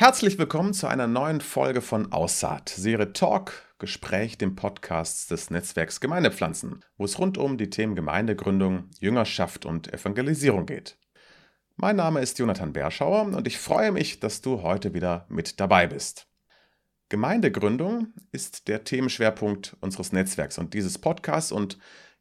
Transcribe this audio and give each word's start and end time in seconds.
Herzlich 0.00 0.38
willkommen 0.38 0.74
zu 0.74 0.86
einer 0.86 1.08
neuen 1.08 1.40
Folge 1.40 1.82
von 1.82 2.12
Aussaat, 2.12 2.68
Serie 2.68 3.12
Talk, 3.12 3.64
Gespräch, 3.80 4.38
dem 4.38 4.54
Podcast 4.54 5.32
des 5.32 5.50
Netzwerks 5.50 6.00
Gemeindepflanzen, 6.00 6.84
wo 6.96 7.04
es 7.04 7.18
rund 7.18 7.36
um 7.36 7.58
die 7.58 7.68
Themen 7.68 7.96
Gemeindegründung, 7.96 8.90
Jüngerschaft 9.00 9.66
und 9.66 9.92
Evangelisierung 9.92 10.66
geht. 10.66 10.96
Mein 11.74 11.96
Name 11.96 12.20
ist 12.20 12.38
Jonathan 12.38 12.72
Berschauer 12.72 13.22
und 13.22 13.48
ich 13.48 13.58
freue 13.58 13.90
mich, 13.90 14.20
dass 14.20 14.40
du 14.40 14.62
heute 14.62 14.94
wieder 14.94 15.26
mit 15.30 15.58
dabei 15.58 15.88
bist. 15.88 16.28
Gemeindegründung 17.08 18.14
ist 18.30 18.68
der 18.68 18.84
Themenschwerpunkt 18.84 19.76
unseres 19.80 20.12
Netzwerks 20.12 20.58
und 20.58 20.74
dieses 20.74 20.98
Podcasts 20.98 21.50
und 21.50 21.76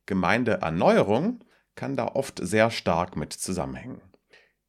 Gemeindeerneuerung 0.07 1.43
kann 1.75 1.95
da 1.95 2.07
oft 2.07 2.39
sehr 2.41 2.71
stark 2.71 3.15
mit 3.15 3.33
zusammenhängen. 3.33 4.01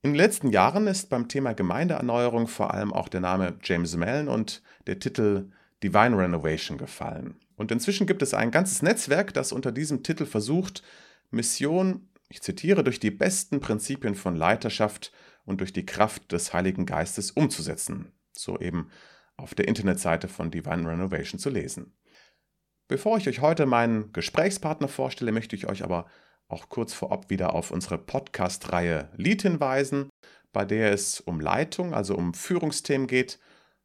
In 0.03 0.13
den 0.13 0.17
letzten 0.17 0.51
Jahren 0.51 0.87
ist 0.87 1.11
beim 1.11 1.27
Thema 1.27 1.55
Gemeindeerneuerung 1.55 2.47
vor 2.47 2.73
allem 2.73 2.93
auch 2.93 3.09
der 3.09 3.21
Name 3.21 3.59
James 3.63 3.97
Mellon 3.97 4.29
und 4.29 4.63
der 4.87 5.01
Titel 5.01 5.51
Divine 5.83 6.17
Renovation 6.17 6.79
gefallen. 6.79 7.35
Und 7.57 7.73
inzwischen 7.73 8.07
gibt 8.07 8.23
es 8.23 8.33
ein 8.33 8.53
ganzes 8.53 8.81
Netzwerk, 8.81 9.35
das 9.35 9.51
unter 9.51 9.73
diesem 9.73 10.05
Titel 10.05 10.25
versucht, 10.25 10.85
Mission, 11.31 12.09
ich 12.29 12.43
zitiere, 12.43 12.85
durch 12.85 13.01
die 13.01 13.11
besten 13.11 13.59
Prinzipien 13.59 14.15
von 14.15 14.37
Leiterschaft 14.37 15.13
und 15.45 15.61
durch 15.61 15.73
die 15.73 15.87
Kraft 15.87 16.31
des 16.31 16.53
Heiligen 16.53 16.87
Geistes 16.87 17.33
umzusetzen. 17.33 18.13
So 18.33 18.59
eben 18.61 18.91
auf 19.37 19.57
der 19.57 19.67
Internetseite 19.67 20.29
von 20.29 20.53
Divine 20.53 20.89
Renovation 20.89 21.41
zu 21.41 21.51
lesen. 21.51 21.97
Bevor 22.87 23.17
ich 23.19 23.29
euch 23.29 23.41
heute 23.41 23.67
meinen 23.67 24.13
Gesprächspartner 24.13 24.89
vorstelle, 24.89 25.33
möchte 25.33 25.57
ich 25.57 25.69
euch 25.69 25.83
aber 25.83 26.07
auch 26.49 26.69
kurz 26.69 26.95
vorab 26.95 27.31
wieder 27.31 27.55
auf 27.55 27.71
unsere 27.71 27.99
Podcast-Reihe 27.99 29.11
Lead 29.17 29.43
hinweisen, 29.43 30.09
bei 30.53 30.65
der 30.65 30.93
es 30.93 31.21
um 31.21 31.41
Leitung, 31.41 31.95
also 31.95 32.17
um 32.17 32.35
Führungsthemen 32.35 33.07
geht. 33.07 33.39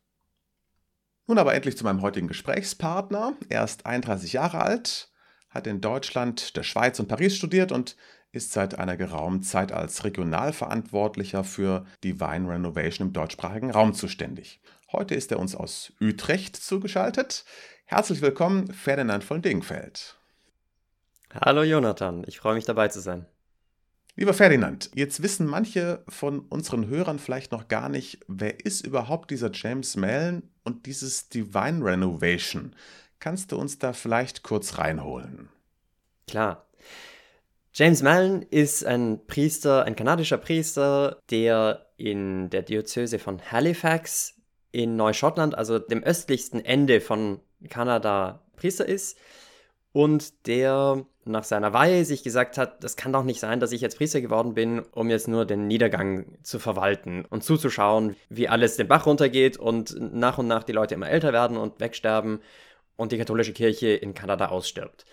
Nun 1.27 1.37
aber 1.37 1.53
endlich 1.53 1.77
zu 1.77 1.83
meinem 1.83 2.01
heutigen 2.01 2.27
Gesprächspartner. 2.27 3.35
Er 3.49 3.63
ist 3.63 3.85
31 3.85 4.33
Jahre 4.33 4.61
alt, 4.61 5.11
hat 5.49 5.67
in 5.67 5.79
Deutschland, 5.79 6.57
der 6.57 6.63
Schweiz 6.63 6.99
und 6.99 7.07
Paris 7.07 7.35
studiert 7.35 7.71
und 7.71 7.95
ist 8.31 8.51
seit 8.51 8.77
einer 8.77 8.97
geraumen 8.97 9.43
Zeit 9.43 9.71
als 9.71 10.03
Regionalverantwortlicher 10.03 11.43
für 11.43 11.85
Divine 12.03 12.49
Renovation 12.49 13.07
im 13.07 13.13
deutschsprachigen 13.13 13.71
Raum 13.71 13.93
zuständig. 13.93 14.61
Heute 14.91 15.15
ist 15.15 15.31
er 15.31 15.39
uns 15.39 15.55
aus 15.55 15.93
Utrecht 16.01 16.55
zugeschaltet. 16.55 17.45
Herzlich 17.85 18.21
willkommen, 18.21 18.71
Ferdinand 18.73 19.23
von 19.23 19.41
Dingfeld. 19.41 20.15
Hallo 21.33 21.63
Jonathan, 21.63 22.23
ich 22.27 22.39
freue 22.39 22.55
mich 22.55 22.65
dabei 22.65 22.87
zu 22.87 23.01
sein. 23.01 23.25
Lieber 24.19 24.33
Ferdinand, 24.33 24.91
jetzt 24.95 25.23
wissen 25.23 25.47
manche 25.47 26.03
von 26.09 26.41
unseren 26.41 26.89
Hörern 26.89 27.19
vielleicht 27.19 27.53
noch 27.53 27.69
gar 27.69 27.87
nicht, 27.87 28.19
wer 28.27 28.65
ist 28.65 28.85
überhaupt 28.85 29.31
dieser 29.31 29.49
James 29.53 29.95
Mellon 29.95 30.43
und 30.65 30.87
dieses 30.87 31.29
Divine 31.29 31.85
Renovation. 31.85 32.75
Kannst 33.19 33.53
du 33.53 33.57
uns 33.57 33.79
da 33.79 33.93
vielleicht 33.93 34.43
kurz 34.43 34.77
reinholen? 34.77 35.47
Klar. 36.27 36.67
James 37.71 38.01
Mellon 38.01 38.41
ist 38.41 38.85
ein 38.85 39.25
Priester, 39.25 39.85
ein 39.85 39.95
kanadischer 39.95 40.37
Priester, 40.37 41.21
der 41.31 41.85
in 41.95 42.49
der 42.49 42.63
Diözese 42.63 43.19
von 43.19 43.41
Halifax 43.49 44.35
in 44.73 44.97
Neuschottland, 44.97 45.57
also 45.57 45.79
dem 45.79 46.03
östlichsten 46.03 46.59
Ende 46.59 46.99
von 46.99 47.39
Kanada 47.69 48.43
Priester 48.57 48.85
ist 48.85 49.17
und 49.91 50.47
der 50.47 51.05
nach 51.25 51.43
seiner 51.43 51.73
Weihe 51.73 52.05
sich 52.05 52.23
gesagt 52.23 52.57
hat, 52.57 52.83
das 52.83 52.95
kann 52.95 53.13
doch 53.13 53.23
nicht 53.23 53.39
sein, 53.39 53.59
dass 53.59 53.71
ich 53.71 53.81
jetzt 53.81 53.97
Priester 53.97 54.21
geworden 54.21 54.53
bin, 54.53 54.79
um 54.79 55.09
jetzt 55.09 55.27
nur 55.27 55.45
den 55.45 55.67
Niedergang 55.67 56.37
zu 56.43 56.59
verwalten 56.59 57.25
und 57.25 57.43
zuzuschauen, 57.43 58.15
wie 58.29 58.49
alles 58.49 58.77
den 58.77 58.87
Bach 58.87 59.05
runtergeht 59.05 59.57
und 59.57 59.95
nach 59.99 60.37
und 60.37 60.47
nach 60.47 60.63
die 60.63 60.71
Leute 60.71 60.95
immer 60.95 61.09
älter 61.09 61.33
werden 61.33 61.57
und 61.57 61.79
wegsterben 61.79 62.39
und 62.95 63.11
die 63.11 63.17
katholische 63.17 63.53
Kirche 63.53 63.89
in 63.89 64.13
Kanada 64.13 64.47
ausstirbt. 64.47 65.05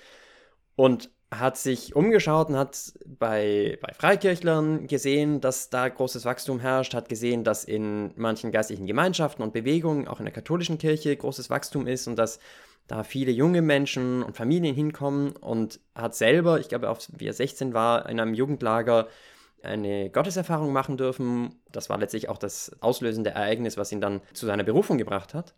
Und 0.74 1.10
hat 1.30 1.56
sich 1.56 1.96
umgeschaut 1.96 2.48
und 2.48 2.56
hat 2.56 2.92
bei, 3.04 3.78
bei 3.82 3.92
Freikirchlern 3.92 4.86
gesehen, 4.86 5.40
dass 5.40 5.70
da 5.70 5.88
großes 5.88 6.24
Wachstum 6.24 6.60
herrscht, 6.60 6.94
hat 6.94 7.08
gesehen, 7.08 7.42
dass 7.42 7.64
in 7.64 8.12
manchen 8.16 8.52
geistlichen 8.52 8.86
Gemeinschaften 8.86 9.42
und 9.42 9.52
Bewegungen, 9.52 10.06
auch 10.06 10.20
in 10.20 10.24
der 10.24 10.34
katholischen 10.34 10.78
Kirche, 10.78 11.16
großes 11.16 11.50
Wachstum 11.50 11.86
ist 11.86 12.06
und 12.06 12.16
dass 12.16 12.38
da 12.86 13.02
viele 13.02 13.32
junge 13.32 13.62
Menschen 13.62 14.22
und 14.22 14.36
Familien 14.36 14.74
hinkommen 14.74 15.32
und 15.32 15.80
hat 15.94 16.14
selber, 16.14 16.60
ich 16.60 16.68
glaube, 16.68 16.94
wie 17.16 17.26
er 17.26 17.32
16 17.32 17.74
war, 17.74 18.08
in 18.08 18.20
einem 18.20 18.34
Jugendlager 18.34 19.08
eine 19.62 20.10
Gotteserfahrung 20.10 20.72
machen 20.72 20.96
dürfen. 20.96 21.60
Das 21.72 21.90
war 21.90 21.98
letztlich 21.98 22.28
auch 22.28 22.38
das 22.38 22.76
auslösende 22.80 23.30
Ereignis, 23.30 23.76
was 23.76 23.90
ihn 23.90 24.00
dann 24.00 24.20
zu 24.32 24.46
seiner 24.46 24.64
Berufung 24.64 24.98
gebracht 24.98 25.34
hat. 25.34 25.54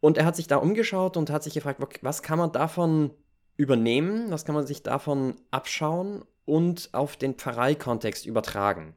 Und 0.00 0.18
er 0.18 0.24
hat 0.26 0.36
sich 0.36 0.46
da 0.46 0.56
umgeschaut 0.56 1.16
und 1.16 1.30
hat 1.30 1.42
sich 1.42 1.54
gefragt, 1.54 1.80
was 2.02 2.22
kann 2.22 2.38
man 2.38 2.52
davon 2.52 3.10
übernehmen, 3.56 4.30
was 4.30 4.44
kann 4.44 4.54
man 4.54 4.66
sich 4.66 4.82
davon 4.82 5.34
abschauen 5.50 6.24
und 6.44 6.90
auf 6.92 7.16
den 7.16 7.34
Pfarreikontext 7.34 8.26
übertragen. 8.26 8.94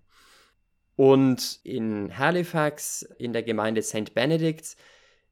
Und 0.96 1.62
in 1.64 2.18
Halifax, 2.18 3.04
in 3.18 3.32
der 3.32 3.44
Gemeinde 3.44 3.82
St. 3.82 4.14
Benedict, 4.14 4.76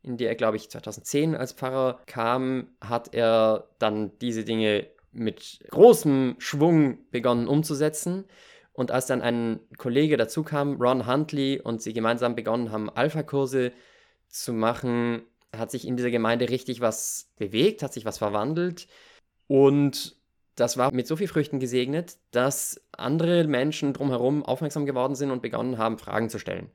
in 0.08 0.18
der 0.18 0.30
er, 0.30 0.36
glaube 0.36 0.58
ich, 0.58 0.70
2010 0.70 1.36
als 1.36 1.54
Pfarrer 1.54 2.00
kam, 2.06 2.70
hat 2.82 3.14
er 3.14 3.68
dann 3.80 4.18
diese 4.20 4.44
Dinge 4.44 4.88
mit 5.12 5.60
großem 5.70 6.36
Schwung 6.40 7.00
begonnen 7.12 7.48
umzusetzen. 7.48 8.26
Und 8.74 8.92
als 8.92 9.08
dann 9.08 9.22
ein 9.22 9.60
Kollege 9.78 10.18
dazu 10.18 10.44
kam, 10.44 10.80
Ron 10.82 11.08
Huntley, 11.08 11.60
und 11.60 11.82
sie 11.82 11.94
gemeinsam 11.94 12.36
begonnen 12.36 12.72
haben, 12.72 12.90
Alpha-Kurse 12.90 13.72
zu 14.28 14.54
machen, 14.54 15.24
hat 15.56 15.72
sich 15.72 15.88
in 15.88 15.98
dieser 15.98 16.12
Gemeinde 16.12 16.50
richtig 16.50 16.82
was 16.82 17.32
bewegt, 17.38 17.82
hat 17.82 17.94
sich 17.94 18.06
was 18.06 18.20
verwandelt. 18.20 18.88
Und 19.48 20.16
das 20.56 20.78
war 20.78 20.94
mit 20.94 21.08
so 21.08 21.16
viel 21.16 21.28
Früchten 21.28 21.60
gesegnet, 21.60 22.18
dass 22.32 22.82
andere 22.92 23.46
Menschen 23.46 23.94
drumherum 23.94 24.44
aufmerksam 24.44 24.86
geworden 24.86 25.16
sind 25.16 25.32
und 25.32 25.42
begonnen 25.42 25.78
haben, 25.78 25.98
Fragen 25.98 26.30
zu 26.30 26.40
stellen. 26.40 26.72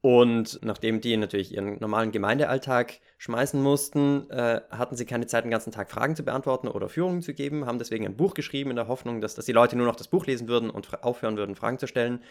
Und 0.00 0.60
nachdem 0.62 1.00
die 1.00 1.16
natürlich 1.16 1.52
ihren 1.52 1.80
normalen 1.80 2.12
Gemeindealltag 2.12 3.00
schmeißen 3.18 3.60
mussten, 3.60 4.30
äh, 4.30 4.60
hatten 4.70 4.94
sie 4.94 5.06
keine 5.06 5.26
Zeit, 5.26 5.44
den 5.44 5.50
ganzen 5.50 5.72
Tag 5.72 5.90
Fragen 5.90 6.14
zu 6.14 6.22
beantworten 6.22 6.68
oder 6.68 6.88
Führungen 6.88 7.20
zu 7.20 7.34
geben, 7.34 7.66
haben 7.66 7.80
deswegen 7.80 8.06
ein 8.06 8.16
Buch 8.16 8.34
geschrieben 8.34 8.70
in 8.70 8.76
der 8.76 8.86
Hoffnung, 8.86 9.20
dass, 9.20 9.34
dass 9.34 9.46
die 9.46 9.52
Leute 9.52 9.76
nur 9.76 9.86
noch 9.86 9.96
das 9.96 10.06
Buch 10.06 10.26
lesen 10.26 10.46
würden 10.46 10.70
und 10.70 11.02
aufhören 11.02 11.36
würden, 11.36 11.56
Fragen 11.56 11.78
zu 11.78 11.88
stellen. 11.88 12.22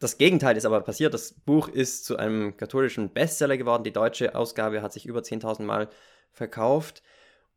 Das 0.00 0.18
Gegenteil 0.18 0.56
ist 0.56 0.66
aber 0.66 0.80
passiert. 0.80 1.14
Das 1.14 1.32
Buch 1.32 1.68
ist 1.68 2.04
zu 2.04 2.16
einem 2.16 2.56
katholischen 2.56 3.10
Bestseller 3.10 3.56
geworden. 3.56 3.84
Die 3.84 3.92
deutsche 3.92 4.34
Ausgabe 4.34 4.82
hat 4.82 4.92
sich 4.92 5.06
über 5.06 5.20
10.000 5.20 5.62
Mal 5.62 5.88
verkauft. 6.32 7.02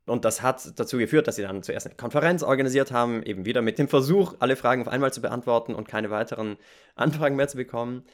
Und 0.06 0.26
das 0.26 0.42
hat 0.42 0.80
dazu 0.80 0.98
geführt, 0.98 1.28
dass 1.28 1.36
sie 1.36 1.42
dann 1.42 1.64
zuerst 1.64 1.88
eine 1.88 1.96
Konferenz 1.96 2.44
organisiert 2.44 2.92
haben, 2.92 3.24
eben 3.24 3.46
wieder 3.46 3.62
mit 3.62 3.78
dem 3.78 3.88
Versuch, 3.88 4.36
alle 4.40 4.56
Fragen 4.56 4.82
auf 4.84 4.88
einmal 4.88 5.12
zu 5.12 5.22
beantworten 5.22 5.76
und 5.76 5.88
keine 5.88 6.10
weiteren 6.12 6.58
Anfragen 6.96 7.36
mehr 7.36 7.48
zu 7.48 7.58
bekommen. 7.58 8.06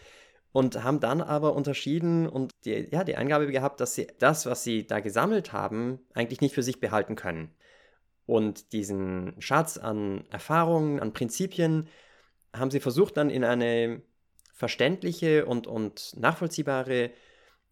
Und 0.56 0.86
haben 0.86 1.02
dann 1.02 1.20
aber 1.20 1.54
unterschieden 1.54 2.30
und 2.30 2.54
die, 2.64 2.88
ja, 2.90 3.04
die 3.04 3.18
Eingabe 3.18 3.46
gehabt, 3.52 3.82
dass 3.82 3.94
sie 3.94 4.08
das, 4.20 4.46
was 4.46 4.64
sie 4.64 4.88
da 4.88 5.02
gesammelt 5.02 5.52
haben, 5.52 6.00
eigentlich 6.14 6.40
nicht 6.40 6.56
für 6.56 6.64
sich 6.64 6.80
behalten 6.80 7.18
können. 7.18 7.54
Und 8.26 8.72
diesen 8.72 9.36
Schatz 9.40 9.78
an 9.78 10.24
Erfahrungen, 10.30 11.02
an 11.02 11.12
Prinzipien, 11.12 11.90
haben 12.56 12.72
sie 12.72 12.80
versucht 12.80 13.18
dann 13.18 13.30
in 13.30 13.44
eine 13.44 14.02
verständliche 14.54 15.46
und, 15.46 15.68
und 15.68 16.14
nachvollziehbare, 16.16 17.12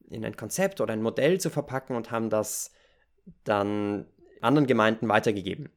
in 0.09 0.25
ein 0.25 0.36
Konzept 0.36 0.81
oder 0.81 0.91
ein 0.91 1.01
Modell 1.01 1.39
zu 1.39 1.50
verpacken 1.50 1.95
und 1.95 2.12
haben 2.12 2.29
das 2.29 2.74
dann 3.45 4.07
anderen 4.41 4.68
Gemeinden 4.68 5.07
weitergegeben. 5.07 5.69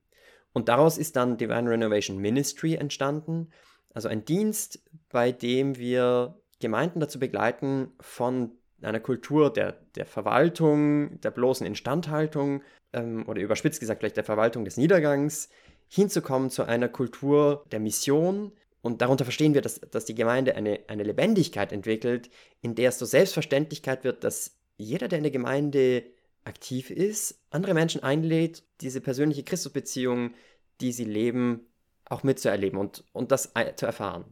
Und 0.53 0.69
daraus 0.69 0.99
ist 0.99 1.15
dann 1.15 1.37
Divine 1.37 1.71
Renovation 1.71 2.19
Ministry 2.19 2.75
entstanden, 2.75 3.53
also 3.95 4.09
ein 4.09 4.25
Dienst, 4.25 4.83
bei 5.09 5.31
dem 5.31 5.79
wir 5.79 6.35
Gemeinden 6.61 7.01
dazu 7.01 7.19
begleiten, 7.19 7.93
von 8.01 8.53
einer 8.83 9.01
Kultur 9.01 9.53
der, 9.53 9.73
der 9.95 10.07
Verwaltung, 10.07 11.21
der 11.21 11.31
bloßen 11.31 11.67
Instandhaltung 11.67 12.63
ähm, 12.93 13.27
oder 13.27 13.41
überspitzt 13.41 13.81
gesagt 13.81 14.01
vielleicht 14.01 14.17
der 14.17 14.25
Verwaltung 14.25 14.65
des 14.65 14.77
Niedergangs 14.77 15.49
hinzukommen 15.89 16.51
zu 16.51 16.65
einer 16.65 16.89
Kultur 16.89 17.65
der 17.73 17.81
Mission. 17.81 18.53
Und 18.83 19.03
darunter 19.03 19.25
verstehen 19.25 19.55
wir, 19.55 19.63
dass, 19.63 19.81
dass 19.81 20.05
die 20.05 20.15
Gemeinde 20.15 20.55
eine, 20.55 20.81
eine 20.89 21.03
Lebendigkeit 21.03 21.73
entwickelt, 21.73 22.31
in 22.61 22.75
der 22.75 22.91
es 22.91 22.99
so 22.99 23.05
Selbstverständlichkeit 23.05 24.05
wird, 24.05 24.25
dass 24.25 24.57
jeder, 24.77 25.09
der 25.09 25.19
in 25.19 25.25
der 25.25 25.33
Gemeinde 25.33 26.05
aktiv 26.45 26.91
ist, 26.91 27.41
andere 27.51 27.75
Menschen 27.75 28.03
einlädt, 28.03 28.63
diese 28.81 29.01
persönliche 29.01 29.43
Christusbeziehung, 29.43 30.35
die 30.81 30.93
sie 30.93 31.05
leben, 31.05 31.67
auch 32.05 32.23
mitzuerleben 32.23 32.79
und, 32.79 33.05
und 33.13 33.33
das 33.33 33.53
zu 33.77 33.87
erfahren. 33.87 34.25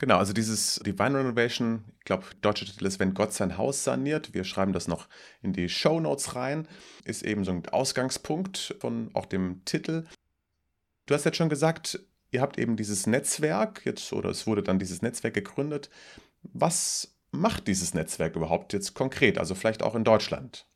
Genau, 0.00 0.16
also 0.16 0.32
dieses 0.32 0.76
Divine 0.76 1.18
Renovation, 1.18 1.84
ich 1.98 2.04
glaube, 2.06 2.24
deutscher 2.40 2.64
Titel 2.64 2.86
ist, 2.86 2.98
wenn 2.98 3.12
Gott 3.12 3.34
sein 3.34 3.58
Haus 3.58 3.84
saniert. 3.84 4.32
Wir 4.32 4.44
schreiben 4.44 4.72
das 4.72 4.88
noch 4.88 5.08
in 5.42 5.52
die 5.52 5.68
Show 5.68 6.00
Notes 6.00 6.34
rein, 6.34 6.66
ist 7.04 7.22
eben 7.22 7.44
so 7.44 7.52
ein 7.52 7.68
Ausgangspunkt 7.68 8.76
von 8.80 9.10
auch 9.12 9.26
dem 9.26 9.62
Titel. 9.66 10.06
Du 11.04 11.12
hast 11.12 11.26
jetzt 11.26 11.36
schon 11.36 11.50
gesagt, 11.50 12.00
ihr 12.30 12.40
habt 12.40 12.58
eben 12.58 12.76
dieses 12.76 13.06
Netzwerk 13.06 13.82
jetzt, 13.84 14.10
oder 14.14 14.30
es 14.30 14.46
wurde 14.46 14.62
dann 14.62 14.78
dieses 14.78 15.02
Netzwerk 15.02 15.34
gegründet. 15.34 15.90
Was 16.44 17.14
macht 17.30 17.66
dieses 17.66 17.92
Netzwerk 17.92 18.36
überhaupt 18.36 18.72
jetzt 18.72 18.94
konkret, 18.94 19.36
also 19.36 19.54
vielleicht 19.54 19.82
auch 19.82 19.94
in 19.94 20.04
Deutschland? 20.04 20.66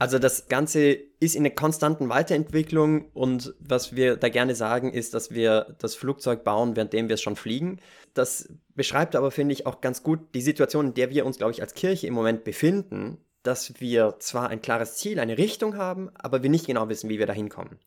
Also 0.00 0.20
das 0.20 0.46
Ganze 0.46 0.92
ist 0.92 1.34
in 1.34 1.44
einer 1.44 1.54
konstanten 1.54 2.08
Weiterentwicklung 2.08 3.10
und 3.10 3.54
was 3.58 3.96
wir 3.96 4.16
da 4.16 4.28
gerne 4.28 4.54
sagen, 4.54 4.92
ist, 4.92 5.12
dass 5.12 5.32
wir 5.32 5.74
das 5.80 5.96
Flugzeug 5.96 6.44
bauen, 6.44 6.76
währenddem 6.76 7.08
wir 7.08 7.14
es 7.14 7.22
schon 7.22 7.34
fliegen. 7.34 7.80
Das 8.18 8.52
beschreibt 8.74 9.14
aber, 9.14 9.30
finde 9.30 9.52
ich, 9.52 9.64
auch 9.64 9.80
ganz 9.80 10.02
gut 10.02 10.34
die 10.34 10.42
Situation, 10.42 10.88
in 10.88 10.94
der 10.94 11.10
wir 11.10 11.24
uns, 11.24 11.38
glaube 11.38 11.52
ich, 11.52 11.62
als 11.62 11.74
Kirche 11.74 12.08
im 12.08 12.14
Moment 12.14 12.42
befinden, 12.42 13.18
dass 13.44 13.80
wir 13.80 14.16
zwar 14.18 14.48
ein 14.48 14.60
klares 14.60 14.96
Ziel, 14.96 15.20
eine 15.20 15.38
Richtung 15.38 15.76
haben, 15.76 16.10
aber 16.14 16.42
wir 16.42 16.50
nicht 16.50 16.66
genau 16.66 16.88
wissen, 16.88 17.08
wie 17.08 17.20
wir 17.20 17.26
da 17.26 17.32
hinkommen. 17.32 17.78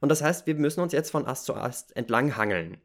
Und 0.00 0.10
das 0.10 0.22
heißt, 0.22 0.46
wir 0.46 0.54
müssen 0.56 0.80
uns 0.80 0.92
jetzt 0.92 1.10
von 1.10 1.26
Ast 1.26 1.46
zu 1.46 1.54
Ast 1.54 1.96
entlang 1.96 2.36
hangeln, 2.36 2.82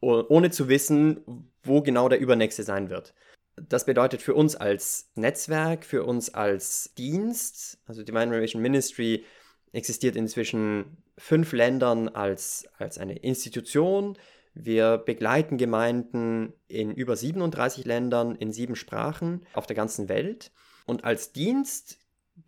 ohne 0.00 0.50
zu 0.50 0.68
wissen, 0.68 1.50
wo 1.62 1.80
genau 1.80 2.10
der 2.10 2.20
übernächste 2.20 2.64
sein 2.64 2.90
wird. 2.90 3.14
Das 3.56 3.86
bedeutet 3.86 4.20
für 4.20 4.34
uns 4.34 4.56
als 4.56 5.10
Netzwerk, 5.14 5.86
für 5.86 6.04
uns 6.04 6.34
als 6.34 6.92
Dienst, 6.98 7.78
also 7.86 8.02
Divine 8.02 8.30
Renovation 8.30 8.60
Ministry 8.60 9.24
existiert 9.72 10.16
inzwischen 10.16 10.98
fünf 11.16 11.52
Ländern 11.52 12.10
als, 12.10 12.68
als 12.76 12.98
eine 12.98 13.16
Institution. 13.16 14.18
Wir 14.58 14.98
begleiten 14.98 15.58
Gemeinden 15.58 16.54
in 16.66 16.92
über 16.92 17.14
37 17.16 17.84
Ländern 17.84 18.34
in 18.34 18.52
sieben 18.52 18.74
Sprachen 18.74 19.46
auf 19.52 19.66
der 19.66 19.76
ganzen 19.76 20.08
Welt. 20.08 20.50
Und 20.86 21.04
als 21.04 21.32
Dienst 21.32 21.98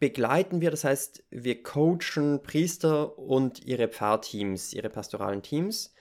begleiten 0.00 0.60
wir, 0.60 0.70
das 0.70 0.84
heißt, 0.84 1.24
wir 1.30 1.62
coachen 1.62 2.42
Priester 2.42 3.18
und 3.18 3.64
ihre 3.64 3.88
Pfarrteams, 3.88 4.72
ihre 4.72 4.88
pastoralen 4.88 5.42
Teams 5.42 5.94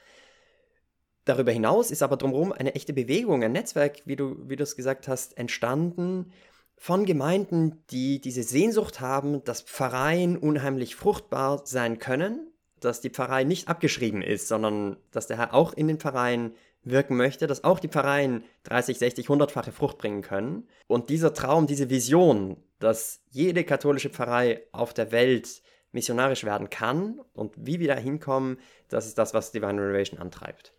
Darüber 1.28 1.52
hinaus 1.52 1.92
ist 1.92 2.04
aber 2.04 2.16
drumherum 2.16 2.54
eine 2.54 2.74
echte 2.76 2.94
Bewegung, 2.94 3.44
ein 3.44 3.52
Netzwerk, 3.52 4.02
wie 4.06 4.16
du, 4.16 4.38
wie 4.48 4.56
es 4.56 4.78
gesagt 4.78 5.10
hast, 5.10 5.38
entstanden 5.38 6.32
von 6.78 7.06
Gemeinden, 7.06 7.84
die 7.90 8.22
diese 8.22 8.44
Sehnsucht 8.44 9.02
haben, 9.02 9.44
dass 9.44 9.62
Pfarreien 9.62 10.38
unheimlich 10.38 10.96
fruchtbar 10.96 11.64
sein 11.66 12.00
können, 12.00 12.50
dass 12.80 13.02
die 13.02 13.10
Pfarrei 13.10 13.44
nicht 13.44 13.68
abgeschrieben 13.68 14.22
ist, 14.22 14.48
sondern 14.48 14.98
dass 15.12 15.28
der 15.28 15.38
Herr 15.38 15.54
auch 15.54 15.74
in 15.74 15.88
den 15.88 16.00
Pfarreien 16.00 16.54
wirken 16.84 17.18
möchte, 17.18 17.48
dass 17.48 17.64
auch 17.64 17.80
die 17.80 17.90
Pfarreien 17.90 18.44
30, 18.64 18.98
60, 18.98 19.28
100-fache 19.28 19.72
Frucht 19.72 19.98
bringen 19.98 20.22
können. 20.22 20.68
Und 20.88 21.10
dieser 21.10 21.34
Traum, 21.34 21.68
diese 21.68 21.90
Vision, 21.90 22.58
dass 22.80 23.22
jede 23.30 23.64
katholische 23.64 24.10
Pfarrei 24.10 24.64
auf 24.72 24.94
der 24.94 25.12
Welt 25.12 25.62
missionarisch 25.92 26.44
werden 26.44 26.70
kann 26.70 27.20
und 27.34 27.54
wie 27.58 27.80
wir 27.80 27.88
da 27.88 27.96
hinkommen, 27.96 28.60
das 28.90 29.08
ist 29.08 29.18
das, 29.18 29.34
was 29.34 29.52
Divine 29.52 29.82
Renovation 29.82 30.20
antreibt. 30.20 30.74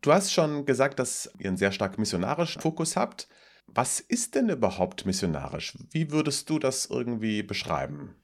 Du 0.00 0.12
hast 0.12 0.32
schon 0.32 0.64
gesagt, 0.64 0.98
dass 0.98 1.30
ihr 1.38 1.48
einen 1.48 1.56
sehr 1.56 1.72
stark 1.72 1.98
missionarischen 1.98 2.62
Fokus 2.62 2.96
habt. 2.96 3.28
Was 3.66 4.00
ist 4.00 4.34
denn 4.34 4.48
überhaupt 4.48 5.06
missionarisch? 5.06 5.76
Wie 5.90 6.10
würdest 6.10 6.48
du 6.50 6.58
das 6.58 6.86
irgendwie 6.86 7.42
beschreiben? 7.42 8.14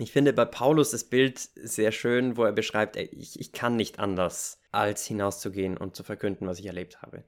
Ich 0.00 0.12
finde 0.12 0.32
bei 0.32 0.44
Paulus 0.44 0.90
das 0.90 1.04
Bild 1.04 1.38
sehr 1.38 1.92
schön, 1.92 2.36
wo 2.36 2.44
er 2.44 2.52
beschreibt, 2.52 2.96
ey, 2.96 3.08
ich, 3.12 3.38
ich 3.38 3.52
kann 3.52 3.76
nicht 3.76 3.98
anders, 3.98 4.60
als 4.72 5.04
hinauszugehen 5.06 5.76
und 5.76 5.94
zu 5.94 6.02
verkünden, 6.02 6.46
was 6.46 6.58
ich 6.58 6.66
erlebt 6.66 7.02
habe. 7.02 7.24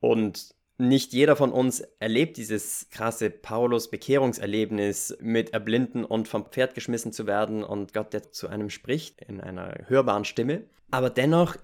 Und 0.00 0.54
nicht 0.78 1.12
jeder 1.12 1.36
von 1.36 1.52
uns 1.52 1.80
erlebt 1.98 2.36
dieses 2.36 2.88
krasse 2.90 3.30
Paulus-Bekehrungserlebnis 3.30 5.16
mit 5.20 5.52
Erblinden 5.52 6.04
und 6.04 6.28
vom 6.28 6.46
Pferd 6.46 6.74
geschmissen 6.74 7.12
zu 7.12 7.26
werden 7.26 7.62
und 7.62 7.92
Gott, 7.92 8.12
der 8.12 8.30
zu 8.30 8.48
einem 8.48 8.70
spricht 8.70 9.20
in 9.22 9.40
einer 9.40 9.74
hörbaren 9.88 10.24
Stimme. 10.24 10.64
Aber 10.90 11.10
dennoch 11.10 11.56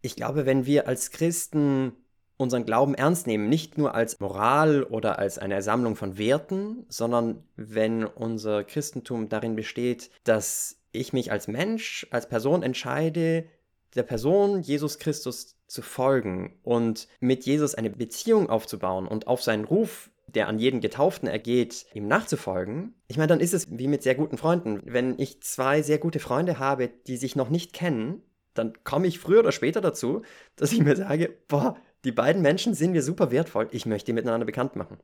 ich 0.00 0.16
glaube, 0.16 0.46
wenn 0.46 0.66
wir 0.66 0.86
als 0.86 1.10
Christen 1.10 1.92
unseren 2.38 2.64
Glauben 2.64 2.94
ernst 2.94 3.26
nehmen, 3.26 3.48
nicht 3.48 3.76
nur 3.76 3.94
als 3.94 4.18
Moral 4.20 4.84
oder 4.84 5.18
als 5.18 5.38
eine 5.38 5.60
Sammlung 5.60 5.96
von 5.96 6.16
Werten, 6.16 6.86
sondern 6.88 7.42
wenn 7.56 8.04
unser 8.04 8.64
Christentum 8.64 9.28
darin 9.28 9.56
besteht, 9.56 10.10
dass 10.24 10.80
ich 10.92 11.12
mich 11.12 11.30
als 11.30 11.48
Mensch, 11.48 12.06
als 12.10 12.28
Person 12.28 12.62
entscheide, 12.62 13.46
der 13.94 14.04
Person 14.04 14.62
Jesus 14.62 14.98
Christus 14.98 15.56
zu 15.66 15.82
folgen 15.82 16.58
und 16.62 17.08
mit 17.20 17.44
Jesus 17.44 17.74
eine 17.74 17.90
Beziehung 17.90 18.48
aufzubauen 18.48 19.06
und 19.06 19.26
auf 19.26 19.42
seinen 19.42 19.64
Ruf, 19.64 20.10
der 20.26 20.46
an 20.46 20.58
jeden 20.58 20.80
Getauften 20.80 21.28
ergeht, 21.28 21.86
ihm 21.94 22.06
nachzufolgen, 22.06 22.94
ich 23.08 23.16
meine, 23.16 23.28
dann 23.28 23.40
ist 23.40 23.54
es 23.54 23.66
wie 23.70 23.88
mit 23.88 24.02
sehr 24.02 24.14
guten 24.14 24.38
Freunden. 24.38 24.80
Wenn 24.84 25.18
ich 25.18 25.42
zwei 25.42 25.82
sehr 25.82 25.98
gute 25.98 26.20
Freunde 26.20 26.58
habe, 26.58 26.88
die 26.88 27.16
sich 27.16 27.34
noch 27.34 27.48
nicht 27.48 27.72
kennen, 27.72 28.22
dann 28.54 28.72
komme 28.84 29.06
ich 29.06 29.18
früher 29.18 29.40
oder 29.40 29.52
später 29.52 29.80
dazu, 29.80 30.22
dass 30.56 30.72
ich 30.72 30.80
mir 30.80 30.96
sage, 30.96 31.34
boah, 31.48 31.76
die 32.04 32.12
beiden 32.12 32.42
Menschen 32.42 32.74
sind 32.74 32.92
mir 32.92 33.02
super 33.02 33.30
wertvoll, 33.30 33.68
ich 33.72 33.86
möchte 33.86 34.06
die 34.06 34.12
miteinander 34.12 34.46
bekannt 34.46 34.76
machen. 34.76 34.98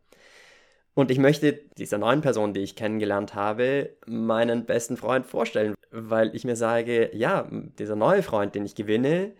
Und 0.95 1.11
ich 1.11 1.19
möchte 1.19 1.53
dieser 1.77 1.99
neuen 1.99 2.21
Person, 2.21 2.55
die 2.55 2.61
ich 2.61 2.77
kennengelernt 2.77 3.35
habe, 3.35 3.97
meinen 4.07 4.65
besten 4.65 4.97
Freund 4.97 5.27
vorstellen, 5.27 5.75
weil 5.91 6.35
ich 6.37 6.45
mir 6.45 6.55
sage, 6.55 7.11
ja, 7.17 7.49
dieser 7.51 7.97
neue 7.97 8.23
Freund, 8.23 8.55
den 8.55 8.65
ich 8.65 8.77
gewinne, 8.77 9.33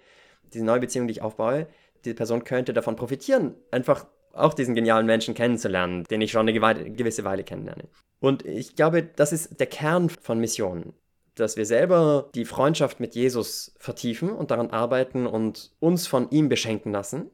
diese 0.53 0.65
neue 0.65 0.81
Beziehung, 0.81 1.07
die 1.07 1.13
ich 1.13 1.23
aufbaue, 1.23 1.69
diese 2.05 2.17
Person 2.17 2.43
könnte 2.43 2.73
davon 2.73 2.97
profitieren, 2.97 3.55
einfach 3.71 4.07
auch 4.33 4.55
diesen 4.55 4.75
genialen 4.75 5.07
Menschen 5.07 5.35
kennenzulernen, 5.35 6.03
den 6.11 6.21
ich 6.21 6.33
schon 6.33 6.49
eine 6.49 6.91
gewisse 6.91 7.23
Weile 7.23 7.45
kennenlerne. 7.45 7.85
Und 8.19 8.45
ich 8.45 8.75
glaube, 8.75 9.05
das 9.05 9.33
ist 9.33 9.61
der 9.61 9.69
Kern 9.69 10.09
von 10.09 10.41
Missionen 10.41 10.95
dass 11.35 11.57
wir 11.57 11.67
selber 11.67 12.31
die 12.35 12.45
Freundschaft 12.45 13.01
mit 13.01 13.15
Jesus 13.15 13.75
vertiefen 13.79 14.31
und 14.31 14.51
daran 14.51 14.71
arbeiten 14.71 15.27
und 15.27 15.73
uns 15.81 16.07
von 16.07 16.31
ihm 16.31 16.49
beschenken 16.49 16.93
lassen. 16.93 17.31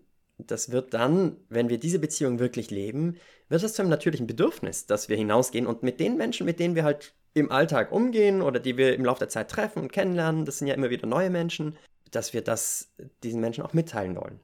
Das 0.47 0.71
wird 0.71 0.95
dann, 0.95 1.37
wenn 1.49 1.69
wir 1.69 1.79
diese 1.79 1.99
Beziehung 1.99 2.39
wirklich 2.39 2.71
leben, 2.71 3.17
wird 3.49 3.63
das 3.63 3.75
zu 3.75 3.83
einem 3.83 3.91
natürlichen 3.91 4.27
Bedürfnis, 4.27 4.87
dass 4.87 5.09
wir 5.09 5.17
hinausgehen 5.17 5.67
und 5.67 5.83
mit 5.83 6.01
den 6.01 6.17
Menschen, 6.17 6.47
mit 6.47 6.61
denen 6.61 6.75
wir 6.75 6.85
halt 6.85 7.15
im 7.35 7.51
Alltag 7.51 7.93
umgehen 7.93 8.43
oder 8.43 8.61
die 8.61 8.77
wir 8.77 8.95
im 8.95 9.05
Laufe 9.05 9.21
der 9.21 9.29
Zeit 9.29 9.51
treffen 9.51 9.83
und 9.83 9.93
kennenlernen, 9.93 10.45
das 10.45 10.59
sind 10.59 10.69
ja 10.69 10.75
immer 10.75 10.91
wieder 10.91 11.07
neue 11.07 11.31
Menschen, 11.31 11.77
dass 12.11 12.33
wir 12.33 12.43
das 12.43 12.93
diesen 13.23 13.41
Menschen 13.41 13.63
auch 13.65 13.73
mitteilen 13.73 14.17
wollen. 14.17 14.41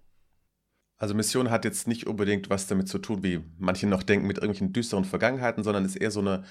Also 0.98 1.14
Mission 1.14 1.50
hat 1.50 1.64
jetzt 1.64 1.88
nicht 1.88 2.06
unbedingt 2.06 2.48
was 2.48 2.66
damit 2.66 2.88
zu 2.88 2.98
tun, 2.98 3.22
wie 3.22 3.42
manche 3.58 3.86
noch 3.86 4.02
denken, 4.02 4.26
mit 4.26 4.38
irgendwelchen 4.38 4.72
düsteren 4.72 5.04
Vergangenheiten, 5.04 5.62
sondern 5.62 5.84
ist 5.84 5.96
eher 5.96 6.10
so 6.10 6.20
eine 6.20 6.44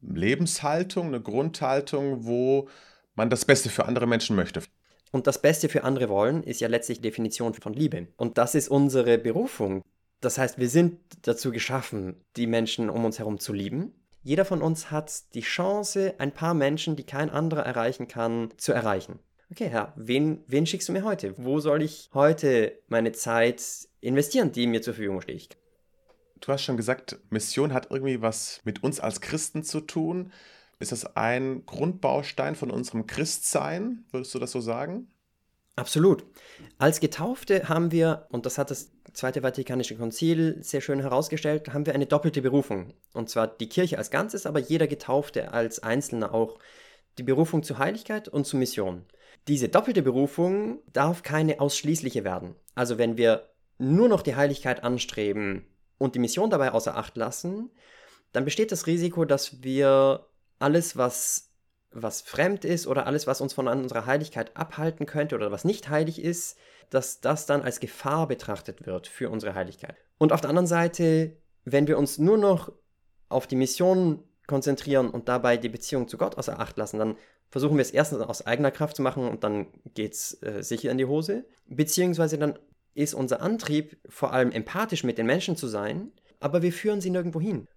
Lebenshaltung, 0.00 1.08
eine 1.08 1.20
Grundhaltung, 1.20 2.24
wo 2.24 2.68
man 3.14 3.30
das 3.30 3.44
Beste 3.44 3.68
für 3.68 3.84
andere 3.86 4.06
Menschen 4.06 4.36
möchte. 4.36 4.62
Und 5.14 5.28
das 5.28 5.40
Beste 5.40 5.68
für 5.68 5.84
andere 5.84 6.08
wollen 6.08 6.42
ist 6.42 6.60
ja 6.60 6.66
letztlich 6.66 7.00
Definition 7.00 7.54
von 7.54 7.72
Liebe. 7.72 8.08
Und 8.16 8.36
das 8.36 8.56
ist 8.56 8.68
unsere 8.68 9.16
Berufung. 9.16 9.84
Das 10.20 10.38
heißt, 10.38 10.58
wir 10.58 10.68
sind 10.68 10.98
dazu 11.22 11.52
geschaffen, 11.52 12.16
die 12.36 12.48
Menschen 12.48 12.90
um 12.90 13.04
uns 13.04 13.20
herum 13.20 13.38
zu 13.38 13.52
lieben. 13.52 13.92
Jeder 14.24 14.44
von 14.44 14.60
uns 14.60 14.90
hat 14.90 15.32
die 15.34 15.42
Chance, 15.42 16.14
ein 16.18 16.32
paar 16.32 16.52
Menschen, 16.52 16.96
die 16.96 17.04
kein 17.04 17.30
anderer 17.30 17.62
erreichen 17.62 18.08
kann, 18.08 18.48
zu 18.56 18.72
erreichen. 18.72 19.20
Okay, 19.52 19.68
Herr, 19.68 19.92
wen, 19.94 20.42
wen 20.48 20.66
schickst 20.66 20.88
du 20.88 20.92
mir 20.92 21.04
heute? 21.04 21.34
Wo 21.36 21.60
soll 21.60 21.82
ich 21.82 22.10
heute 22.12 22.76
meine 22.88 23.12
Zeit 23.12 23.62
investieren, 24.00 24.50
die 24.50 24.66
mir 24.66 24.82
zur 24.82 24.94
Verfügung 24.94 25.20
steht? 25.20 25.56
Du 26.40 26.48
hast 26.52 26.64
schon 26.64 26.76
gesagt, 26.76 27.20
Mission 27.30 27.72
hat 27.72 27.92
irgendwie 27.92 28.20
was 28.20 28.60
mit 28.64 28.82
uns 28.82 28.98
als 28.98 29.20
Christen 29.20 29.62
zu 29.62 29.80
tun. 29.80 30.32
Ist 30.78 30.92
das 30.92 31.16
ein 31.16 31.64
Grundbaustein 31.66 32.54
von 32.54 32.70
unserem 32.70 33.06
Christsein? 33.06 34.04
Würdest 34.10 34.34
du 34.34 34.38
das 34.38 34.52
so 34.52 34.60
sagen? 34.60 35.08
Absolut. 35.76 36.24
Als 36.78 37.00
Getaufte 37.00 37.68
haben 37.68 37.90
wir, 37.90 38.26
und 38.30 38.46
das 38.46 38.58
hat 38.58 38.70
das 38.70 38.92
Zweite 39.12 39.42
Vatikanische 39.42 39.96
Konzil 39.96 40.58
sehr 40.60 40.80
schön 40.80 41.00
herausgestellt, 41.00 41.72
haben 41.72 41.86
wir 41.86 41.94
eine 41.94 42.06
doppelte 42.06 42.42
Berufung. 42.42 42.94
Und 43.12 43.28
zwar 43.28 43.46
die 43.46 43.68
Kirche 43.68 43.98
als 43.98 44.10
Ganzes, 44.10 44.46
aber 44.46 44.60
jeder 44.60 44.86
Getaufte 44.86 45.52
als 45.52 45.80
Einzelner 45.80 46.34
auch. 46.34 46.58
Die 47.18 47.22
Berufung 47.22 47.62
zur 47.62 47.78
Heiligkeit 47.78 48.28
und 48.28 48.44
zur 48.44 48.58
Mission. 48.58 49.04
Diese 49.46 49.68
doppelte 49.68 50.02
Berufung 50.02 50.80
darf 50.92 51.22
keine 51.22 51.60
ausschließliche 51.60 52.24
werden. 52.24 52.56
Also 52.74 52.98
wenn 52.98 53.16
wir 53.16 53.50
nur 53.78 54.08
noch 54.08 54.22
die 54.22 54.34
Heiligkeit 54.34 54.82
anstreben, 54.82 55.64
und 55.98 56.14
die 56.14 56.18
Mission 56.18 56.50
dabei 56.50 56.72
außer 56.72 56.96
Acht 56.96 57.16
lassen, 57.16 57.70
dann 58.32 58.44
besteht 58.44 58.72
das 58.72 58.86
Risiko, 58.86 59.24
dass 59.24 59.62
wir 59.62 60.26
alles, 60.64 60.96
was, 60.96 61.50
was 61.90 62.22
fremd 62.22 62.64
ist 62.64 62.86
oder 62.86 63.06
alles, 63.06 63.26
was 63.26 63.42
uns 63.42 63.52
von 63.52 63.68
unserer 63.68 64.06
Heiligkeit 64.06 64.56
abhalten 64.56 65.04
könnte 65.04 65.34
oder 65.34 65.52
was 65.52 65.64
nicht 65.64 65.90
heilig 65.90 66.22
ist, 66.22 66.56
dass 66.88 67.20
das 67.20 67.44
dann 67.44 67.60
als 67.60 67.80
Gefahr 67.80 68.26
betrachtet 68.26 68.86
wird 68.86 69.06
für 69.06 69.28
unsere 69.28 69.54
Heiligkeit. 69.54 69.96
Und 70.16 70.32
auf 70.32 70.40
der 70.40 70.48
anderen 70.48 70.66
Seite, 70.66 71.36
wenn 71.64 71.86
wir 71.86 71.98
uns 71.98 72.18
nur 72.18 72.38
noch 72.38 72.72
auf 73.28 73.46
die 73.46 73.56
Mission 73.56 74.24
konzentrieren 74.46 75.10
und 75.10 75.28
dabei 75.28 75.58
die 75.58 75.68
Beziehung 75.68 76.08
zu 76.08 76.16
Gott 76.16 76.38
außer 76.38 76.58
Acht 76.58 76.78
lassen, 76.78 76.98
dann 76.98 77.16
versuchen 77.50 77.76
wir 77.76 77.82
es 77.82 77.90
erstens 77.90 78.20
aus 78.20 78.46
eigener 78.46 78.70
Kraft 78.70 78.96
zu 78.96 79.02
machen 79.02 79.28
und 79.28 79.44
dann 79.44 79.66
geht 79.94 80.14
es 80.14 80.42
äh, 80.42 80.62
sicher 80.62 80.90
in 80.90 80.98
die 80.98 81.04
Hose. 81.04 81.44
Beziehungsweise 81.66 82.38
dann 82.38 82.58
ist 82.94 83.12
unser 83.12 83.42
Antrieb 83.42 83.98
vor 84.08 84.32
allem 84.32 84.50
empathisch 84.50 85.04
mit 85.04 85.18
den 85.18 85.26
Menschen 85.26 85.56
zu 85.56 85.66
sein, 85.66 86.10
aber 86.40 86.62
wir 86.62 86.72
führen 86.72 87.00
sie 87.00 87.10
nirgendwo 87.10 87.40
hin. 87.40 87.68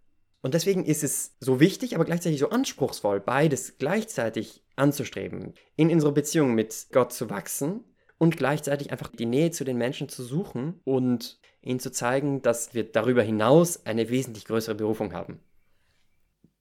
Und 0.41 0.53
deswegen 0.53 0.85
ist 0.85 1.03
es 1.03 1.35
so 1.39 1.59
wichtig, 1.59 1.95
aber 1.95 2.05
gleichzeitig 2.05 2.39
so 2.39 2.49
anspruchsvoll, 2.49 3.19
beides 3.19 3.77
gleichzeitig 3.79 4.63
anzustreben, 4.75 5.53
in 5.75 5.91
unserer 5.91 6.11
Beziehung 6.11 6.53
mit 6.53 6.87
Gott 6.91 7.11
zu 7.11 7.29
wachsen 7.29 7.83
und 8.17 8.37
gleichzeitig 8.37 8.91
einfach 8.91 9.09
die 9.09 9.25
Nähe 9.25 9.51
zu 9.51 9.63
den 9.63 9.77
Menschen 9.77 10.09
zu 10.09 10.23
suchen 10.23 10.79
und 10.83 11.39
ihnen 11.61 11.79
zu 11.79 11.91
zeigen, 11.91 12.41
dass 12.41 12.73
wir 12.73 12.83
darüber 12.83 13.23
hinaus 13.23 13.85
eine 13.85 14.09
wesentlich 14.09 14.45
größere 14.45 14.75
Berufung 14.75 15.13
haben. 15.13 15.39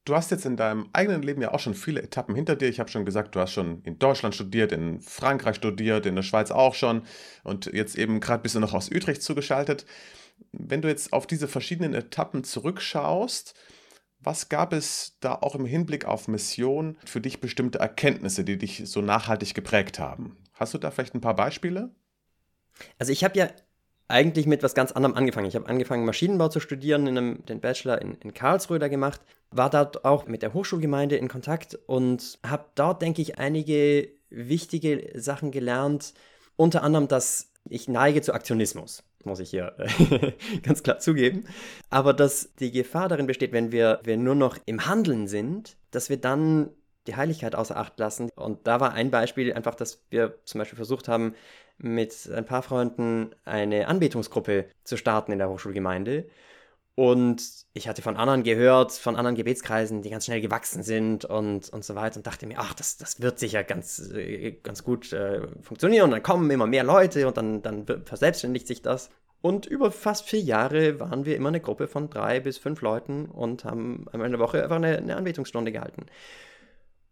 Du 0.06 0.14
hast 0.14 0.30
jetzt 0.30 0.46
in 0.46 0.56
deinem 0.56 0.88
eigenen 0.92 1.22
Leben 1.22 1.42
ja 1.42 1.52
auch 1.52 1.58
schon 1.58 1.74
viele 1.74 2.00
Etappen 2.00 2.36
hinter 2.36 2.54
dir. 2.54 2.68
Ich 2.68 2.78
habe 2.78 2.88
schon 2.88 3.04
gesagt, 3.04 3.34
du 3.34 3.40
hast 3.40 3.50
schon 3.50 3.82
in 3.82 3.98
Deutschland 3.98 4.36
studiert, 4.36 4.70
in 4.70 5.00
Frankreich 5.00 5.56
studiert, 5.56 6.06
in 6.06 6.14
der 6.14 6.22
Schweiz 6.22 6.52
auch 6.52 6.74
schon 6.74 7.02
und 7.42 7.66
jetzt 7.66 7.98
eben 7.98 8.20
gerade 8.20 8.42
bist 8.42 8.54
du 8.54 8.60
noch 8.60 8.72
aus 8.72 8.88
Utrecht 8.88 9.22
zugeschaltet. 9.22 9.84
Wenn 10.52 10.82
du 10.82 10.88
jetzt 10.88 11.12
auf 11.12 11.26
diese 11.26 11.48
verschiedenen 11.48 11.94
Etappen 11.94 12.44
zurückschaust, 12.44 13.54
was 14.20 14.48
gab 14.48 14.72
es 14.72 15.18
da 15.20 15.34
auch 15.34 15.54
im 15.54 15.66
Hinblick 15.66 16.06
auf 16.06 16.28
Mission 16.28 16.96
für 17.04 17.20
dich 17.20 17.40
bestimmte 17.40 17.78
Erkenntnisse, 17.78 18.44
die 18.44 18.58
dich 18.58 18.82
so 18.86 19.00
nachhaltig 19.00 19.54
geprägt 19.54 19.98
haben? 19.98 20.36
Hast 20.54 20.74
du 20.74 20.78
da 20.78 20.90
vielleicht 20.90 21.14
ein 21.14 21.20
paar 21.20 21.36
Beispiele? 21.36 21.94
Also 22.98 23.12
ich 23.12 23.22
habe 23.24 23.38
ja 23.38 23.48
eigentlich 24.08 24.46
mit 24.46 24.62
was 24.62 24.74
ganz 24.74 24.92
anderem 24.92 25.16
angefangen. 25.16 25.46
Ich 25.46 25.56
habe 25.56 25.68
angefangen, 25.68 26.04
Maschinenbau 26.04 26.48
zu 26.48 26.60
studieren, 26.60 27.06
in 27.06 27.18
einem, 27.18 27.46
den 27.46 27.60
Bachelor 27.60 28.00
in, 28.00 28.14
in 28.14 28.34
Karlsruhe 28.34 28.78
da 28.78 28.88
gemacht, 28.88 29.20
war 29.50 29.70
dort 29.70 30.04
auch 30.04 30.26
mit 30.26 30.42
der 30.42 30.54
Hochschulgemeinde 30.54 31.16
in 31.16 31.28
Kontakt 31.28 31.78
und 31.86 32.38
habe 32.44 32.66
dort, 32.74 33.02
denke 33.02 33.22
ich, 33.22 33.38
einige 33.38 34.08
wichtige 34.30 35.10
Sachen 35.14 35.50
gelernt. 35.50 36.14
Unter 36.56 36.82
anderem, 36.82 37.08
dass 37.08 37.52
ich 37.70 37.88
neige 37.88 38.22
zu 38.22 38.34
Aktionismus 38.34 39.02
muss 39.26 39.40
ich 39.40 39.50
hier 39.50 39.74
äh, 39.78 40.32
ganz 40.62 40.82
klar 40.82 40.98
zugeben. 40.98 41.44
Aber 41.90 42.14
dass 42.14 42.54
die 42.54 42.70
Gefahr 42.70 43.08
darin 43.08 43.26
besteht, 43.26 43.52
wenn 43.52 43.72
wir, 43.72 44.00
wir 44.04 44.16
nur 44.16 44.34
noch 44.34 44.56
im 44.64 44.86
Handeln 44.86 45.26
sind, 45.26 45.76
dass 45.90 46.08
wir 46.08 46.16
dann 46.16 46.70
die 47.06 47.16
Heiligkeit 47.16 47.54
außer 47.54 47.76
Acht 47.76 47.98
lassen. 47.98 48.30
Und 48.34 48.66
da 48.66 48.80
war 48.80 48.92
ein 48.92 49.10
Beispiel 49.10 49.52
einfach, 49.52 49.74
dass 49.74 50.04
wir 50.10 50.38
zum 50.44 50.60
Beispiel 50.60 50.76
versucht 50.76 51.08
haben, 51.08 51.34
mit 51.78 52.30
ein 52.34 52.46
paar 52.46 52.62
Freunden 52.62 53.34
eine 53.44 53.86
Anbetungsgruppe 53.88 54.66
zu 54.82 54.96
starten 54.96 55.32
in 55.32 55.38
der 55.38 55.50
Hochschulgemeinde. 55.50 56.26
Und 56.96 57.42
ich 57.74 57.88
hatte 57.88 58.00
von 58.00 58.16
anderen 58.16 58.42
gehört, 58.42 58.90
von 58.92 59.16
anderen 59.16 59.36
Gebetskreisen, 59.36 60.00
die 60.00 60.08
ganz 60.08 60.24
schnell 60.24 60.40
gewachsen 60.40 60.82
sind 60.82 61.26
und, 61.26 61.68
und 61.68 61.84
so 61.84 61.94
weiter 61.94 62.16
und 62.16 62.26
dachte 62.26 62.46
mir, 62.46 62.58
ach, 62.58 62.72
das, 62.72 62.96
das 62.96 63.20
wird 63.20 63.38
sicher 63.38 63.62
ganz, 63.64 64.10
äh, 64.14 64.52
ganz 64.62 64.82
gut 64.82 65.12
äh, 65.12 65.42
funktionieren 65.60 66.04
und 66.04 66.12
dann 66.12 66.22
kommen 66.22 66.50
immer 66.50 66.66
mehr 66.66 66.84
Leute 66.84 67.28
und 67.28 67.36
dann, 67.36 67.60
dann 67.60 67.84
verselbstständigt 68.06 68.66
sich 68.66 68.80
das. 68.80 69.10
Und 69.42 69.66
über 69.66 69.92
fast 69.92 70.26
vier 70.26 70.40
Jahre 70.40 70.98
waren 70.98 71.26
wir 71.26 71.36
immer 71.36 71.48
eine 71.48 71.60
Gruppe 71.60 71.86
von 71.86 72.08
drei 72.08 72.40
bis 72.40 72.56
fünf 72.56 72.80
Leuten 72.80 73.26
und 73.26 73.66
haben 73.66 74.06
einmal 74.10 74.26
in 74.26 74.32
der 74.32 74.40
Woche 74.40 74.62
einfach 74.62 74.76
eine, 74.76 74.96
eine 74.96 75.16
Anbetungsstunde 75.16 75.72
gehalten. 75.72 76.06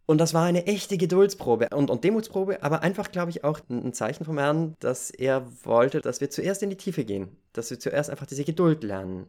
Und 0.07 0.17
das 0.19 0.33
war 0.33 0.45
eine 0.45 0.65
echte 0.65 0.97
Geduldsprobe 0.97 1.69
und, 1.75 1.91
und 1.91 2.03
Demutsprobe, 2.03 2.63
aber 2.63 2.81
einfach, 2.81 3.11
glaube 3.11 3.29
ich, 3.29 3.43
auch 3.43 3.59
ein 3.69 3.93
Zeichen 3.93 4.25
vom 4.25 4.39
Herrn, 4.39 4.73
dass 4.79 5.11
er 5.11 5.45
wollte, 5.63 6.01
dass 6.01 6.21
wir 6.21 6.31
zuerst 6.31 6.63
in 6.63 6.71
die 6.71 6.77
Tiefe 6.77 7.05
gehen, 7.05 7.37
dass 7.53 7.69
wir 7.69 7.79
zuerst 7.79 8.09
einfach 8.09 8.25
diese 8.25 8.43
Geduld 8.43 8.83
lernen. 8.83 9.27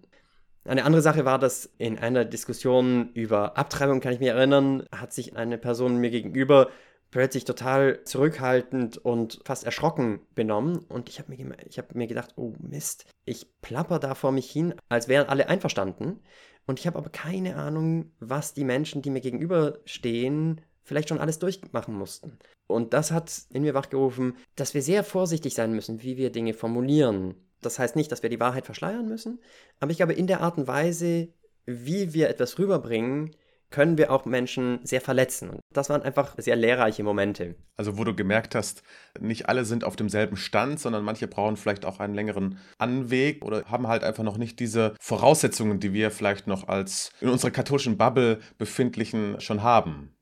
Eine 0.66 0.84
andere 0.84 1.02
Sache 1.02 1.24
war, 1.24 1.38
dass 1.38 1.70
in 1.78 1.98
einer 1.98 2.24
Diskussion 2.24 3.10
über 3.14 3.56
Abtreibung, 3.56 4.00
kann 4.00 4.12
ich 4.12 4.20
mich 4.20 4.28
erinnern, 4.28 4.84
hat 4.90 5.12
sich 5.12 5.36
eine 5.36 5.58
Person 5.58 5.98
mir 5.98 6.10
gegenüber 6.10 6.70
plötzlich 7.12 7.44
total 7.44 8.02
zurückhaltend 8.04 8.98
und 8.98 9.40
fast 9.44 9.64
erschrocken 9.64 10.20
benommen. 10.34 10.78
Und 10.78 11.08
ich 11.08 11.20
habe 11.20 11.34
mir, 11.34 11.56
hab 11.76 11.94
mir 11.94 12.08
gedacht, 12.08 12.32
oh 12.36 12.52
Mist, 12.58 13.06
ich 13.24 13.46
plapper 13.62 14.00
da 14.00 14.14
vor 14.14 14.32
mich 14.32 14.50
hin, 14.50 14.74
als 14.88 15.06
wären 15.06 15.28
alle 15.28 15.48
einverstanden. 15.48 16.20
Und 16.66 16.80
ich 16.80 16.86
habe 16.88 16.98
aber 16.98 17.10
keine 17.10 17.56
Ahnung, 17.56 18.10
was 18.18 18.52
die 18.52 18.64
Menschen, 18.64 19.02
die 19.02 19.10
mir 19.10 19.20
gegenüberstehen, 19.20 20.60
vielleicht 20.82 21.08
schon 21.08 21.20
alles 21.20 21.38
durchmachen 21.38 21.94
mussten. 21.94 22.38
Und 22.66 22.92
das 22.92 23.12
hat 23.12 23.32
in 23.50 23.62
mir 23.62 23.74
wachgerufen, 23.74 24.36
dass 24.56 24.74
wir 24.74 24.82
sehr 24.82 25.04
vorsichtig 25.04 25.54
sein 25.54 25.72
müssen, 25.72 26.02
wie 26.02 26.16
wir 26.16 26.30
Dinge 26.30 26.54
formulieren. 26.54 27.34
Das 27.66 27.78
heißt 27.78 27.96
nicht, 27.96 28.10
dass 28.12 28.22
wir 28.22 28.30
die 28.30 28.40
Wahrheit 28.40 28.64
verschleiern 28.64 29.08
müssen, 29.08 29.40
aber 29.80 29.90
ich 29.90 29.98
glaube, 29.98 30.14
in 30.14 30.26
der 30.26 30.40
Art 30.40 30.56
und 30.56 30.66
Weise, 30.66 31.28
wie 31.66 32.14
wir 32.14 32.30
etwas 32.30 32.58
rüberbringen, 32.58 33.34
können 33.70 33.98
wir 33.98 34.12
auch 34.12 34.24
Menschen 34.24 34.78
sehr 34.84 35.00
verletzen. 35.00 35.50
Und 35.50 35.60
das 35.72 35.88
waren 35.88 36.02
einfach 36.02 36.34
sehr 36.38 36.56
lehrreiche 36.56 37.02
Momente. 37.02 37.56
Also 37.76 37.98
wo 37.98 38.04
du 38.04 38.14
gemerkt 38.14 38.54
hast, 38.54 38.82
nicht 39.18 39.48
alle 39.48 39.64
sind 39.64 39.84
auf 39.84 39.96
demselben 39.96 40.36
Stand, 40.36 40.78
sondern 40.78 41.04
manche 41.04 41.26
brauchen 41.26 41.56
vielleicht 41.56 41.84
auch 41.84 41.98
einen 41.98 42.14
längeren 42.14 42.58
Anweg 42.78 43.44
oder 43.44 43.64
haben 43.64 43.88
halt 43.88 44.04
einfach 44.04 44.22
noch 44.22 44.38
nicht 44.38 44.60
diese 44.60 44.94
Voraussetzungen, 45.00 45.80
die 45.80 45.92
wir 45.92 46.10
vielleicht 46.10 46.46
noch 46.46 46.68
als 46.68 47.10
in 47.20 47.28
unserer 47.28 47.50
katholischen 47.50 47.98
Bubble 47.98 48.40
befindlichen 48.58 49.40
schon 49.40 49.62
haben. 49.62 50.14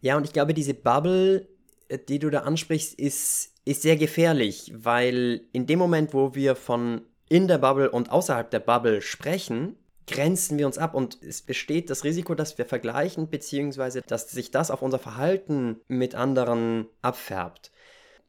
Ja, 0.00 0.16
und 0.16 0.24
ich 0.24 0.32
glaube, 0.32 0.54
diese 0.54 0.74
Bubble, 0.74 1.48
äh, 1.88 1.98
die 1.98 2.20
du 2.20 2.30
da 2.30 2.40
ansprichst, 2.40 2.94
ist 2.94 3.53
ist 3.64 3.82
sehr 3.82 3.96
gefährlich, 3.96 4.72
weil 4.74 5.42
in 5.52 5.66
dem 5.66 5.78
Moment, 5.78 6.14
wo 6.14 6.34
wir 6.34 6.56
von 6.56 7.02
in 7.28 7.48
der 7.48 7.58
Bubble 7.58 7.90
und 7.90 8.10
außerhalb 8.10 8.50
der 8.50 8.60
Bubble 8.60 9.00
sprechen, 9.00 9.76
grenzen 10.06 10.58
wir 10.58 10.66
uns 10.66 10.76
ab 10.76 10.94
und 10.94 11.22
es 11.22 11.40
besteht 11.40 11.88
das 11.88 12.04
Risiko, 12.04 12.34
dass 12.34 12.58
wir 12.58 12.66
vergleichen, 12.66 13.30
beziehungsweise 13.30 14.02
dass 14.02 14.30
sich 14.30 14.50
das 14.50 14.70
auf 14.70 14.82
unser 14.82 14.98
Verhalten 14.98 15.80
mit 15.88 16.14
anderen 16.14 16.86
abfärbt. 17.00 17.72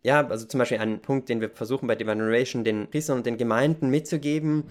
Ja, 0.01 0.25
also 0.27 0.45
zum 0.45 0.59
Beispiel 0.59 0.77
ein 0.77 1.01
Punkt, 1.01 1.27
den 1.29 1.41
wir 1.41 1.49
versuchen 1.49 1.87
bei 1.87 1.95
Divine 1.95 2.17
Narration 2.17 2.63
den 2.63 2.89
Priestern 2.89 3.17
und 3.17 3.25
den 3.25 3.37
Gemeinden 3.37 3.89
mitzugeben, 3.89 4.65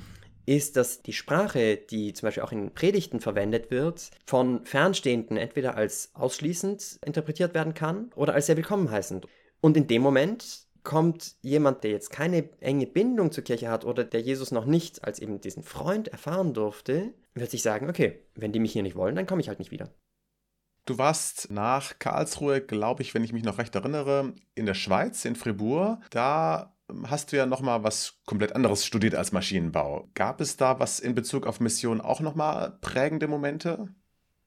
ist, 0.47 0.77
dass 0.77 1.03
die 1.03 1.13
Sprache, 1.13 1.77
die 1.77 2.13
zum 2.13 2.27
Beispiel 2.27 2.43
auch 2.43 2.53
in 2.53 2.73
Predigten 2.73 3.21
verwendet 3.21 3.71
wird, 3.71 4.11
von 4.27 4.65
Fernstehenden 4.65 5.37
entweder 5.37 5.75
als 5.77 6.11
ausschließend 6.15 6.99
interpretiert 7.05 7.55
werden 7.55 7.75
kann 7.75 8.11
oder 8.15 8.35
als 8.35 8.47
sehr 8.47 8.57
willkommen 8.57 8.91
heißend. 8.91 9.27
Und 9.65 9.79
in 9.79 9.87
dem 9.87 10.03
Moment 10.03 10.67
kommt 10.83 11.37
jemand, 11.41 11.85
der 11.85 11.91
jetzt 11.91 12.11
keine 12.11 12.51
enge 12.61 12.87
Bindung 12.87 13.33
zur 13.33 13.45
Kirche 13.45 13.71
hat 13.71 13.87
oder 13.87 14.05
der 14.05 14.21
Jesus 14.21 14.51
noch 14.51 14.67
nicht 14.67 15.03
als 15.05 15.21
eben 15.21 15.41
diesen 15.41 15.63
Freund 15.63 16.09
erfahren 16.09 16.53
durfte, 16.53 17.15
wird 17.33 17.51
sich 17.51 17.63
sagen, 17.63 17.89
okay, 17.89 18.27
wenn 18.35 18.53
die 18.53 18.59
mich 18.61 18.75
hier 18.75 18.83
nicht 18.83 18.95
wollen, 18.95 19.17
dann 19.17 19.27
komme 19.27 19.41
ich 19.41 19.49
halt 19.49 19.61
nicht 19.61 19.71
wieder. 19.71 19.89
Du 20.85 20.99
warst 20.99 21.51
nach 21.51 21.99
Karlsruhe, 21.99 22.61
glaube 22.61 23.01
ich, 23.01 23.15
wenn 23.15 23.25
ich 23.25 23.33
mich 23.33 23.43
noch 23.43 23.57
recht 23.57 23.75
erinnere, 23.75 24.35
in 24.55 24.67
der 24.67 24.75
Schweiz, 24.75 25.25
in 25.25 25.35
Fribourg. 25.35 25.99
Da 26.11 26.77
hast 27.07 27.33
du 27.33 27.39
ja 27.39 27.47
nochmal 27.47 27.83
was 27.83 28.21
komplett 28.27 28.55
anderes 28.55 28.85
studiert 28.85 29.15
als 29.15 29.33
Maschinenbau. 29.33 30.11
Gab 30.13 30.43
es 30.43 30.59
da 30.59 30.79
was 30.79 31.01
in 31.01 31.15
Bezug 31.15 31.47
auf 31.47 31.61
Mission 31.61 32.03
auch 32.03 32.21
nochmal 32.21 32.77
prägende 32.83 33.29
Momente? 33.29 33.89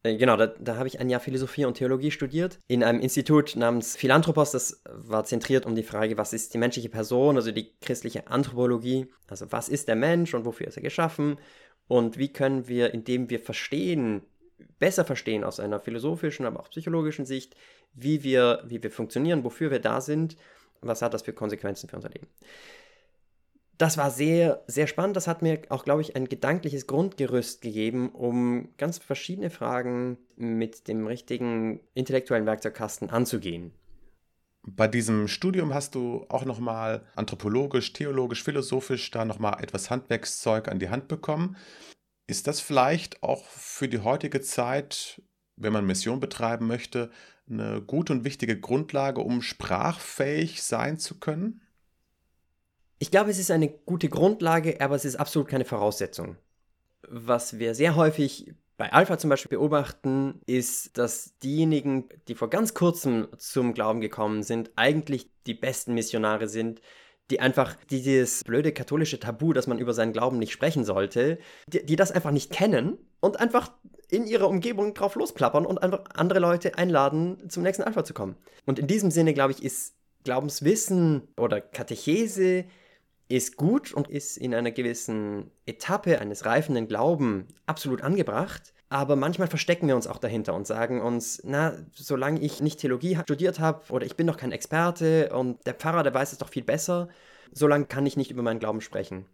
Äh, 0.08 0.18
genau, 0.18 0.38
da, 0.38 0.48
da 0.48 0.78
habe 0.78 0.88
ich 0.88 1.00
ein 1.00 1.10
Jahr 1.10 1.20
Philosophie 1.20 1.66
und 1.66 1.76
Theologie 1.76 2.12
studiert 2.12 2.60
in 2.68 2.84
einem 2.84 3.00
Institut 3.00 3.56
namens 3.56 3.96
Philanthropos. 3.96 4.52
Das 4.52 4.82
war 4.86 5.24
zentriert 5.26 5.66
um 5.66 5.76
die 5.76 5.84
Frage, 5.84 6.18
was 6.18 6.34
ist 6.34 6.54
die 6.54 6.58
menschliche 6.58 6.90
Person, 6.90 7.36
also 7.36 7.52
die 7.52 7.72
christliche 7.82 8.28
Anthropologie. 8.28 9.08
Also 9.28 9.52
was 9.52 9.70
ist 9.70 9.88
der 9.88 9.96
Mensch 9.96 10.34
und 10.34 10.46
wofür 10.46 10.68
ist 10.68 10.78
er 10.78 10.84
geschaffen? 10.84 11.38
Und 11.88 12.18
wie 12.18 12.32
können 12.32 12.68
wir, 12.68 12.94
indem 12.94 13.30
wir 13.30 13.40
verstehen, 13.40 14.22
besser 14.80 15.06
verstehen 15.06 15.44
aus 15.44 15.60
einer 15.60 15.80
philosophischen, 15.80 16.46
aber 16.46 16.60
auch 16.60 16.70
psychologischen 16.70 17.26
Sicht, 17.26 17.56
wie 17.94 18.24
wir, 18.24 18.64
wie 18.66 18.82
wir 18.82 18.92
funktionieren, 18.92 19.44
wofür 19.44 19.72
wir 19.72 19.80
da 19.80 20.02
sind, 20.02 20.36
was 20.82 21.02
hat 21.02 21.14
das 21.14 21.24
für 21.24 21.34
Konsequenzen 21.34 21.90
für 21.90 21.96
unser 21.96 22.10
Leben 22.10 22.28
das 23.78 23.98
war 23.98 24.10
sehr, 24.10 24.64
sehr 24.68 24.88
spannend. 24.88 25.16
Das 25.16 25.28
hat 25.28 25.42
mir 25.42 25.62
auch, 25.70 25.84
glaube 25.84 26.02
ich, 26.02 26.16
ein 26.16 26.28
gedankliches 26.28 26.88
Grundgerüst 26.88 27.62
gegeben, 27.62 28.10
um 28.10 28.70
ganz 28.78 28.98
verschiedene 28.98 29.50
Fragen 29.50 30.18
mit 30.36 30.88
dem 30.88 31.06
richtigen 31.06 31.80
intellektuellen 31.94 32.46
Werkzeugkasten 32.46 33.10
anzugehen. 33.10 33.72
Bei 34.70 34.88
diesem 34.88 35.28
Studium 35.28 35.74
hast 35.74 35.96
du 35.96 36.26
auch 36.28 36.44
nochmal 36.44 37.06
anthropologisch, 37.16 37.94
theologisch, 37.94 38.44
philosophisch 38.44 39.12
da 39.12 39.24
nochmal 39.24 39.64
etwas 39.64 39.90
Handwerkszeug 39.90 40.68
an 40.68 40.80
die 40.80 40.90
Hand 40.90 41.08
bekommen. 41.08 41.56
Ist 42.26 42.48
das 42.48 42.60
vielleicht 42.60 43.24
auch 43.24 43.46
für 43.46 43.88
die 43.88 44.00
heutige 44.00 44.42
Zeit, 44.42 45.22
wenn 45.56 45.72
man 45.72 45.86
Mission 45.86 46.20
betreiben 46.20 46.68
möchte, 46.68 47.12
eine 47.50 47.82
gute 47.82 48.12
und 48.12 48.26
wichtige 48.26 48.60
Grundlage, 48.60 49.22
um 49.22 49.42
sprachfähig 49.42 50.62
sein 50.64 50.98
zu 50.98 51.20
können? 51.20 51.62
Ich 53.00 53.12
glaube, 53.12 53.30
es 53.30 53.40
ist 53.40 53.52
eine 53.52 53.70
gute 53.70 54.10
Grundlage, 54.10 54.82
aber 54.82 54.96
es 54.96 55.06
ist 55.06 55.16
absolut 55.16 55.48
keine 55.48 55.66
Voraussetzung. 55.66 56.38
Was 57.08 57.60
wir 57.60 57.76
sehr 57.76 57.96
häufig 57.96 58.54
bei 58.78 58.92
Alpha 58.92 59.18
zum 59.18 59.30
Beispiel 59.30 59.58
beobachten, 59.58 60.42
ist, 60.46 60.98
dass 60.98 61.38
diejenigen, 61.40 62.10
die 62.28 62.36
vor 62.36 62.50
ganz 62.50 62.74
kurzem 62.74 63.28
zum 63.38 63.74
Glauben 63.74 64.02
gekommen 64.02 64.44
sind, 64.44 64.72
eigentlich 64.76 65.30
die 65.46 65.54
besten 65.54 65.94
Missionare 65.94 66.48
sind, 66.48 66.82
die 67.30 67.40
einfach 67.40 67.76
dieses 67.90 68.44
blöde 68.44 68.72
katholische 68.72 69.20
Tabu, 69.20 69.54
dass 69.54 69.68
man 69.68 69.80
über 69.80 69.94
seinen 69.94 70.14
Glauben 70.14 70.40
nicht 70.40 70.52
sprechen 70.52 70.86
sollte, 70.86 71.40
die, 71.68 71.86
die 71.86 71.96
das 71.96 72.12
einfach 72.12 72.32
nicht 72.32 72.52
kennen 72.52 72.98
und 73.20 73.40
einfach 73.40 73.72
in 74.10 74.26
ihrer 74.26 74.48
Umgebung 74.48 74.94
drauf 74.94 75.16
losplappern 75.16 75.66
und 75.66 75.80
einfach 75.80 76.04
andere 76.14 76.40
Leute 76.40 76.78
einladen, 76.78 77.50
zum 77.50 77.64
nächsten 77.64 77.84
Alpha 77.84 78.04
zu 78.04 78.14
kommen. 78.14 78.38
Und 78.66 78.80
in 78.80 78.88
diesem 78.88 79.12
Sinne, 79.12 79.34
glaube 79.34 79.52
ich, 79.52 79.64
ist 79.64 79.96
Glaubenswissen 80.24 81.28
oder 81.36 81.60
Katechese 81.60 82.66
ist 83.30 83.58
gut 83.58 83.94
und 83.94 84.08
ist 84.08 84.38
in 84.38 84.56
einer 84.56 84.72
gewissen 84.72 85.52
Etappe 85.66 86.20
eines 86.20 86.46
reifenden 86.46 86.88
Glauben 86.88 87.48
absolut 87.66 88.02
angebracht. 88.02 88.74
Aber 88.90 89.18
manchmal 89.18 89.50
verstecken 89.50 89.88
wir 89.88 89.98
uns 89.98 90.08
auch 90.08 90.18
dahinter 90.18 90.54
und 90.54 90.66
sagen 90.66 91.02
uns, 91.02 91.42
na, 91.44 91.74
solange 91.94 92.40
ich 92.40 92.62
nicht 92.62 92.80
Theologie 92.80 93.18
studiert 93.22 93.60
habe 93.60 93.84
oder 93.92 94.06
ich 94.06 94.16
bin 94.16 94.26
noch 94.26 94.38
kein 94.38 94.54
Experte 94.54 95.30
und 95.34 95.66
der 95.68 95.74
Pfarrer, 95.74 96.04
der 96.04 96.14
weiß 96.14 96.32
es 96.32 96.38
doch 96.38 96.50
viel 96.50 96.64
besser, 96.64 97.10
solange 97.52 97.86
kann 97.86 98.06
ich 98.06 98.16
nicht 98.16 98.32
über 98.32 98.44
meinen 98.44 98.60
Glauben 98.60 98.80
sprechen. 98.80 99.26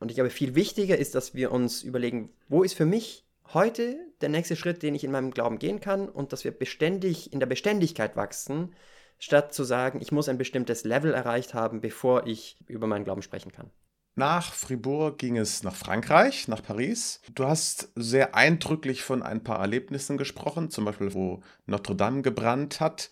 Und 0.00 0.10
ich 0.10 0.16
glaube, 0.16 0.30
viel 0.30 0.56
wichtiger 0.56 0.98
ist, 0.98 1.14
dass 1.14 1.34
wir 1.34 1.52
uns 1.52 1.84
überlegen, 1.84 2.30
wo 2.48 2.64
ist 2.64 2.74
für 2.74 2.84
mich 2.84 3.24
heute 3.54 3.96
der 4.20 4.28
nächste 4.28 4.56
Schritt, 4.56 4.82
den 4.82 4.96
ich 4.96 5.04
in 5.04 5.12
meinem 5.12 5.30
Glauben 5.30 5.60
gehen 5.60 5.78
kann 5.78 6.08
und 6.08 6.32
dass 6.32 6.42
wir 6.42 6.50
beständig 6.50 7.32
in 7.32 7.38
der 7.38 7.46
Beständigkeit 7.46 8.16
wachsen, 8.16 8.74
statt 9.22 9.54
zu 9.54 9.62
sagen, 9.62 10.00
ich 10.02 10.10
muss 10.10 10.28
ein 10.28 10.36
bestimmtes 10.36 10.82
Level 10.82 11.14
erreicht 11.14 11.54
haben, 11.54 11.80
bevor 11.80 12.26
ich 12.26 12.56
über 12.66 12.88
meinen 12.88 13.04
Glauben 13.04 13.22
sprechen 13.22 13.52
kann. 13.52 13.70
Nach 14.16 14.52
Fribourg 14.52 15.16
ging 15.16 15.38
es 15.38 15.62
nach 15.62 15.76
Frankreich, 15.76 16.48
nach 16.48 16.60
Paris. 16.60 17.20
Du 17.32 17.46
hast 17.46 17.92
sehr 17.94 18.34
eindrücklich 18.34 19.04
von 19.04 19.22
ein 19.22 19.44
paar 19.44 19.60
Erlebnissen 19.60 20.18
gesprochen, 20.18 20.70
zum 20.70 20.84
Beispiel 20.84 21.14
wo 21.14 21.40
Notre 21.66 21.94
Dame 21.94 22.22
gebrannt 22.22 22.80
hat. 22.80 23.10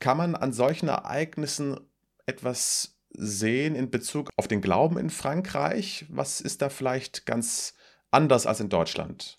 Kann 0.00 0.16
man 0.16 0.34
an 0.36 0.54
solchen 0.54 0.88
Ereignissen 0.88 1.78
etwas 2.24 2.96
sehen 3.10 3.74
in 3.74 3.90
Bezug 3.90 4.30
auf 4.36 4.48
den 4.48 4.62
Glauben 4.62 4.96
in 4.96 5.10
Frankreich? 5.10 6.06
Was 6.08 6.40
ist 6.40 6.62
da 6.62 6.70
vielleicht 6.70 7.26
ganz 7.26 7.74
anders 8.10 8.46
als 8.46 8.60
in 8.60 8.70
Deutschland? 8.70 9.38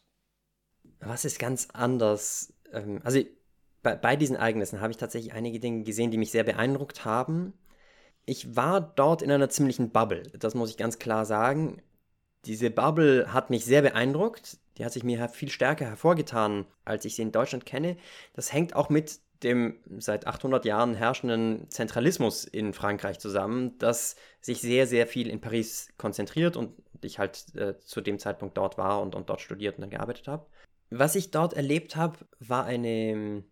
Was 1.00 1.25
ist 1.25 1.39
ganz 1.39 1.68
anders? 1.74 2.54
Ähm, 2.72 3.01
also 3.04 3.20
bei, 3.88 3.96
bei 3.96 4.15
diesen 4.17 4.36
Ereignissen 4.36 4.82
habe 4.82 4.91
ich 4.91 4.98
tatsächlich 4.98 5.32
einige 5.32 5.62
Dinge 5.62 5.84
gesehen, 5.84 6.12
die 6.12 6.17
mich 6.17 6.32
sehr 6.32 6.44
beeindruckt 6.44 7.06
haben. 7.06 7.53
Ich 8.25 8.58
war 8.58 8.82
dort 8.82 9.22
in 9.22 9.32
einer 9.32 9.50
ziemlichen 9.50 9.91
Bubble, 9.91 10.24
das 10.38 10.56
muss 10.56 10.70
ich 10.70 10.75
ganz 10.75 11.00
klar 11.00 11.25
sagen. 11.25 11.82
Diese 12.44 12.70
Bubble 12.70 13.32
hat 13.32 13.50
mich 13.50 13.63
sehr 13.63 13.82
beeindruckt. 13.82 14.58
Die 14.77 14.84
hat 14.84 14.91
sich 14.91 15.06
mir 15.06 15.29
viel 15.29 15.50
stärker 15.50 15.86
hervorgetan, 15.86 16.65
als 16.84 17.06
ich 17.06 17.15
sie 17.15 17.22
in 17.22 17.32
Deutschland 17.32 17.65
kenne. 17.65 17.96
Das 18.34 18.51
hängt 18.51 18.75
auch 18.75 18.89
mit 18.89 19.22
dem 19.44 19.77
seit 20.00 20.27
800 20.27 20.65
Jahren 20.65 20.94
herrschenden 20.94 21.70
Zentralismus 21.70 22.44
in 22.44 22.74
Frankreich 22.74 23.20
zusammen, 23.20 23.77
das 23.77 24.17
sich 24.41 24.60
sehr, 24.60 24.86
sehr 24.86 25.08
viel 25.08 25.29
in 25.29 25.39
Paris 25.39 25.88
konzentriert 25.98 26.58
und 26.58 26.74
ich 27.01 27.20
halt 27.20 27.56
äh, 27.56 27.77
zu 27.79 28.01
dem 28.01 28.20
Zeitpunkt 28.20 28.58
dort 28.58 28.77
war 28.77 29.01
und, 29.01 29.15
und 29.15 29.29
dort 29.29 29.39
studiert 29.39 29.75
und 29.75 29.82
dann 29.82 29.91
gearbeitet 29.91 30.27
habe. 30.27 30.46
Was 30.89 31.15
ich 31.15 31.32
dort 31.32 31.53
erlebt 31.53 31.96
habe, 31.96 32.17
war 32.39 32.65
eine 32.65 33.44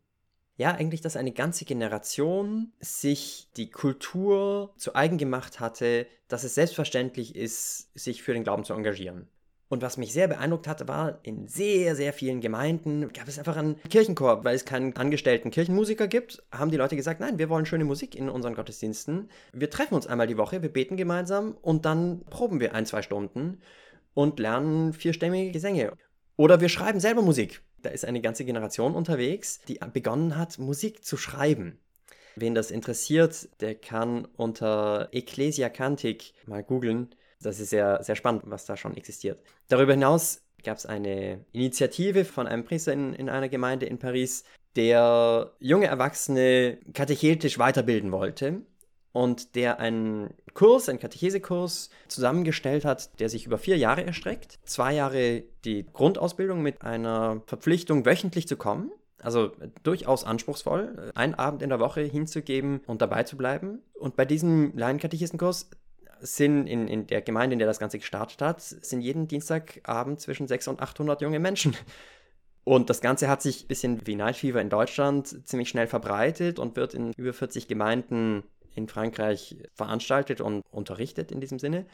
ja, 0.58 0.72
eigentlich, 0.72 1.02
dass 1.02 1.18
eine 1.18 1.32
ganze 1.32 1.66
Generation 1.66 2.72
sich 2.80 3.50
die 3.58 3.70
Kultur 3.70 4.74
zu 4.78 4.96
eigen 4.96 5.18
gemacht 5.18 5.60
hatte, 5.60 6.08
dass 6.28 6.44
es 6.44 6.56
selbstverständlich 6.56 7.36
ist, 7.36 7.90
sich 7.98 8.24
für 8.24 8.34
den 8.34 8.44
Glauben 8.44 8.64
zu 8.64 8.74
engagieren. 8.74 9.28
Und 9.68 9.82
was 9.82 9.98
mich 9.98 10.14
sehr 10.14 10.28
beeindruckt 10.28 10.68
hatte, 10.68 10.88
war, 10.88 11.20
in 11.24 11.48
sehr, 11.48 11.96
sehr 11.96 12.14
vielen 12.14 12.40
Gemeinden 12.40 13.12
gab 13.12 13.28
es 13.28 13.40
einfach 13.40 13.58
einen 13.58 13.82
Kirchenchor, 13.90 14.44
weil 14.44 14.56
es 14.56 14.64
keinen 14.64 14.96
angestellten 14.96 15.50
Kirchenmusiker 15.50 16.08
gibt, 16.08 16.44
haben 16.52 16.70
die 16.70 16.78
Leute 16.78 16.96
gesagt, 16.96 17.20
nein, 17.20 17.40
wir 17.40 17.50
wollen 17.50 17.66
schöne 17.66 17.84
Musik 17.84 18.16
in 18.16 18.30
unseren 18.30 18.54
Gottesdiensten. 18.54 19.30
Wir 19.54 19.70
treffen 19.70 19.96
uns 19.96 20.06
einmal 20.06 20.28
die 20.28 20.38
Woche, 20.38 20.62
wir 20.62 20.72
beten 20.72 20.98
gemeinsam 20.98 21.58
und 21.62 21.86
dann 21.86 22.24
proben 22.30 22.60
wir 22.60 22.76
ein, 22.76 22.86
zwei 22.86 23.02
Stunden 23.02 23.60
und 24.14 24.40
lernen 24.40 24.94
vierstämmige 24.94 25.52
Gesänge. 25.52 25.94
Oder 26.38 26.62
wir 26.62 26.70
schreiben 26.70 27.00
selber 27.00 27.24
Musik. 27.24 27.62
Da 27.86 27.92
ist 27.92 28.04
eine 28.04 28.20
ganze 28.20 28.46
Generation 28.46 28.96
unterwegs, 28.96 29.60
die 29.68 29.80
begonnen 29.94 30.36
hat, 30.36 30.58
Musik 30.58 31.06
zu 31.06 31.18
schreiben. 31.18 31.77
Wen 32.36 32.56
das 32.56 32.72
interessiert, 32.72 33.48
der 33.62 33.75
kann 33.75 34.25
unter 34.38 35.10
Ecclesia 35.12 35.70
Cantic 35.70 36.33
mal 36.48 36.64
googeln. 36.64 37.14
Das 37.40 37.60
ist 37.60 37.70
sehr, 37.70 38.01
sehr 38.01 38.16
spannend, 38.16 38.42
was 38.48 38.66
da 38.66 38.75
schon 38.75 38.98
existiert. 38.98 39.40
Darüber 39.68 39.94
hinaus 39.94 40.42
gab 40.64 40.77
es 40.77 40.88
eine 40.88 41.46
Initiative 41.51 42.25
von 42.25 42.48
einem 42.48 42.66
Priester 42.66 42.92
in, 42.92 43.14
in 43.14 43.29
einer 43.29 43.50
Gemeinde 43.50 43.86
in 43.86 44.00
Paris, 44.00 44.46
der 44.75 45.53
junge 45.60 45.86
Erwachsene 45.86 46.79
katechetisch 46.92 47.60
weiterbilden 47.60 48.12
wollte 48.12 48.64
und 49.12 49.53
der 49.55 49.79
einen 49.79 50.33
Kurs, 50.55 50.89
einen 50.89 51.00
Katechesekurs 51.00 51.91
zusammengestellt 52.07 52.85
hat, 52.85 53.20
der 53.20 53.29
sich 53.29 53.46
über 53.46 53.59
vier 53.59 53.77
Jahre 53.77 54.03
erstreckt. 54.03 54.57
Zwei 54.63 54.94
Jahre 54.96 55.44
die 55.65 55.85
Grundausbildung 55.94 56.63
mit 56.63 56.81
einer 56.81 57.44
Verpflichtung, 57.46 58.05
wöchentlich 58.05 58.48
zu 58.48 58.57
kommen. 58.57 58.89
Also 59.22 59.51
durchaus 59.83 60.24
anspruchsvoll, 60.24 61.11
einen 61.13 61.35
Abend 61.35 61.61
in 61.61 61.70
der 61.70 61.79
Woche 61.79 62.01
hinzugeben 62.01 62.81
und 62.87 63.01
dabei 63.01 63.24
zu 63.24 63.37
bleiben. 63.37 63.81
Und 63.94 64.15
bei 64.15 64.25
diesem 64.25 64.75
Laienkatechistenkurs 64.77 65.70
sind 66.22 66.68
in, 66.68 66.87
in 66.87 67.07
der 67.07 67.22
Gemeinde, 67.22 67.53
in 67.53 67.59
der 67.59 67.68
das 67.68 67.79
Ganze 67.79 68.00
gestartet 68.00 68.41
hat, 68.41 68.61
sind 68.61 69.01
jeden 69.01 69.27
Dienstagabend 69.27 70.22
zwischen 70.22 70.48
600 70.48 70.79
und 70.79 70.83
800 70.83 71.22
junge 71.22 71.39
Menschen. 71.39 71.75
Und 72.63 72.89
das 72.89 73.01
Ganze 73.01 73.27
hat 73.27 73.41
sich 73.41 73.65
ein 73.65 73.68
bisschen 73.68 74.07
wie 74.07 74.15
Night 74.15 74.37
Fever 74.37 74.59
in 74.59 74.70
Deutschland 74.70 75.48
ziemlich 75.48 75.70
schnell 75.70 75.87
verbreitet 75.87 76.57
und 76.57 76.75
wird 76.75 76.94
in 76.94 77.13
über 77.13 77.31
40 77.31 77.68
Gemeinden 77.68 78.44
in 78.75 78.88
Frankreich 78.88 79.57
veranstaltet 79.74 80.42
und 80.42 80.64
unterrichtet 80.72 81.31
in 81.31 81.42
diesem 81.42 81.59
Sinne. 81.59 81.85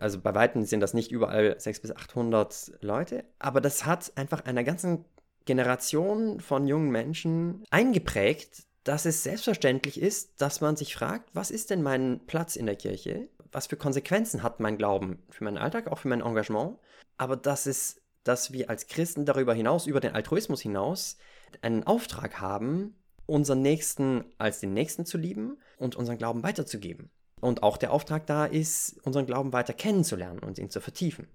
Also 0.00 0.20
bei 0.20 0.34
Weitem 0.34 0.64
sind 0.64 0.80
das 0.80 0.94
nicht 0.94 1.10
überall 1.10 1.58
600 1.58 1.82
bis 1.82 1.90
800 1.90 2.72
Leute, 2.82 3.24
aber 3.38 3.60
das 3.60 3.84
hat 3.84 4.12
einfach 4.16 4.44
einer 4.44 4.62
ganzen 4.64 5.04
Generation 5.44 6.40
von 6.40 6.66
jungen 6.68 6.90
Menschen 6.90 7.64
eingeprägt, 7.70 8.64
dass 8.84 9.04
es 9.04 9.22
selbstverständlich 9.22 10.00
ist, 10.00 10.40
dass 10.40 10.60
man 10.60 10.76
sich 10.76 10.94
fragt, 10.94 11.30
was 11.34 11.50
ist 11.50 11.70
denn 11.70 11.82
mein 11.82 12.20
Platz 12.26 12.56
in 12.56 12.66
der 12.66 12.76
Kirche? 12.76 13.28
Was 13.52 13.66
für 13.66 13.76
Konsequenzen 13.76 14.42
hat 14.42 14.60
mein 14.60 14.78
Glauben 14.78 15.22
für 15.30 15.44
meinen 15.44 15.58
Alltag, 15.58 15.88
auch 15.88 15.98
für 15.98 16.08
mein 16.08 16.20
Engagement? 16.20 16.78
Aber 17.18 17.36
dass 17.36 17.66
es, 17.66 18.00
dass 18.24 18.52
wir 18.52 18.70
als 18.70 18.86
Christen 18.86 19.24
darüber 19.24 19.54
hinaus, 19.54 19.86
über 19.86 20.00
den 20.00 20.14
Altruismus 20.14 20.62
hinaus, 20.62 21.16
einen 21.60 21.84
Auftrag 21.84 22.40
haben, 22.40 22.94
unseren 23.26 23.62
Nächsten 23.62 24.24
als 24.38 24.60
den 24.60 24.74
Nächsten 24.74 25.06
zu 25.06 25.18
lieben 25.18 25.58
und 25.78 25.96
unseren 25.96 26.18
Glauben 26.18 26.42
weiterzugeben. 26.42 27.10
Und 27.40 27.62
auch 27.62 27.76
der 27.76 27.92
Auftrag 27.92 28.26
da 28.26 28.46
ist, 28.46 29.00
unseren 29.04 29.26
Glauben 29.26 29.52
weiter 29.52 29.72
kennenzulernen 29.72 30.38
und 30.38 30.58
ihn 30.58 30.70
zu 30.70 30.80
vertiefen. 30.80 31.26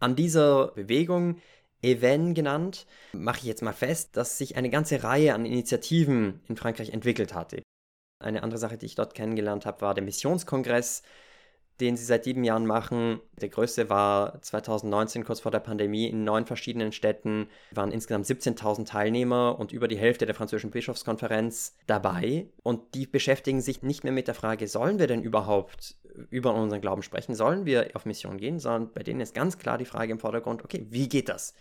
An 0.00 0.16
dieser 0.16 0.68
Bewegung, 0.68 1.40
Even 1.82 2.34
genannt, 2.34 2.86
mache 3.12 3.38
ich 3.38 3.44
jetzt 3.44 3.62
mal 3.62 3.72
fest, 3.72 4.16
dass 4.16 4.36
sich 4.36 4.56
eine 4.56 4.68
ganze 4.68 5.02
Reihe 5.02 5.34
an 5.34 5.46
Initiativen 5.46 6.40
in 6.46 6.56
Frankreich 6.56 6.90
entwickelt 6.90 7.32
hatte. 7.34 7.62
Eine 8.18 8.42
andere 8.42 8.58
Sache, 8.58 8.76
die 8.76 8.86
ich 8.86 8.96
dort 8.96 9.14
kennengelernt 9.14 9.64
habe, 9.64 9.80
war 9.80 9.94
der 9.94 10.04
Missionskongress, 10.04 11.02
den 11.80 11.96
sie 11.96 12.04
seit 12.04 12.24
sieben 12.24 12.44
Jahren 12.44 12.66
machen. 12.66 13.20
Der 13.40 13.48
größte 13.48 13.88
war 13.88 14.40
2019, 14.42 15.24
kurz 15.24 15.40
vor 15.40 15.50
der 15.50 15.60
Pandemie, 15.60 16.08
in 16.08 16.24
neun 16.24 16.46
verschiedenen 16.46 16.92
Städten. 16.92 17.48
waren 17.72 17.90
insgesamt 17.90 18.26
17.000 18.26 18.86
Teilnehmer 18.86 19.58
und 19.58 19.72
über 19.72 19.88
die 19.88 19.98
Hälfte 19.98 20.26
der 20.26 20.34
französischen 20.34 20.70
Bischofskonferenz 20.70 21.76
dabei. 21.86 22.46
Und 22.62 22.94
die 22.94 23.06
beschäftigen 23.06 23.60
sich 23.60 23.82
nicht 23.82 24.04
mehr 24.04 24.12
mit 24.12 24.28
der 24.28 24.34
Frage, 24.34 24.68
sollen 24.68 24.98
wir 24.98 25.06
denn 25.06 25.22
überhaupt 25.22 25.96
über 26.30 26.54
unseren 26.54 26.80
Glauben 26.80 27.02
sprechen? 27.02 27.34
Sollen 27.34 27.64
wir 27.64 27.90
auf 27.94 28.04
Mission 28.04 28.36
gehen? 28.36 28.58
Sondern 28.58 28.92
bei 28.92 29.02
denen 29.02 29.20
ist 29.20 29.34
ganz 29.34 29.58
klar 29.58 29.78
die 29.78 29.84
Frage 29.84 30.12
im 30.12 30.18
Vordergrund, 30.18 30.64
okay, 30.64 30.86
wie 30.90 31.08
geht 31.08 31.28
das? 31.28 31.54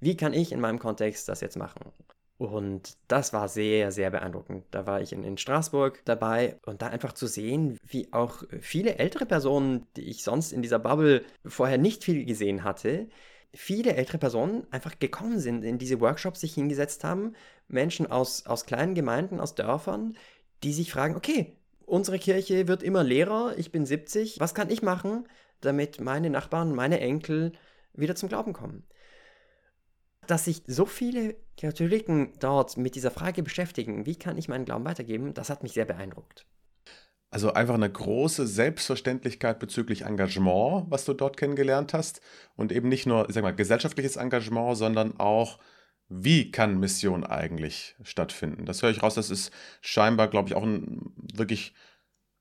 Wie 0.00 0.16
kann 0.16 0.32
ich 0.32 0.52
in 0.52 0.60
meinem 0.60 0.78
Kontext 0.78 1.28
das 1.28 1.40
jetzt 1.40 1.56
machen? 1.56 1.92
Und 2.36 2.96
das 3.06 3.32
war 3.32 3.48
sehr, 3.48 3.92
sehr 3.92 4.10
beeindruckend. 4.10 4.64
Da 4.72 4.86
war 4.86 5.00
ich 5.00 5.12
in, 5.12 5.22
in 5.22 5.38
Straßburg 5.38 6.02
dabei 6.04 6.58
und 6.66 6.82
da 6.82 6.88
einfach 6.88 7.12
zu 7.12 7.28
sehen, 7.28 7.78
wie 7.86 8.12
auch 8.12 8.42
viele 8.60 8.96
ältere 8.96 9.24
Personen, 9.24 9.86
die 9.96 10.02
ich 10.02 10.24
sonst 10.24 10.52
in 10.52 10.60
dieser 10.60 10.80
Bubble 10.80 11.24
vorher 11.44 11.78
nicht 11.78 12.02
viel 12.02 12.24
gesehen 12.24 12.64
hatte, 12.64 13.08
viele 13.52 13.94
ältere 13.94 14.18
Personen 14.18 14.66
einfach 14.72 14.98
gekommen 14.98 15.38
sind, 15.38 15.62
in 15.62 15.78
diese 15.78 16.00
Workshops 16.00 16.40
sich 16.40 16.54
hingesetzt 16.54 17.04
haben, 17.04 17.34
Menschen 17.68 18.10
aus, 18.10 18.46
aus 18.46 18.66
kleinen 18.66 18.94
Gemeinden, 18.94 19.38
aus 19.38 19.54
Dörfern, 19.54 20.16
die 20.64 20.72
sich 20.72 20.90
fragen, 20.92 21.14
okay, 21.14 21.56
unsere 21.86 22.18
Kirche 22.18 22.66
wird 22.66 22.82
immer 22.82 23.04
leerer, 23.04 23.56
ich 23.56 23.70
bin 23.70 23.86
70, 23.86 24.40
was 24.40 24.54
kann 24.54 24.70
ich 24.70 24.82
machen, 24.82 25.28
damit 25.60 26.00
meine 26.00 26.30
Nachbarn, 26.30 26.74
meine 26.74 26.98
Enkel 26.98 27.52
wieder 27.92 28.16
zum 28.16 28.28
Glauben 28.28 28.52
kommen? 28.52 28.84
Dass 30.26 30.44
sich 30.44 30.62
so 30.66 30.86
viele 30.86 31.36
Katholiken 31.58 32.32
dort 32.40 32.76
mit 32.76 32.94
dieser 32.94 33.10
Frage 33.10 33.42
beschäftigen, 33.42 34.06
wie 34.06 34.16
kann 34.16 34.38
ich 34.38 34.48
meinen 34.48 34.64
Glauben 34.64 34.84
weitergeben, 34.84 35.34
das 35.34 35.50
hat 35.50 35.62
mich 35.62 35.72
sehr 35.72 35.84
beeindruckt. 35.84 36.46
Also 37.30 37.52
einfach 37.52 37.74
eine 37.74 37.90
große 37.90 38.46
Selbstverständlichkeit 38.46 39.58
bezüglich 39.58 40.02
Engagement, 40.02 40.86
was 40.88 41.04
du 41.04 41.14
dort 41.14 41.36
kennengelernt 41.36 41.92
hast. 41.92 42.20
Und 42.54 42.70
eben 42.70 42.88
nicht 42.88 43.06
nur, 43.06 43.26
sag 43.28 43.42
mal, 43.42 43.54
gesellschaftliches 43.54 44.14
Engagement, 44.14 44.76
sondern 44.76 45.18
auch 45.18 45.58
wie 46.08 46.50
kann 46.52 46.78
Mission 46.78 47.24
eigentlich 47.24 47.96
stattfinden? 48.02 48.66
Das 48.66 48.82
höre 48.82 48.90
ich 48.90 49.02
raus, 49.02 49.14
das 49.14 49.30
ist 49.30 49.52
scheinbar, 49.80 50.28
glaube 50.28 50.48
ich, 50.48 50.54
auch 50.54 50.62
ein 50.62 51.12
wirklich 51.34 51.74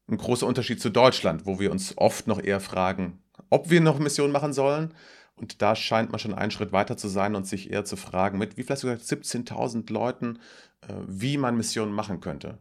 ein 0.08 0.18
großer 0.18 0.46
Unterschied 0.46 0.82
zu 0.82 0.90
Deutschland, 0.90 1.46
wo 1.46 1.60
wir 1.60 1.72
uns 1.72 1.98
oft 1.98 2.28
noch 2.28 2.40
eher 2.40 2.60
fragen, 2.60 3.24
ob 3.50 3.70
wir 3.70 3.82
noch 3.82 4.00
Mission 4.00 4.32
machen 4.32 4.54
sollen. 4.54 4.94
Und 5.36 5.62
da 5.62 5.76
scheint 5.76 6.12
man 6.12 6.20
schon 6.20 6.34
einen 6.34 6.52
Schritt 6.52 6.72
weiter 6.72 6.96
zu 6.96 7.08
sein 7.08 7.36
und 7.36 7.48
sich 7.48 7.72
eher 7.72 7.86
zu 7.86 7.96
fragen, 7.96 8.38
mit 8.38 8.58
wie 8.58 8.64
vielleicht 8.64 8.82
sogar 8.82 8.98
17.000 8.98 9.92
Leuten, 9.92 10.40
äh, 10.82 10.94
wie 11.08 11.38
man 11.38 11.58
Missionen 11.58 11.92
machen 11.92 12.22
könnte. 12.22 12.60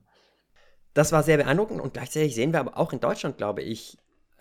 Das 0.94 1.12
war 1.12 1.22
sehr 1.22 1.36
beeindruckend 1.36 1.80
und 1.80 1.94
gleichzeitig 1.94 2.34
sehen 2.34 2.52
wir 2.52 2.60
aber 2.60 2.76
auch 2.76 2.92
in 2.92 3.00
Deutschland, 3.00 3.38
glaube 3.38 3.62
ich, 3.62 3.98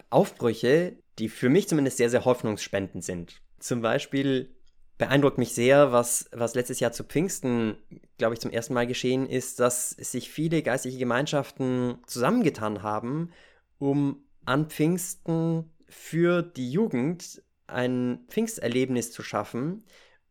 Aufbrüche, 0.10 0.98
die 1.20 1.30
für 1.30 1.50
mich 1.50 1.68
zumindest 1.68 1.98
sehr, 1.98 2.10
sehr 2.10 2.26
hoffnungsspendend 2.26 3.04
sind. 3.04 3.42
Zum 3.60 3.82
Beispiel 3.82 4.54
beeindruckt 4.98 5.38
mich 5.38 5.54
sehr, 5.54 5.92
was, 5.92 6.30
was 6.32 6.54
letztes 6.54 6.80
Jahr 6.80 6.92
zu 6.92 7.04
Pfingsten, 7.04 7.78
glaube 8.18 8.36
ich, 8.36 8.40
zum 8.40 8.52
ersten 8.52 8.74
Mal 8.74 8.86
geschehen 8.86 9.28
ist, 9.28 9.60
dass 9.60 9.92
sich 9.92 10.30
viele 10.30 10.62
geistliche 10.62 11.00
Gemeinschaften 11.00 11.98
zusammengetan 12.06 12.84
haben, 12.84 13.32
um 13.80 14.24
an 14.46 14.70
Pfingsten 14.70 15.72
für 15.88 16.42
die 16.44 16.72
Jugend 16.72 17.42
ein 17.72 18.26
Pfingsterlebnis 18.30 19.12
zu 19.12 19.24
schaffen 19.24 19.86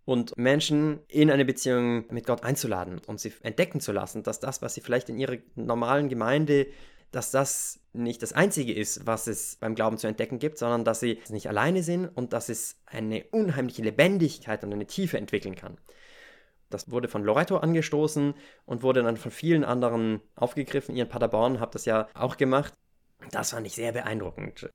und 0.04 0.36
Menschen 0.36 1.00
in 1.08 1.30
eine 1.30 1.44
Beziehung 1.44 2.04
mit 2.12 2.26
Gott 2.26 2.42
einzuladen 2.42 3.00
und 3.06 3.20
sie 3.20 3.32
entdecken 3.42 3.80
zu 3.80 3.92
lassen, 3.92 4.22
dass 4.22 4.40
das, 4.40 4.62
was 4.62 4.74
sie 4.74 4.80
vielleicht 4.80 5.08
in 5.08 5.18
ihrer 5.18 5.36
normalen 5.54 6.08
Gemeinde 6.08 6.66
dass 7.10 7.30
das 7.30 7.80
nicht 7.92 8.22
das 8.22 8.32
Einzige 8.32 8.72
ist, 8.72 9.06
was 9.06 9.26
es 9.26 9.56
beim 9.56 9.74
Glauben 9.74 9.98
zu 9.98 10.06
entdecken 10.06 10.38
gibt, 10.38 10.58
sondern 10.58 10.84
dass 10.84 11.00
sie 11.00 11.20
nicht 11.28 11.48
alleine 11.48 11.82
sind 11.82 12.06
und 12.06 12.32
dass 12.32 12.48
es 12.48 12.80
eine 12.86 13.24
unheimliche 13.30 13.82
Lebendigkeit 13.82 14.62
und 14.62 14.72
eine 14.72 14.86
Tiefe 14.86 15.18
entwickeln 15.18 15.56
kann. 15.56 15.78
Das 16.68 16.90
wurde 16.90 17.08
von 17.08 17.24
Loreto 17.24 17.56
angestoßen 17.56 18.34
und 18.64 18.82
wurde 18.84 19.02
dann 19.02 19.16
von 19.16 19.32
vielen 19.32 19.64
anderen 19.64 20.20
aufgegriffen. 20.36 20.94
Ihr 20.94 21.04
in 21.04 21.08
Paderborn 21.08 21.58
habt 21.58 21.74
das 21.74 21.84
ja 21.84 22.08
auch 22.14 22.36
gemacht. 22.36 22.74
Das 23.32 23.50
fand 23.50 23.66
ich 23.66 23.74
sehr 23.74 23.90
beeindruckend. 23.90 24.70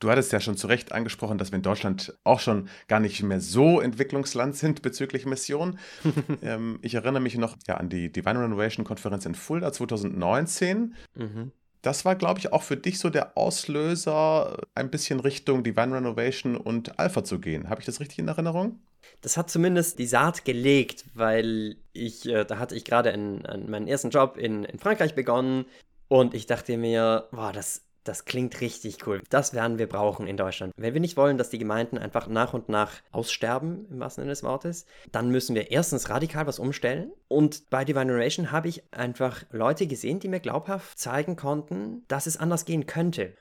Du 0.00 0.10
hattest 0.10 0.32
ja 0.32 0.40
schon 0.40 0.56
zu 0.56 0.68
Recht 0.68 0.92
angesprochen, 0.92 1.38
dass 1.38 1.50
wir 1.50 1.56
in 1.56 1.62
Deutschland 1.62 2.16
auch 2.22 2.38
schon 2.38 2.68
gar 2.86 3.00
nicht 3.00 3.22
mehr 3.22 3.40
so 3.40 3.80
Entwicklungsland 3.80 4.54
sind 4.56 4.82
bezüglich 4.82 5.26
Mission. 5.26 5.78
ähm, 6.42 6.78
ich 6.82 6.94
erinnere 6.94 7.20
mich 7.20 7.36
noch 7.36 7.56
ja, 7.66 7.76
an 7.76 7.88
die 7.88 8.12
Divine 8.12 8.40
Renovation 8.40 8.84
Konferenz 8.84 9.26
in 9.26 9.34
Fulda 9.34 9.72
2019. 9.72 10.94
Mhm. 11.14 11.52
Das 11.82 12.04
war, 12.04 12.16
glaube 12.16 12.38
ich, 12.40 12.52
auch 12.52 12.62
für 12.62 12.76
dich 12.76 12.98
so 12.98 13.10
der 13.10 13.36
Auslöser, 13.36 14.58
ein 14.74 14.90
bisschen 14.90 15.20
Richtung 15.20 15.62
Divine 15.64 15.96
Renovation 15.96 16.56
und 16.56 16.98
Alpha 16.98 17.24
zu 17.24 17.40
gehen. 17.40 17.68
Habe 17.68 17.80
ich 17.80 17.86
das 17.86 18.00
richtig 18.00 18.18
in 18.18 18.28
Erinnerung? 18.28 18.80
Das 19.20 19.36
hat 19.36 19.50
zumindest 19.50 19.98
die 19.98 20.06
Saat 20.06 20.44
gelegt, 20.44 21.04
weil 21.14 21.76
ich, 21.92 22.28
äh, 22.28 22.44
da 22.44 22.58
hatte 22.58 22.76
ich 22.76 22.84
gerade 22.84 23.16
meinen 23.16 23.88
ersten 23.88 24.10
Job 24.10 24.36
in, 24.36 24.64
in 24.64 24.78
Frankreich 24.78 25.14
begonnen 25.14 25.66
und 26.08 26.34
ich 26.34 26.46
dachte 26.46 26.76
mir, 26.76 27.28
boah, 27.30 27.52
das 27.52 27.87
das 28.04 28.24
klingt 28.24 28.60
richtig 28.60 29.06
cool. 29.06 29.22
Das 29.30 29.54
werden 29.54 29.78
wir 29.78 29.88
brauchen 29.88 30.26
in 30.26 30.36
Deutschland. 30.36 30.72
Wenn 30.76 30.94
wir 30.94 31.00
nicht 31.00 31.16
wollen, 31.16 31.38
dass 31.38 31.50
die 31.50 31.58
Gemeinden 31.58 31.98
einfach 31.98 32.26
nach 32.26 32.54
und 32.54 32.68
nach 32.68 32.92
aussterben, 33.12 33.86
im 33.90 34.00
wahrsten 34.00 34.22
Sinne 34.22 34.32
des 34.32 34.42
Wortes, 34.42 34.86
dann 35.12 35.30
müssen 35.30 35.54
wir 35.54 35.70
erstens 35.70 36.08
radikal 36.08 36.46
was 36.46 36.58
umstellen. 36.58 37.12
Und 37.28 37.68
bei 37.70 37.84
Divine 37.84 38.06
Generation 38.06 38.50
habe 38.52 38.68
ich 38.68 38.82
einfach 38.92 39.44
Leute 39.50 39.86
gesehen, 39.86 40.20
die 40.20 40.28
mir 40.28 40.40
glaubhaft 40.40 40.98
zeigen 40.98 41.36
konnten, 41.36 42.04
dass 42.08 42.26
es 42.26 42.36
anders 42.36 42.64
gehen 42.64 42.86
könnte. 42.86 43.34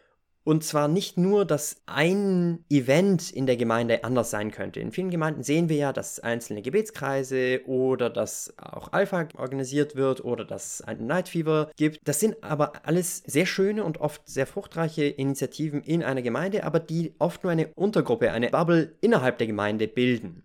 Und 0.47 0.63
zwar 0.63 0.87
nicht 0.87 1.17
nur, 1.17 1.43
dass 1.43 1.81
ein 1.87 2.63
Event 2.69 3.31
in 3.31 3.47
der 3.47 3.57
Gemeinde 3.57 4.05
anders 4.05 4.31
sein 4.31 4.51
könnte. 4.51 4.79
In 4.79 4.93
vielen 4.93 5.09
Gemeinden 5.09 5.43
sehen 5.43 5.67
wir 5.67 5.75
ja, 5.75 5.91
dass 5.91 6.21
einzelne 6.21 6.61
Gebetskreise 6.61 7.59
oder 7.65 8.09
dass 8.09 8.53
auch 8.57 8.93
Alpha 8.93 9.27
organisiert 9.35 9.97
wird 9.97 10.23
oder 10.23 10.45
dass 10.45 10.79
ein 10.79 11.05
Night 11.05 11.27
Fever 11.27 11.69
gibt. 11.75 11.99
Das 12.07 12.21
sind 12.21 12.41
aber 12.45 12.85
alles 12.85 13.23
sehr 13.25 13.45
schöne 13.45 13.83
und 13.83 13.99
oft 13.99 14.21
sehr 14.25 14.47
fruchtreiche 14.47 15.03
Initiativen 15.03 15.83
in 15.83 16.01
einer 16.01 16.21
Gemeinde, 16.21 16.63
aber 16.63 16.79
die 16.79 17.13
oft 17.19 17.43
nur 17.43 17.51
eine 17.51 17.67
Untergruppe, 17.75 18.31
eine 18.31 18.49
Bubble 18.49 18.95
innerhalb 19.01 19.39
der 19.39 19.47
Gemeinde 19.47 19.89
bilden. 19.89 20.43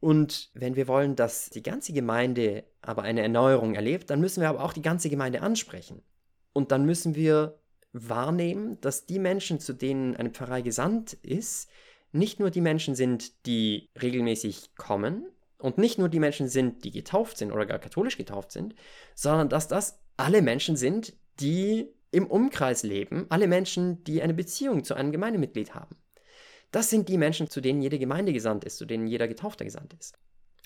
Und 0.00 0.50
wenn 0.54 0.74
wir 0.74 0.88
wollen, 0.88 1.14
dass 1.14 1.50
die 1.50 1.62
ganze 1.62 1.92
Gemeinde 1.92 2.64
aber 2.82 3.02
eine 3.02 3.22
Erneuerung 3.22 3.76
erlebt, 3.76 4.10
dann 4.10 4.20
müssen 4.20 4.40
wir 4.40 4.48
aber 4.48 4.64
auch 4.64 4.72
die 4.72 4.82
ganze 4.82 5.08
Gemeinde 5.08 5.40
ansprechen. 5.40 6.02
Und 6.52 6.72
dann 6.72 6.84
müssen 6.84 7.14
wir 7.14 7.59
wahrnehmen, 7.92 8.80
dass 8.80 9.06
die 9.06 9.18
Menschen, 9.18 9.60
zu 9.60 9.72
denen 9.72 10.16
eine 10.16 10.30
Pfarrei 10.30 10.62
gesandt 10.62 11.14
ist, 11.14 11.68
nicht 12.12 12.40
nur 12.40 12.50
die 12.50 12.60
Menschen 12.60 12.94
sind, 12.94 13.46
die 13.46 13.90
regelmäßig 14.00 14.74
kommen 14.76 15.26
und 15.58 15.78
nicht 15.78 15.98
nur 15.98 16.08
die 16.08 16.20
Menschen 16.20 16.48
sind, 16.48 16.84
die 16.84 16.90
getauft 16.90 17.36
sind 17.36 17.52
oder 17.52 17.66
gar 17.66 17.78
katholisch 17.78 18.16
getauft 18.16 18.52
sind, 18.52 18.74
sondern 19.14 19.48
dass 19.48 19.68
das 19.68 20.00
alle 20.16 20.42
Menschen 20.42 20.76
sind, 20.76 21.14
die 21.40 21.88
im 22.10 22.26
Umkreis 22.26 22.82
leben, 22.82 23.26
alle 23.28 23.46
Menschen, 23.46 24.02
die 24.04 24.22
eine 24.22 24.34
Beziehung 24.34 24.82
zu 24.84 24.94
einem 24.94 25.12
Gemeindemitglied 25.12 25.74
haben. 25.74 25.96
Das 26.72 26.90
sind 26.90 27.08
die 27.08 27.18
Menschen, 27.18 27.50
zu 27.50 27.60
denen 27.60 27.82
jede 27.82 27.98
Gemeinde 27.98 28.32
gesandt 28.32 28.64
ist, 28.64 28.78
zu 28.78 28.84
denen 28.84 29.06
jeder 29.06 29.28
Getaufter 29.28 29.64
gesandt 29.64 29.94
ist. 29.98 30.14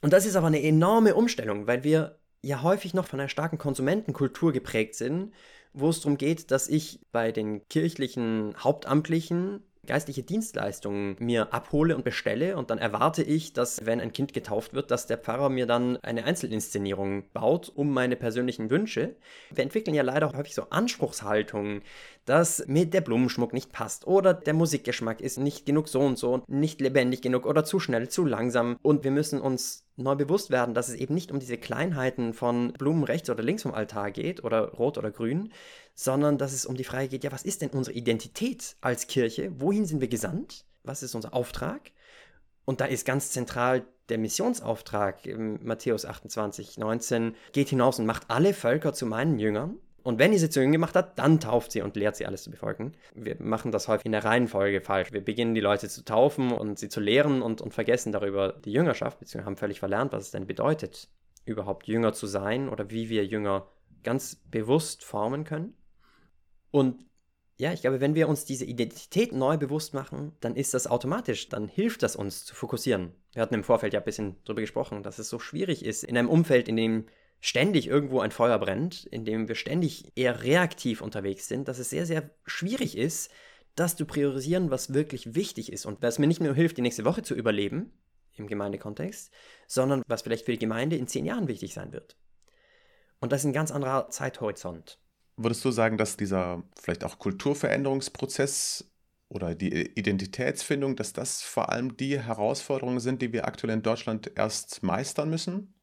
Und 0.02 0.12
das 0.12 0.26
ist 0.26 0.37
aber 0.37 0.48
eine 0.48 0.62
enorme 0.62 1.14
Umstellung, 1.14 1.66
weil 1.66 1.84
wir 1.84 2.18
ja 2.42 2.62
häufig 2.62 2.92
noch 2.92 3.06
von 3.06 3.20
einer 3.20 3.28
starken 3.28 3.58
Konsumentenkultur 3.58 4.52
geprägt 4.52 4.94
sind 4.94 5.32
wo 5.74 5.90
es 5.90 6.00
darum 6.00 6.16
geht, 6.16 6.50
dass 6.50 6.68
ich 6.68 7.00
bei 7.12 7.32
den 7.32 7.68
kirchlichen 7.68 8.54
Hauptamtlichen 8.58 9.60
geistliche 9.86 10.22
Dienstleistungen 10.22 11.16
mir 11.18 11.52
abhole 11.52 11.96
und 11.96 12.04
bestelle 12.04 12.56
und 12.56 12.70
dann 12.70 12.78
erwarte 12.78 13.22
ich, 13.22 13.52
dass 13.52 13.86
wenn 13.86 14.00
ein 14.00 14.12
Kind 14.12 14.32
getauft 14.32 14.74
wird, 14.74 14.90
dass 14.90 15.06
der 15.06 15.18
Pfarrer 15.18 15.48
mir 15.48 15.66
dann 15.66 15.96
eine 15.98 16.24
Einzelinszenierung 16.24 17.24
baut 17.32 17.70
um 17.74 17.92
meine 17.92 18.16
persönlichen 18.16 18.70
Wünsche. 18.70 19.16
Wir 19.50 19.64
entwickeln 19.64 19.94
ja 19.94 20.02
leider 20.02 20.32
häufig 20.32 20.54
so 20.54 20.68
Anspruchshaltungen, 20.70 21.82
dass 22.24 22.66
mir 22.66 22.86
der 22.86 23.00
Blumenschmuck 23.00 23.52
nicht 23.52 23.72
passt 23.72 24.06
oder 24.06 24.34
der 24.34 24.54
Musikgeschmack 24.54 25.20
ist 25.20 25.38
nicht 25.38 25.66
genug 25.66 25.88
so 25.88 26.00
und 26.00 26.18
so, 26.18 26.42
nicht 26.46 26.80
lebendig 26.80 27.22
genug 27.22 27.46
oder 27.46 27.64
zu 27.64 27.80
schnell, 27.80 28.08
zu 28.08 28.24
langsam 28.24 28.78
und 28.82 29.04
wir 29.04 29.10
müssen 29.10 29.40
uns 29.40 29.84
neu 29.96 30.16
bewusst 30.16 30.50
werden, 30.50 30.74
dass 30.74 30.88
es 30.88 30.94
eben 30.96 31.14
nicht 31.14 31.30
um 31.30 31.38
diese 31.38 31.56
Kleinheiten 31.56 32.34
von 32.34 32.72
Blumen 32.72 33.04
rechts 33.04 33.30
oder 33.30 33.42
links 33.42 33.62
vom 33.62 33.74
Altar 33.74 34.10
geht 34.10 34.42
oder 34.42 34.70
rot 34.72 34.98
oder 34.98 35.10
grün, 35.10 35.52
sondern 35.94 36.38
dass 36.38 36.52
es 36.52 36.66
um 36.66 36.76
die 36.76 36.85
Frage 36.85 37.09
geht, 37.09 37.24
ja, 37.24 37.33
was 37.33 37.44
ist 37.44 37.62
denn 37.62 37.70
unsere 37.70 37.96
Identität 37.96 38.76
als 38.80 39.07
Kirche? 39.07 39.52
Wohin 39.61 39.87
sind 39.87 40.00
wir 40.00 40.09
gesandt? 40.09 40.64
Was 40.83 41.02
ist 41.02 41.14
unser 41.14 41.35
Auftrag? 41.35 41.92
Und 42.64 42.80
da 42.80 42.87
ist 42.87 43.07
ganz 43.07 43.30
zentral 43.30 43.85
der 44.09 44.18
Missionsauftrag 44.18 45.26
im 45.26 45.64
Matthäus 45.64 46.04
28, 46.04 46.78
19, 46.78 47.35
geht 47.52 47.68
hinaus 47.68 47.98
und 47.98 48.07
macht 48.07 48.24
alle 48.28 48.52
Völker 48.52 48.92
zu 48.92 49.07
meinen 49.07 49.38
Jüngern. 49.38 49.78
Und 50.02 50.18
wenn 50.18 50.35
ihr 50.35 50.38
sie 50.38 50.50
zu 50.50 50.61
Jüngern 50.61 50.72
gemacht 50.72 50.94
hat, 50.94 51.18
dann 51.18 51.40
tauft 51.40 51.72
sie 51.72 51.80
und 51.80 51.96
lehrt 51.96 52.16
sie 52.16 52.26
alles 52.26 52.42
zu 52.42 52.50
befolgen. 52.50 52.92
Wir 53.14 53.37
machen 53.38 53.72
das 53.72 53.88
häufig 53.88 54.04
in 54.04 54.12
der 54.12 54.24
Reihenfolge 54.24 54.83
falsch. 54.83 55.12
Wir 55.12 55.24
beginnen 55.24 55.54
die 55.54 55.62
Leute 55.62 55.88
zu 55.88 56.04
taufen 56.04 56.52
und 56.52 56.78
sie 56.78 56.90
zu 56.90 57.00
lehren 57.00 57.40
und, 57.40 57.62
und 57.62 57.72
vergessen 57.72 58.12
darüber 58.12 58.52
die 58.52 58.72
Jüngerschaft, 58.72 59.18
beziehungsweise 59.18 59.46
haben 59.46 59.57
völlig 59.57 59.78
verlernt, 59.78 60.12
was 60.12 60.24
es 60.24 60.30
denn 60.30 60.46
bedeutet, 60.46 61.09
überhaupt 61.46 61.87
Jünger 61.87 62.12
zu 62.12 62.26
sein 62.26 62.68
oder 62.68 62.90
wie 62.90 63.09
wir 63.09 63.24
Jünger 63.24 63.66
ganz 64.02 64.37
bewusst 64.50 65.04
formen 65.04 65.44
können. 65.44 65.74
Und 66.74 67.06
ja, 67.56 67.72
ich 67.72 67.82
glaube, 67.82 68.00
wenn 68.00 68.16
wir 68.16 68.28
uns 68.28 68.46
diese 68.46 68.64
Identität 68.64 69.30
neu 69.30 69.56
bewusst 69.56 69.94
machen, 69.94 70.32
dann 70.40 70.56
ist 70.56 70.74
das 70.74 70.88
automatisch, 70.88 71.48
dann 71.48 71.68
hilft 71.68 72.02
das 72.02 72.16
uns 72.16 72.44
zu 72.44 72.52
fokussieren. 72.52 73.14
Wir 73.32 73.42
hatten 73.42 73.54
im 73.54 73.62
Vorfeld 73.62 73.92
ja 73.92 74.00
ein 74.00 74.04
bisschen 74.04 74.34
darüber 74.44 74.60
gesprochen, 74.60 75.04
dass 75.04 75.20
es 75.20 75.28
so 75.28 75.38
schwierig 75.38 75.84
ist, 75.84 76.02
in 76.02 76.18
einem 76.18 76.28
Umfeld, 76.28 76.66
in 76.66 76.74
dem 76.74 77.06
ständig 77.38 77.87
irgendwo 77.87 78.18
ein 78.18 78.32
Feuer 78.32 78.58
brennt, 78.58 79.04
in 79.04 79.24
dem 79.24 79.46
wir 79.46 79.54
ständig 79.54 80.10
eher 80.16 80.42
reaktiv 80.42 81.00
unterwegs 81.00 81.46
sind, 81.46 81.68
dass 81.68 81.78
es 81.78 81.90
sehr, 81.90 82.06
sehr 82.06 82.28
schwierig 82.44 82.98
ist, 82.98 83.30
das 83.76 83.94
zu 83.94 84.04
priorisieren, 84.04 84.72
was 84.72 84.92
wirklich 84.92 85.37
wichtig 85.37 85.72
ist 85.72 85.87
und 85.87 86.02
was 86.02 86.18
mir 86.18 86.26
nicht 86.26 86.40
nur 86.40 86.54
hilft, 86.54 86.76
die 86.76 86.82
nächste 86.82 87.04
Woche 87.04 87.22
zu 87.22 87.37
überleben, 87.37 87.92
im 88.32 88.48
Gemeindekontext, 88.48 89.32
sondern 89.68 90.02
was 90.08 90.22
vielleicht 90.22 90.44
für 90.44 90.52
die 90.52 90.58
Gemeinde 90.58 90.96
in 90.96 91.06
zehn 91.06 91.24
Jahren 91.24 91.46
wichtig 91.46 91.72
sein 91.72 91.92
wird. 91.92 92.16
Und 93.20 93.30
das 93.30 93.42
ist 93.42 93.46
ein 93.46 93.52
ganz 93.52 93.70
anderer 93.70 94.10
Zeithorizont. 94.10 94.98
Würdest 95.36 95.64
du 95.64 95.70
sagen, 95.70 95.98
dass 95.98 96.16
dieser 96.16 96.62
vielleicht 96.80 97.04
auch 97.04 97.18
Kulturveränderungsprozess 97.18 98.90
oder 99.28 99.54
die 99.54 99.72
Identitätsfindung, 99.72 100.96
dass 100.96 101.12
das 101.12 101.42
vor 101.42 101.70
allem 101.70 101.96
die 101.96 102.20
Herausforderungen 102.20 103.00
sind, 103.00 103.20
die 103.20 103.32
wir 103.32 103.46
aktuell 103.46 103.72
in 103.72 103.82
Deutschland 103.82 104.30
erst 104.36 104.82
meistern 104.82 105.30
müssen? 105.30 105.74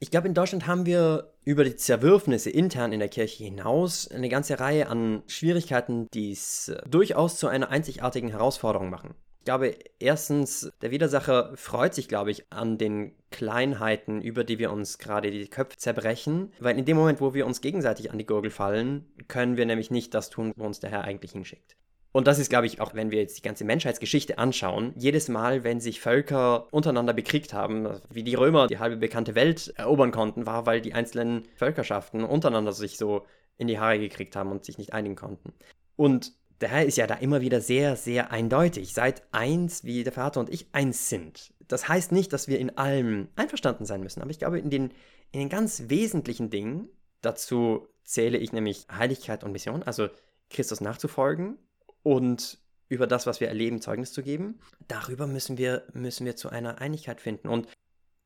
Ich 0.00 0.12
glaube, 0.12 0.28
in 0.28 0.34
Deutschland 0.34 0.68
haben 0.68 0.86
wir 0.86 1.34
über 1.44 1.64
die 1.64 1.74
Zerwürfnisse 1.74 2.50
intern 2.50 2.92
in 2.92 3.00
der 3.00 3.08
Kirche 3.08 3.42
hinaus 3.42 4.06
eine 4.08 4.28
ganze 4.28 4.60
Reihe 4.60 4.88
an 4.88 5.24
Schwierigkeiten, 5.26 6.06
die 6.14 6.30
es 6.30 6.72
durchaus 6.88 7.38
zu 7.38 7.48
einer 7.48 7.70
einzigartigen 7.70 8.28
Herausforderung 8.28 8.90
machen 8.90 9.16
glaube, 9.44 9.76
erstens, 9.98 10.70
der 10.82 10.90
Widersacher 10.90 11.52
freut 11.56 11.94
sich, 11.94 12.08
glaube 12.08 12.30
ich, 12.30 12.52
an 12.52 12.78
den 12.78 13.14
Kleinheiten, 13.30 14.20
über 14.20 14.44
die 14.44 14.58
wir 14.58 14.72
uns 14.72 14.98
gerade 14.98 15.30
die 15.30 15.48
Köpfe 15.48 15.76
zerbrechen, 15.76 16.52
weil 16.60 16.78
in 16.78 16.84
dem 16.84 16.96
Moment, 16.96 17.20
wo 17.20 17.34
wir 17.34 17.46
uns 17.46 17.60
gegenseitig 17.60 18.10
an 18.10 18.18
die 18.18 18.26
Gurgel 18.26 18.50
fallen, 18.50 19.06
können 19.28 19.56
wir 19.56 19.66
nämlich 19.66 19.90
nicht 19.90 20.14
das 20.14 20.30
tun, 20.30 20.52
wo 20.56 20.64
uns 20.64 20.80
der 20.80 20.90
Herr 20.90 21.04
eigentlich 21.04 21.32
hinschickt. 21.32 21.76
Und 22.10 22.26
das 22.26 22.38
ist, 22.38 22.48
glaube 22.48 22.66
ich, 22.66 22.80
auch 22.80 22.94
wenn 22.94 23.10
wir 23.10 23.20
jetzt 23.20 23.38
die 23.38 23.42
ganze 23.42 23.64
Menschheitsgeschichte 23.64 24.38
anschauen, 24.38 24.92
jedes 24.96 25.28
Mal, 25.28 25.62
wenn 25.62 25.78
sich 25.78 26.00
Völker 26.00 26.66
untereinander 26.72 27.12
bekriegt 27.12 27.52
haben, 27.52 28.00
wie 28.10 28.24
die 28.24 28.34
Römer 28.34 28.66
die 28.66 28.78
halbe 28.78 28.96
bekannte 28.96 29.34
Welt 29.34 29.72
erobern 29.76 30.10
konnten, 30.10 30.46
war, 30.46 30.66
weil 30.66 30.80
die 30.80 30.94
einzelnen 30.94 31.46
Völkerschaften 31.54 32.24
untereinander 32.24 32.72
sich 32.72 32.96
so 32.96 33.26
in 33.56 33.66
die 33.66 33.78
Haare 33.78 33.98
gekriegt 33.98 34.36
haben 34.36 34.50
und 34.50 34.64
sich 34.64 34.78
nicht 34.78 34.94
einigen 34.94 35.16
konnten. 35.16 35.52
Und 35.96 36.32
daher 36.58 36.86
ist 36.86 36.96
ja 36.96 37.06
da 37.06 37.14
immer 37.14 37.40
wieder 37.40 37.60
sehr, 37.60 37.96
sehr 37.96 38.30
eindeutig. 38.30 38.92
Seid 38.92 39.22
eins, 39.32 39.84
wie 39.84 40.04
der 40.04 40.12
Vater 40.12 40.40
und 40.40 40.50
ich 40.50 40.68
eins 40.72 41.08
sind. 41.08 41.52
Das 41.68 41.88
heißt 41.88 42.12
nicht, 42.12 42.32
dass 42.32 42.48
wir 42.48 42.58
in 42.58 42.76
allem 42.78 43.28
einverstanden 43.36 43.84
sein 43.84 44.02
müssen, 44.02 44.22
aber 44.22 44.30
ich 44.30 44.38
glaube, 44.38 44.58
in 44.58 44.70
den, 44.70 44.90
in 45.32 45.40
den 45.40 45.48
ganz 45.48 45.84
wesentlichen 45.88 46.50
Dingen, 46.50 46.88
dazu 47.20 47.86
zähle 48.04 48.38
ich 48.38 48.52
nämlich 48.52 48.86
Heiligkeit 48.90 49.44
und 49.44 49.52
Mission, 49.52 49.82
also 49.82 50.08
Christus 50.48 50.80
nachzufolgen 50.80 51.58
und 52.02 52.58
über 52.88 53.06
das, 53.06 53.26
was 53.26 53.40
wir 53.40 53.48
erleben, 53.48 53.82
Zeugnis 53.82 54.12
zu 54.12 54.22
geben. 54.22 54.60
Darüber 54.88 55.26
müssen 55.26 55.58
wir, 55.58 55.84
müssen 55.92 56.24
wir 56.24 56.36
zu 56.36 56.48
einer 56.48 56.80
Einigkeit 56.80 57.20
finden. 57.20 57.48
Und 57.48 57.68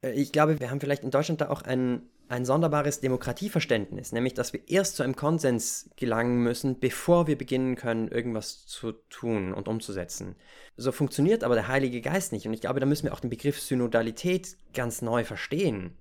äh, 0.02 0.12
ich 0.12 0.30
glaube, 0.32 0.60
wir 0.60 0.70
haben 0.70 0.80
vielleicht 0.80 1.02
in 1.02 1.10
Deutschland 1.10 1.40
da 1.40 1.48
auch 1.48 1.62
ein, 1.62 2.02
ein 2.32 2.46
sonderbares 2.46 3.00
Demokratieverständnis, 3.00 4.12
nämlich 4.12 4.32
dass 4.32 4.54
wir 4.54 4.66
erst 4.66 4.96
zu 4.96 5.02
einem 5.02 5.16
Konsens 5.16 5.90
gelangen 5.96 6.42
müssen, 6.42 6.80
bevor 6.80 7.26
wir 7.26 7.36
beginnen 7.36 7.76
können, 7.76 8.08
irgendwas 8.08 8.66
zu 8.66 8.92
tun 9.10 9.52
und 9.52 9.68
umzusetzen. 9.68 10.34
So 10.78 10.92
funktioniert 10.92 11.44
aber 11.44 11.54
der 11.54 11.68
Heilige 11.68 12.00
Geist 12.00 12.32
nicht. 12.32 12.46
Und 12.46 12.54
ich 12.54 12.62
glaube, 12.62 12.80
da 12.80 12.86
müssen 12.86 13.04
wir 13.04 13.12
auch 13.12 13.20
den 13.20 13.28
Begriff 13.28 13.60
Synodalität 13.60 14.56
ganz 14.72 15.02
neu 15.02 15.24
verstehen. 15.24 15.94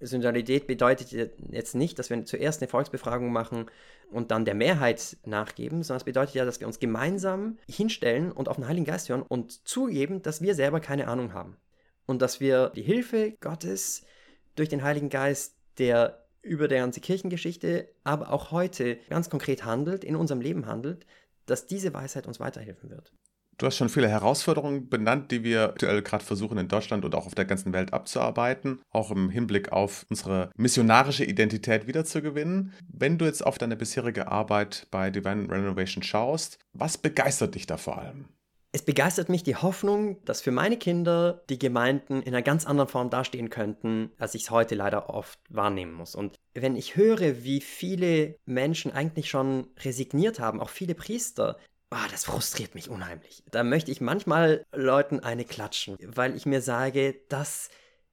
Synodalität 0.00 0.66
bedeutet 0.66 1.12
jetzt 1.12 1.74
nicht, 1.76 1.98
dass 2.00 2.10
wir 2.10 2.24
zuerst 2.24 2.60
eine 2.60 2.68
Volksbefragung 2.68 3.32
machen 3.32 3.66
und 4.10 4.32
dann 4.32 4.44
der 4.44 4.54
Mehrheit 4.54 5.16
nachgeben, 5.24 5.84
sondern 5.84 5.98
es 5.98 6.04
bedeutet 6.04 6.34
ja, 6.34 6.44
dass 6.44 6.58
wir 6.58 6.66
uns 6.66 6.80
gemeinsam 6.80 7.58
hinstellen 7.68 8.32
und 8.32 8.48
auf 8.48 8.56
den 8.56 8.66
Heiligen 8.66 8.84
Geist 8.84 9.08
hören 9.08 9.22
und 9.22 9.66
zugeben, 9.68 10.20
dass 10.20 10.42
wir 10.42 10.56
selber 10.56 10.80
keine 10.80 11.06
Ahnung 11.06 11.32
haben. 11.32 11.56
Und 12.06 12.22
dass 12.22 12.40
wir 12.40 12.70
die 12.70 12.82
Hilfe 12.82 13.36
Gottes 13.40 14.04
durch 14.56 14.68
den 14.68 14.82
Heiligen 14.82 15.10
Geist, 15.10 15.55
der 15.78 16.26
über 16.42 16.68
der 16.68 16.80
ganze 16.80 17.00
Kirchengeschichte, 17.00 17.88
aber 18.04 18.32
auch 18.32 18.50
heute 18.52 18.98
ganz 19.08 19.28
konkret 19.30 19.64
handelt, 19.64 20.04
in 20.04 20.16
unserem 20.16 20.40
Leben 20.40 20.66
handelt, 20.66 21.06
dass 21.46 21.66
diese 21.66 21.92
Weisheit 21.92 22.26
uns 22.26 22.40
weiterhelfen 22.40 22.90
wird. 22.90 23.12
Du 23.58 23.64
hast 23.64 23.78
schon 23.78 23.88
viele 23.88 24.08
Herausforderungen 24.08 24.90
benannt, 24.90 25.30
die 25.30 25.42
wir 25.42 25.70
aktuell 25.70 26.02
gerade 26.02 26.22
versuchen 26.22 26.58
in 26.58 26.68
Deutschland 26.68 27.06
und 27.06 27.14
auch 27.14 27.26
auf 27.26 27.34
der 27.34 27.46
ganzen 27.46 27.72
Welt 27.72 27.94
abzuarbeiten, 27.94 28.82
auch 28.90 29.10
im 29.10 29.30
Hinblick 29.30 29.72
auf 29.72 30.04
unsere 30.10 30.50
missionarische 30.56 31.24
Identität 31.24 31.86
wiederzugewinnen. 31.86 32.74
Wenn 32.86 33.16
du 33.16 33.24
jetzt 33.24 33.44
auf 33.44 33.56
deine 33.56 33.76
bisherige 33.76 34.28
Arbeit 34.28 34.86
bei 34.90 35.10
Divine 35.10 35.48
Renovation 35.48 36.02
schaust, 36.02 36.58
was 36.74 36.98
begeistert 36.98 37.54
dich 37.54 37.66
da 37.66 37.78
vor 37.78 37.98
allem? 37.98 38.26
Es 38.72 38.84
begeistert 38.84 39.28
mich 39.28 39.42
die 39.42 39.56
Hoffnung, 39.56 40.22
dass 40.24 40.42
für 40.42 40.50
meine 40.50 40.76
Kinder 40.76 41.42
die 41.48 41.58
Gemeinden 41.58 42.20
in 42.20 42.34
einer 42.34 42.42
ganz 42.42 42.66
anderen 42.66 42.88
Form 42.88 43.08
dastehen 43.08 43.48
könnten, 43.48 44.10
als 44.18 44.34
ich 44.34 44.42
es 44.42 44.50
heute 44.50 44.74
leider 44.74 45.08
oft 45.08 45.38
wahrnehmen 45.48 45.94
muss. 45.94 46.14
Und 46.14 46.36
wenn 46.52 46.76
ich 46.76 46.96
höre, 46.96 47.42
wie 47.42 47.60
viele 47.60 48.36
Menschen 48.44 48.92
eigentlich 48.92 49.30
schon 49.30 49.68
resigniert 49.82 50.40
haben, 50.40 50.60
auch 50.60 50.68
viele 50.68 50.94
Priester, 50.94 51.56
Ah, 51.90 52.08
das 52.10 52.24
frustriert 52.24 52.74
mich 52.74 52.90
unheimlich. 52.90 53.44
Da 53.52 53.62
möchte 53.62 53.92
ich 53.92 54.00
manchmal 54.00 54.66
Leuten 54.72 55.20
eine 55.20 55.44
klatschen, 55.44 55.96
weil 56.00 56.34
ich 56.34 56.44
mir 56.44 56.60
sage, 56.60 57.14
das 57.28 57.70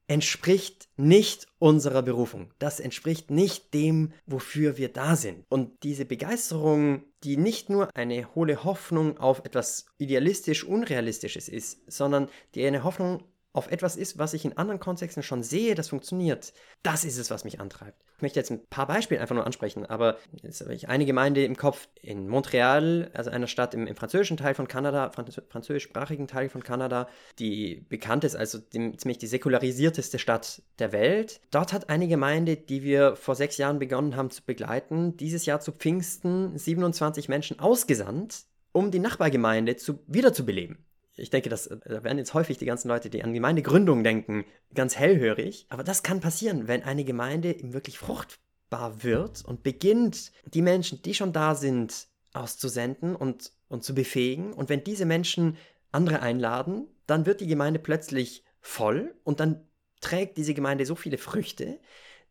entspricht 0.07 0.89
nicht 0.97 1.47
unserer 1.59 2.01
Berufung. 2.01 2.51
Das 2.59 2.79
entspricht 2.79 3.31
nicht 3.31 3.73
dem, 3.73 4.13
wofür 4.25 4.77
wir 4.77 4.89
da 4.89 5.15
sind. 5.15 5.45
Und 5.49 5.83
diese 5.83 6.05
Begeisterung, 6.05 7.03
die 7.23 7.37
nicht 7.37 7.69
nur 7.69 7.89
eine 7.95 8.35
hohle 8.35 8.63
Hoffnung 8.63 9.17
auf 9.17 9.39
etwas 9.45 9.85
idealistisch 9.97 10.63
Unrealistisches 10.63 11.47
ist, 11.47 11.79
sondern 11.91 12.29
die 12.55 12.65
eine 12.65 12.83
Hoffnung 12.83 13.23
auf 13.53 13.71
etwas 13.71 13.95
ist, 13.95 14.17
was 14.17 14.33
ich 14.33 14.45
in 14.45 14.57
anderen 14.57 14.79
Kontexten 14.79 15.21
schon 15.21 15.43
sehe, 15.43 15.75
das 15.75 15.89
funktioniert. 15.89 16.53
Das 16.81 17.05
ist 17.05 17.19
es, 17.19 17.29
was 17.29 17.43
mich 17.43 17.59
antreibt. 17.59 18.03
Ich 18.17 18.21
möchte 18.23 18.39
jetzt 18.39 18.49
ein 18.49 18.65
paar 18.65 18.87
Beispiele 18.87 19.21
einfach 19.21 19.35
nur 19.35 19.45
ansprechen, 19.45 19.85
aber 19.85 20.17
jetzt 20.41 20.61
habe 20.61 20.73
ich 20.73 20.89
eine 20.89 21.05
Gemeinde 21.05 21.45
im 21.45 21.55
Kopf 21.55 21.87
in 22.01 22.27
Montreal, 22.27 23.11
also 23.13 23.29
einer 23.29 23.45
Stadt 23.45 23.75
im, 23.75 23.85
im 23.85 23.95
französischen 23.95 24.37
Teil 24.37 24.55
von 24.55 24.67
Kanada, 24.67 25.11
franz 25.11 25.39
französischsprachigen 25.49 26.27
Teil 26.27 26.49
von 26.49 26.63
Kanada, 26.63 27.07
die 27.37 27.85
bekannt 27.89 28.23
ist, 28.23 28.35
also 28.35 28.57
die, 28.57 28.97
ziemlich 28.97 29.19
die 29.19 29.27
säkularisierteste 29.27 30.17
Stadt 30.17 30.63
der 30.79 30.91
Welt. 30.91 31.39
Dort 31.51 31.73
hat 31.73 31.89
eine 31.89 32.07
Gemeinde, 32.07 32.57
die 32.57 32.81
wir 32.81 33.15
vor 33.15 33.35
sechs 33.35 33.57
Jahren 33.57 33.77
begonnen 33.77 34.15
haben 34.15 34.31
zu 34.31 34.43
begleiten, 34.43 35.15
dieses 35.17 35.45
Jahr 35.45 35.59
zu 35.59 35.71
Pfingsten 35.73 36.57
27 36.57 37.29
Menschen 37.29 37.59
ausgesandt, 37.59 38.45
um 38.71 38.89
die 38.89 38.99
Nachbargemeinde 38.99 39.75
zu, 39.75 39.99
wiederzubeleben 40.07 40.83
ich 41.15 41.29
denke, 41.29 41.49
das, 41.49 41.67
äh, 41.67 41.77
da 41.85 42.03
werden 42.03 42.17
jetzt 42.17 42.33
häufig 42.33 42.57
die 42.57 42.65
ganzen 42.65 42.87
Leute, 42.87 43.09
die 43.09 43.23
an 43.23 43.33
Gemeindegründung 43.33 44.03
denken, 44.03 44.45
ganz 44.73 44.97
hellhörig. 44.97 45.65
Aber 45.69 45.83
das 45.83 46.03
kann 46.03 46.19
passieren, 46.19 46.67
wenn 46.67 46.83
eine 46.83 47.05
Gemeinde 47.05 47.55
wirklich 47.61 47.99
fruchtbar 47.99 49.03
wird 49.03 49.43
und 49.45 49.63
beginnt, 49.63 50.31
die 50.45 50.61
Menschen, 50.61 51.01
die 51.01 51.13
schon 51.13 51.33
da 51.33 51.55
sind, 51.55 52.07
auszusenden 52.33 53.15
und, 53.15 53.51
und 53.67 53.83
zu 53.83 53.93
befähigen. 53.93 54.53
Und 54.53 54.69
wenn 54.69 54.83
diese 54.83 55.05
Menschen 55.05 55.57
andere 55.91 56.21
einladen, 56.21 56.87
dann 57.05 57.25
wird 57.25 57.41
die 57.41 57.47
Gemeinde 57.47 57.79
plötzlich 57.79 58.43
voll 58.59 59.13
und 59.23 59.39
dann 59.39 59.67
trägt 60.01 60.37
diese 60.37 60.53
Gemeinde 60.53 60.85
so 60.85 60.95
viele 60.95 61.17
Früchte, 61.17 61.79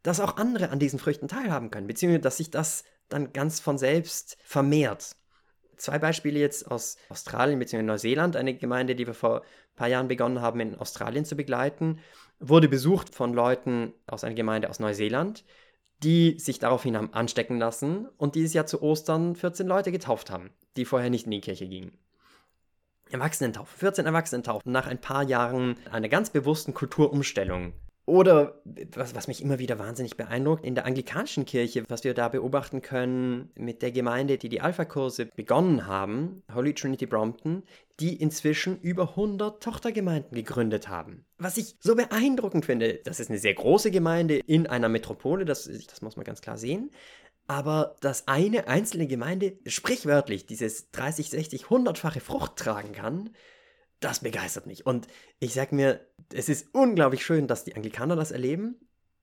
dass 0.02 0.18
auch 0.18 0.36
andere 0.36 0.70
an 0.70 0.80
diesen 0.80 0.98
Früchten 0.98 1.28
teilhaben 1.28 1.70
können, 1.70 1.86
beziehungsweise 1.86 2.22
dass 2.22 2.38
sich 2.38 2.50
das 2.50 2.84
dann 3.08 3.32
ganz 3.32 3.60
von 3.60 3.78
selbst 3.78 4.36
vermehrt 4.42 5.14
zwei 5.82 5.98
Beispiele 5.98 6.38
jetzt 6.38 6.70
aus 6.70 6.96
Australien 7.08 7.58
bzw. 7.58 7.82
Neuseeland. 7.82 8.36
Eine 8.36 8.54
Gemeinde, 8.54 8.94
die 8.94 9.06
wir 9.06 9.14
vor 9.14 9.40
ein 9.42 9.76
paar 9.76 9.88
Jahren 9.88 10.08
begonnen 10.08 10.40
haben, 10.40 10.60
in 10.60 10.76
Australien 10.76 11.24
zu 11.24 11.36
begleiten, 11.36 11.98
wurde 12.38 12.68
besucht 12.68 13.14
von 13.14 13.34
Leuten 13.34 13.92
aus 14.06 14.24
einer 14.24 14.34
Gemeinde 14.34 14.70
aus 14.70 14.80
Neuseeland, 14.80 15.44
die 16.02 16.38
sich 16.38 16.58
daraufhin 16.58 16.96
haben 16.96 17.12
anstecken 17.12 17.58
lassen 17.58 18.06
und 18.16 18.34
dieses 18.34 18.54
Jahr 18.54 18.66
zu 18.66 18.82
Ostern 18.82 19.36
14 19.36 19.66
Leute 19.66 19.92
getauft 19.92 20.30
haben, 20.30 20.50
die 20.76 20.84
vorher 20.84 21.10
nicht 21.10 21.26
in 21.26 21.32
die 21.32 21.40
Kirche 21.40 21.68
gingen. 21.68 21.98
Erwachsenentaufen, 23.10 23.78
14 23.78 24.06
Erwachsenentaufen 24.06 24.72
nach 24.72 24.86
ein 24.86 25.00
paar 25.00 25.22
Jahren 25.22 25.76
einer 25.90 26.08
ganz 26.08 26.30
bewussten 26.30 26.72
Kulturumstellung 26.72 27.74
oder 28.04 28.60
was, 28.94 29.14
was 29.14 29.28
mich 29.28 29.42
immer 29.42 29.58
wieder 29.58 29.78
wahnsinnig 29.78 30.16
beeindruckt, 30.16 30.64
in 30.64 30.74
der 30.74 30.86
anglikanischen 30.86 31.44
Kirche, 31.44 31.84
was 31.88 32.02
wir 32.02 32.14
da 32.14 32.28
beobachten 32.28 32.82
können 32.82 33.50
mit 33.54 33.80
der 33.80 33.92
Gemeinde, 33.92 34.38
die 34.38 34.48
die 34.48 34.60
Alpha-Kurse 34.60 35.26
begonnen 35.26 35.86
haben, 35.86 36.42
Holy 36.52 36.74
Trinity 36.74 37.06
Brompton, 37.06 37.62
die 38.00 38.20
inzwischen 38.20 38.80
über 38.80 39.10
100 39.10 39.62
Tochtergemeinden 39.62 40.34
gegründet 40.34 40.88
haben. 40.88 41.24
Was 41.38 41.56
ich 41.56 41.76
so 41.78 41.94
beeindruckend 41.94 42.64
finde, 42.66 43.00
das 43.04 43.20
ist 43.20 43.30
eine 43.30 43.38
sehr 43.38 43.54
große 43.54 43.92
Gemeinde 43.92 44.38
in 44.38 44.66
einer 44.66 44.88
Metropole, 44.88 45.44
das, 45.44 45.70
das 45.88 46.02
muss 46.02 46.16
man 46.16 46.24
ganz 46.24 46.40
klar 46.40 46.58
sehen. 46.58 46.90
Aber 47.46 47.96
dass 48.00 48.28
eine 48.28 48.68
einzelne 48.68 49.06
Gemeinde 49.06 49.58
sprichwörtlich 49.66 50.46
dieses 50.46 50.90
30, 50.90 51.30
60, 51.30 51.64
100-fache 51.64 52.20
Frucht 52.20 52.56
tragen 52.56 52.92
kann, 52.92 53.30
das 54.04 54.20
begeistert 54.20 54.66
mich. 54.66 54.86
Und 54.86 55.06
ich 55.38 55.54
sag 55.54 55.72
mir, 55.72 56.06
es 56.32 56.48
ist 56.48 56.74
unglaublich 56.74 57.24
schön, 57.24 57.46
dass 57.46 57.64
die 57.64 57.74
Anglikaner 57.74 58.16
das 58.16 58.30
erleben, 58.30 58.76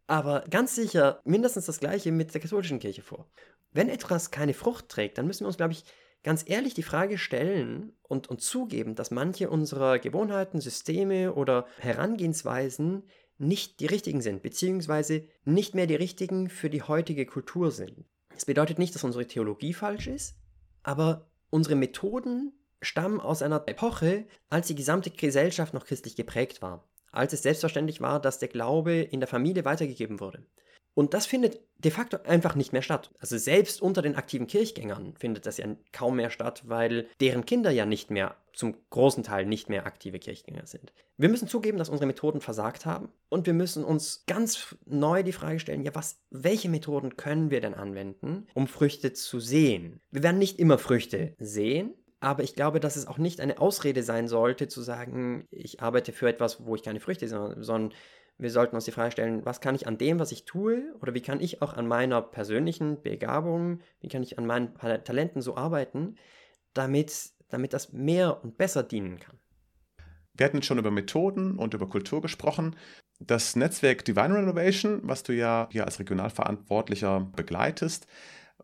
aber 0.08 0.44
ganz 0.50 0.76
sicher 0.76 1.22
mindestens 1.24 1.66
das 1.66 1.80
Gleiche 1.80 2.12
mit 2.12 2.34
der 2.34 2.42
katholischen 2.42 2.80
Kirche 2.80 3.02
vor. 3.02 3.30
Wenn 3.72 3.90
etwas 3.90 4.32
keine 4.32 4.54
Frucht 4.54 4.90
trägt, 4.90 5.18
dann 5.18 5.28
müssen 5.28 5.42
wir 5.42 5.48
uns, 5.48 5.58
glaube 5.58 5.74
ich, 5.74 5.84
ganz 6.24 6.44
ehrlich 6.48 6.74
die 6.74 6.84
Frage 6.84 7.18
stellen 7.18 7.94
und, 8.02 8.28
und 8.28 8.42
zugeben, 8.42 8.96
dass 8.96 9.12
manche 9.12 9.50
unserer 9.50 10.00
Gewohnheiten, 10.00 10.60
Systeme 10.60 11.34
oder 11.34 11.66
Herangehensweisen 11.80 13.04
nicht 13.38 13.80
die 13.80 13.86
richtigen 13.86 14.22
sind, 14.22 14.42
beziehungsweise 14.42 15.28
nicht 15.46 15.76
mehr 15.76 15.88
die 15.88 15.96
richtigen 15.96 16.50
für 16.50 16.70
die 16.70 16.82
heutige 16.82 17.26
Kultur 17.26 17.72
sind. 17.72 18.06
Das 18.34 18.46
bedeutet 18.46 18.80
nicht, 18.80 18.96
dass 18.96 19.04
unsere 19.04 19.28
Theologie 19.28 19.74
falsch 19.74 20.08
ist, 20.08 20.36
aber 20.84 21.30
unsere 21.50 21.76
Methoden 21.76 22.54
stammen 22.82 23.20
aus 23.20 23.42
einer 23.42 23.64
Epoche, 23.68 24.26
als 24.50 24.68
die 24.68 24.76
gesamte 24.76 25.10
Gesellschaft 25.10 25.74
noch 25.74 25.86
christlich 25.86 26.16
geprägt 26.16 26.62
war, 26.62 26.88
als 27.12 27.34
es 27.34 27.44
selbstverständlich 27.44 28.02
war, 28.02 28.22
dass 28.22 28.40
der 28.40 28.50
Glaube 28.50 28.94
in 29.02 29.20
der 29.20 29.28
Familie 29.28 29.66
weitergegeben 29.66 30.20
wurde. 30.20 30.46
Und 30.94 31.14
das 31.14 31.26
findet 31.26 31.62
de 31.78 31.92
facto 31.92 32.18
einfach 32.26 32.56
nicht 32.56 32.74
mehr 32.74 32.82
statt. 32.82 33.12
Also 33.20 33.38
selbst 33.38 33.82
unter 33.82 34.02
den 34.02 34.18
aktiven 34.18 34.48
Kirchgängern 34.48 35.14
findet 35.18 35.46
das 35.46 35.56
ja 35.56 35.66
kaum 35.94 36.18
mehr 36.18 36.30
statt, 36.30 36.64
weil 36.66 37.08
deren 37.22 37.46
Kinder 37.46 37.72
ja 37.72 37.86
nicht 37.86 38.12
mehr, 38.12 38.36
zum 38.52 38.76
großen 38.90 39.24
Teil 39.24 39.46
nicht 39.46 39.70
mehr 39.70 39.86
aktive 39.86 40.20
Kirchgänger 40.20 40.68
sind. 40.68 40.92
Wir 41.16 41.30
müssen 41.30 41.48
zugeben, 41.48 41.78
dass 41.78 41.88
unsere 41.88 42.08
Methoden 42.08 42.42
versagt 42.42 42.86
haben 42.86 43.14
und 43.30 43.46
wir 43.46 43.54
müssen 43.54 43.86
uns 43.86 44.26
ganz 44.28 44.76
neu 44.86 45.24
die 45.24 45.32
Frage 45.32 45.60
stellen, 45.60 45.84
ja, 45.84 45.96
was, 45.96 46.20
welche 46.30 46.68
Methoden 46.68 47.16
können 47.16 47.52
wir 47.52 47.62
denn 47.62 47.76
anwenden, 47.76 48.48
um 48.54 48.68
Früchte 48.68 49.14
zu 49.14 49.40
sehen? 49.40 50.02
Wir 50.12 50.24
werden 50.24 50.40
nicht 50.40 50.60
immer 50.60 50.78
Früchte 50.78 51.36
sehen, 51.40 51.94
aber 52.20 52.44
ich 52.44 52.56
glaube, 52.56 52.80
dass 52.80 52.96
es 52.96 53.08
auch 53.08 53.18
nicht 53.18 53.40
eine 53.40 53.60
Ausrede 53.60 54.04
sein 54.04 54.28
sollte, 54.28 54.68
zu 54.68 54.82
sagen, 54.82 55.48
ich 55.52 55.82
arbeite 55.82 56.12
für 56.12 56.28
etwas, 56.28 56.66
wo 56.66 56.76
ich 56.76 56.84
keine 56.84 57.00
Früchte 57.00 57.28
sehe, 57.28 57.56
sondern 57.60 57.94
wir 58.38 58.52
sollten 58.52 58.76
uns 58.76 58.86
die 58.86 58.92
Frage 58.92 59.12
stellen, 59.12 59.46
was 59.46 59.62
kann 59.62 59.76
ich 59.76 59.88
an 59.88 59.98
dem, 59.98 60.20
was 60.20 60.32
ich 60.32 60.46
tue, 60.46 60.94
oder 61.02 61.14
wie 61.14 61.22
kann 61.22 61.42
ich 61.42 61.62
auch 61.62 61.74
an 61.74 61.88
meiner 61.88 62.22
persönlichen 62.22 63.02
Begabung, 63.02 63.80
wie 64.00 64.08
kann 64.08 64.24
ich 64.24 64.38
an 64.38 64.46
meinen 64.46 64.74
Talenten 64.76 65.42
so 65.42 65.58
arbeiten, 65.58 66.16
damit 66.74 67.34
damit 67.50 67.74
das 67.74 67.92
mehr 67.92 68.44
und 68.44 68.58
besser 68.58 68.84
dienen 68.84 69.20
kann. 69.20 69.38
Wir 70.34 70.46
hatten 70.46 70.64
schon 70.64 70.78
über 70.78 70.92
Methoden 70.92 71.58
und 71.58 71.74
über 71.74 71.90
Kultur 71.90 72.22
gesprochen. 72.22 72.76
Das 73.20 73.58
Netzwerk 73.58 74.06
Divine 74.06 74.36
Renovation, 74.36 75.02
was 75.04 75.24
du 75.24 75.34
ja 75.34 75.68
hier 75.72 75.86
als 75.86 76.00
Regionalverantwortlicher 76.00 77.30
begleitest, 77.36 78.08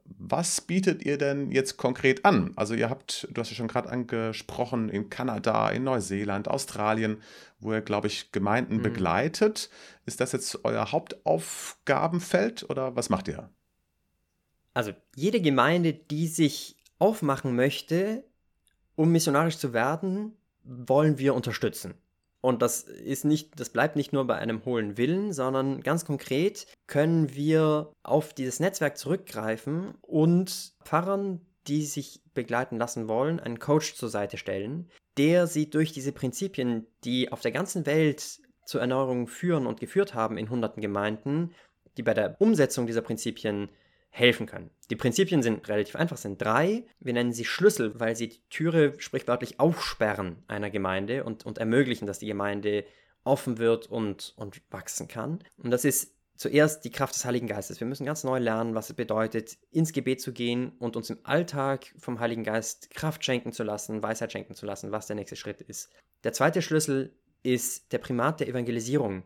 was 0.06 0.62
bietet 0.62 1.04
ihr 1.04 1.18
denn 1.18 1.52
jetzt 1.52 1.78
konkret 1.78 2.26
an? 2.26 2.54
Also 2.56 2.76
ihr 2.76 2.90
habt, 2.90 3.28
du 3.32 3.42
hast 3.42 3.50
ja 3.50 3.56
schon 3.56 3.68
gerade 3.68 3.90
angesprochen, 3.90 4.90
in 4.90 5.10
Kanada, 5.10 5.70
in 5.70 5.84
Neuseeland, 5.84 6.48
Australien, 6.48 7.22
wo 7.60 7.74
ihr, 7.74 7.82
glaube 7.82 8.08
ich, 8.08 8.32
Gemeinden 8.32 8.78
mhm. 8.78 8.84
begleitet. 8.84 9.70
Ist 10.06 10.22
das 10.22 10.32
jetzt 10.32 10.64
euer 10.64 10.92
Hauptaufgabenfeld 10.92 12.70
oder 12.70 12.96
was 12.96 13.10
macht 13.10 13.28
ihr? 13.28 13.50
Also 14.74 14.92
jede 15.16 15.42
Gemeinde, 15.42 15.94
die 15.94 16.28
sich 16.28 16.78
aufmachen 17.00 17.56
möchte, 17.56 18.24
um 18.96 19.12
missionarisch 19.12 19.58
zu 19.58 19.74
werden, 19.74 20.34
wollen 20.64 21.18
wir 21.18 21.34
unterstützen. 21.34 21.96
Und 22.46 22.62
das 22.62 22.82
ist 22.82 23.26
nicht, 23.26 23.60
das 23.60 23.72
bleibt 23.72 23.96
nicht 23.96 24.14
nur 24.14 24.28
bei 24.28 24.36
einem 24.36 24.64
hohlen 24.66 25.00
Willen, 25.00 25.34
sondern 25.34 25.82
ganz 25.82 26.06
konkret 26.06 26.68
können 26.86 27.34
wir 27.34 27.92
auf 28.04 28.36
dieses 28.36 28.60
Netzwerk 28.60 29.00
zurückgreifen 29.00 29.96
und 30.02 30.74
Pfarrern, 30.84 31.42
die 31.66 31.88
sich 31.88 32.22
begleiten 32.36 32.78
lassen 32.78 33.08
wollen, 33.08 33.40
einen 33.40 33.58
Coach 33.58 33.96
zur 33.96 34.10
Seite 34.10 34.38
stellen, 34.38 34.92
der 35.18 35.48
sie 35.48 35.72
durch 35.72 35.92
diese 35.92 36.12
Prinzipien, 36.12 36.86
die 37.04 37.32
auf 37.32 37.42
der 37.42 37.52
ganzen 37.52 37.88
Welt 37.88 38.42
zur 38.64 38.80
Erneuerung 38.80 39.26
führen 39.26 39.66
und 39.66 39.80
geführt 39.80 40.14
haben 40.14 40.38
in 40.38 40.52
hunderten 40.52 40.84
Gemeinden, 40.84 41.56
die 41.98 42.04
bei 42.04 42.14
der 42.14 42.40
Umsetzung 42.40 42.86
dieser 42.86 43.02
Prinzipien 43.02 43.70
helfen 44.16 44.46
können. 44.46 44.70
Die 44.90 44.96
Prinzipien 44.96 45.44
sind 45.44 45.68
relativ 45.68 45.98
einfach, 45.98 46.16
sind 46.16 46.42
drei. 46.42 46.86
Wir 47.00 47.14
nennen 47.14 47.34
sie 47.34 47.44
Schlüssel, 47.44 48.00
weil 48.00 48.16
sie 48.16 48.30
die 48.30 48.42
Türe 48.50 48.94
sprichwörtlich 48.98 49.60
aufsperren 49.60 50.38
einer 50.48 50.70
Gemeinde 50.70 51.26
und, 51.26 51.46
und 51.46 51.58
ermöglichen, 51.58 52.08
dass 52.08 52.20
die 52.20 52.28
Gemeinde 52.28 52.86
offen 53.26 53.58
wird 53.58 53.88
und, 53.88 54.34
und 54.38 54.62
wachsen 54.72 55.10
kann. 55.10 55.40
Und 55.58 55.72
das 55.72 55.84
ist 55.84 56.14
zuerst 56.38 56.86
die 56.86 56.92
Kraft 56.92 57.14
des 57.14 57.26
Heiligen 57.26 57.48
Geistes. 57.48 57.82
Wir 57.82 57.88
müssen 57.88 58.06
ganz 58.06 58.24
neu 58.24 58.40
lernen, 58.40 58.74
was 58.74 58.90
es 58.90 58.96
bedeutet, 58.96 59.58
ins 59.72 59.92
Gebet 59.92 60.22
zu 60.22 60.32
gehen 60.32 60.72
und 60.80 60.96
uns 60.96 61.10
im 61.10 61.20
Alltag 61.24 61.94
vom 61.98 62.22
Heiligen 62.22 62.44
Geist 62.44 62.92
Kraft 62.92 63.26
schenken 63.26 63.52
zu 63.52 63.64
lassen, 63.64 64.02
Weisheit 64.02 64.32
schenken 64.32 64.56
zu 64.56 64.66
lassen, 64.66 64.94
was 64.94 65.08
der 65.08 65.18
nächste 65.18 65.36
Schritt 65.36 65.60
ist. 65.60 65.90
Der 66.24 66.32
zweite 66.32 66.62
Schlüssel 66.62 67.14
ist 67.44 67.92
der 67.92 68.00
Primat 68.00 68.40
der 68.40 68.48
Evangelisierung 68.48 69.24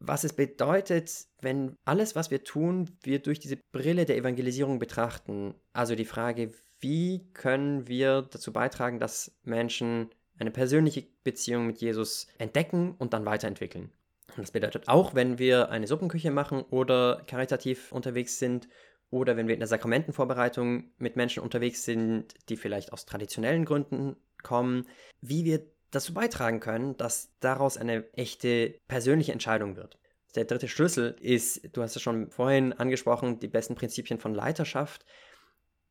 was 0.00 0.24
es 0.24 0.32
bedeutet, 0.32 1.26
wenn 1.40 1.76
alles, 1.84 2.16
was 2.16 2.30
wir 2.30 2.42
tun, 2.42 2.90
wir 3.02 3.20
durch 3.20 3.38
diese 3.38 3.58
Brille 3.70 4.06
der 4.06 4.16
Evangelisierung 4.16 4.78
betrachten. 4.78 5.54
Also 5.72 5.94
die 5.94 6.06
Frage, 6.06 6.52
wie 6.80 7.30
können 7.34 7.86
wir 7.86 8.22
dazu 8.22 8.52
beitragen, 8.52 8.98
dass 8.98 9.32
Menschen 9.44 10.10
eine 10.38 10.50
persönliche 10.50 11.06
Beziehung 11.22 11.66
mit 11.66 11.78
Jesus 11.78 12.26
entdecken 12.38 12.94
und 12.98 13.12
dann 13.12 13.26
weiterentwickeln. 13.26 13.92
Und 14.28 14.38
das 14.38 14.52
bedeutet 14.52 14.88
auch, 14.88 15.14
wenn 15.14 15.38
wir 15.38 15.70
eine 15.70 15.86
Suppenküche 15.86 16.30
machen 16.30 16.62
oder 16.70 17.22
karitativ 17.26 17.92
unterwegs 17.92 18.38
sind 18.38 18.68
oder 19.10 19.36
wenn 19.36 19.48
wir 19.48 19.54
in 19.54 19.60
der 19.60 19.68
Sakramentenvorbereitung 19.68 20.92
mit 20.96 21.16
Menschen 21.16 21.42
unterwegs 21.42 21.84
sind, 21.84 22.34
die 22.48 22.56
vielleicht 22.56 22.92
aus 22.92 23.04
traditionellen 23.04 23.66
Gründen 23.66 24.16
kommen, 24.42 24.86
wie 25.20 25.44
wir 25.44 25.66
dazu 25.90 26.14
beitragen 26.14 26.60
können, 26.60 26.96
dass 26.96 27.30
daraus 27.40 27.76
eine 27.76 28.04
echte 28.14 28.74
persönliche 28.88 29.32
Entscheidung 29.32 29.76
wird. 29.76 29.98
Der 30.34 30.44
dritte 30.44 30.68
Schlüssel 30.68 31.16
ist, 31.20 31.74
du 31.74 31.82
hast 31.82 31.96
es 31.96 32.02
schon 32.02 32.30
vorhin 32.30 32.72
angesprochen, 32.72 33.40
die 33.40 33.48
besten 33.48 33.74
Prinzipien 33.74 34.20
von 34.20 34.34
Leiterschaft. 34.34 35.04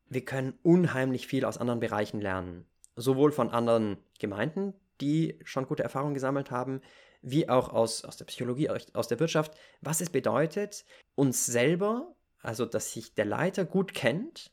Wir 0.08 0.24
können 0.24 0.58
unheimlich 0.62 1.26
viel 1.26 1.44
aus 1.44 1.58
anderen 1.58 1.80
Bereichen 1.80 2.20
lernen. 2.20 2.66
Sowohl 2.96 3.32
von 3.32 3.50
anderen 3.50 3.98
Gemeinden, 4.18 4.74
die 5.00 5.38
schon 5.44 5.66
gute 5.66 5.82
Erfahrungen 5.82 6.14
gesammelt 6.14 6.50
haben, 6.50 6.80
wie 7.22 7.48
auch 7.48 7.68
aus, 7.68 8.04
aus 8.04 8.16
der 8.16 8.24
Psychologie, 8.24 8.70
aus 8.70 9.08
der 9.08 9.20
Wirtschaft, 9.20 9.52
was 9.82 10.00
es 10.00 10.10
bedeutet, 10.10 10.84
uns 11.14 11.44
selber, 11.44 12.14
also 12.40 12.64
dass 12.64 12.92
sich 12.92 13.14
der 13.14 13.26
Leiter 13.26 13.66
gut 13.66 13.92
kennt, 13.92 14.50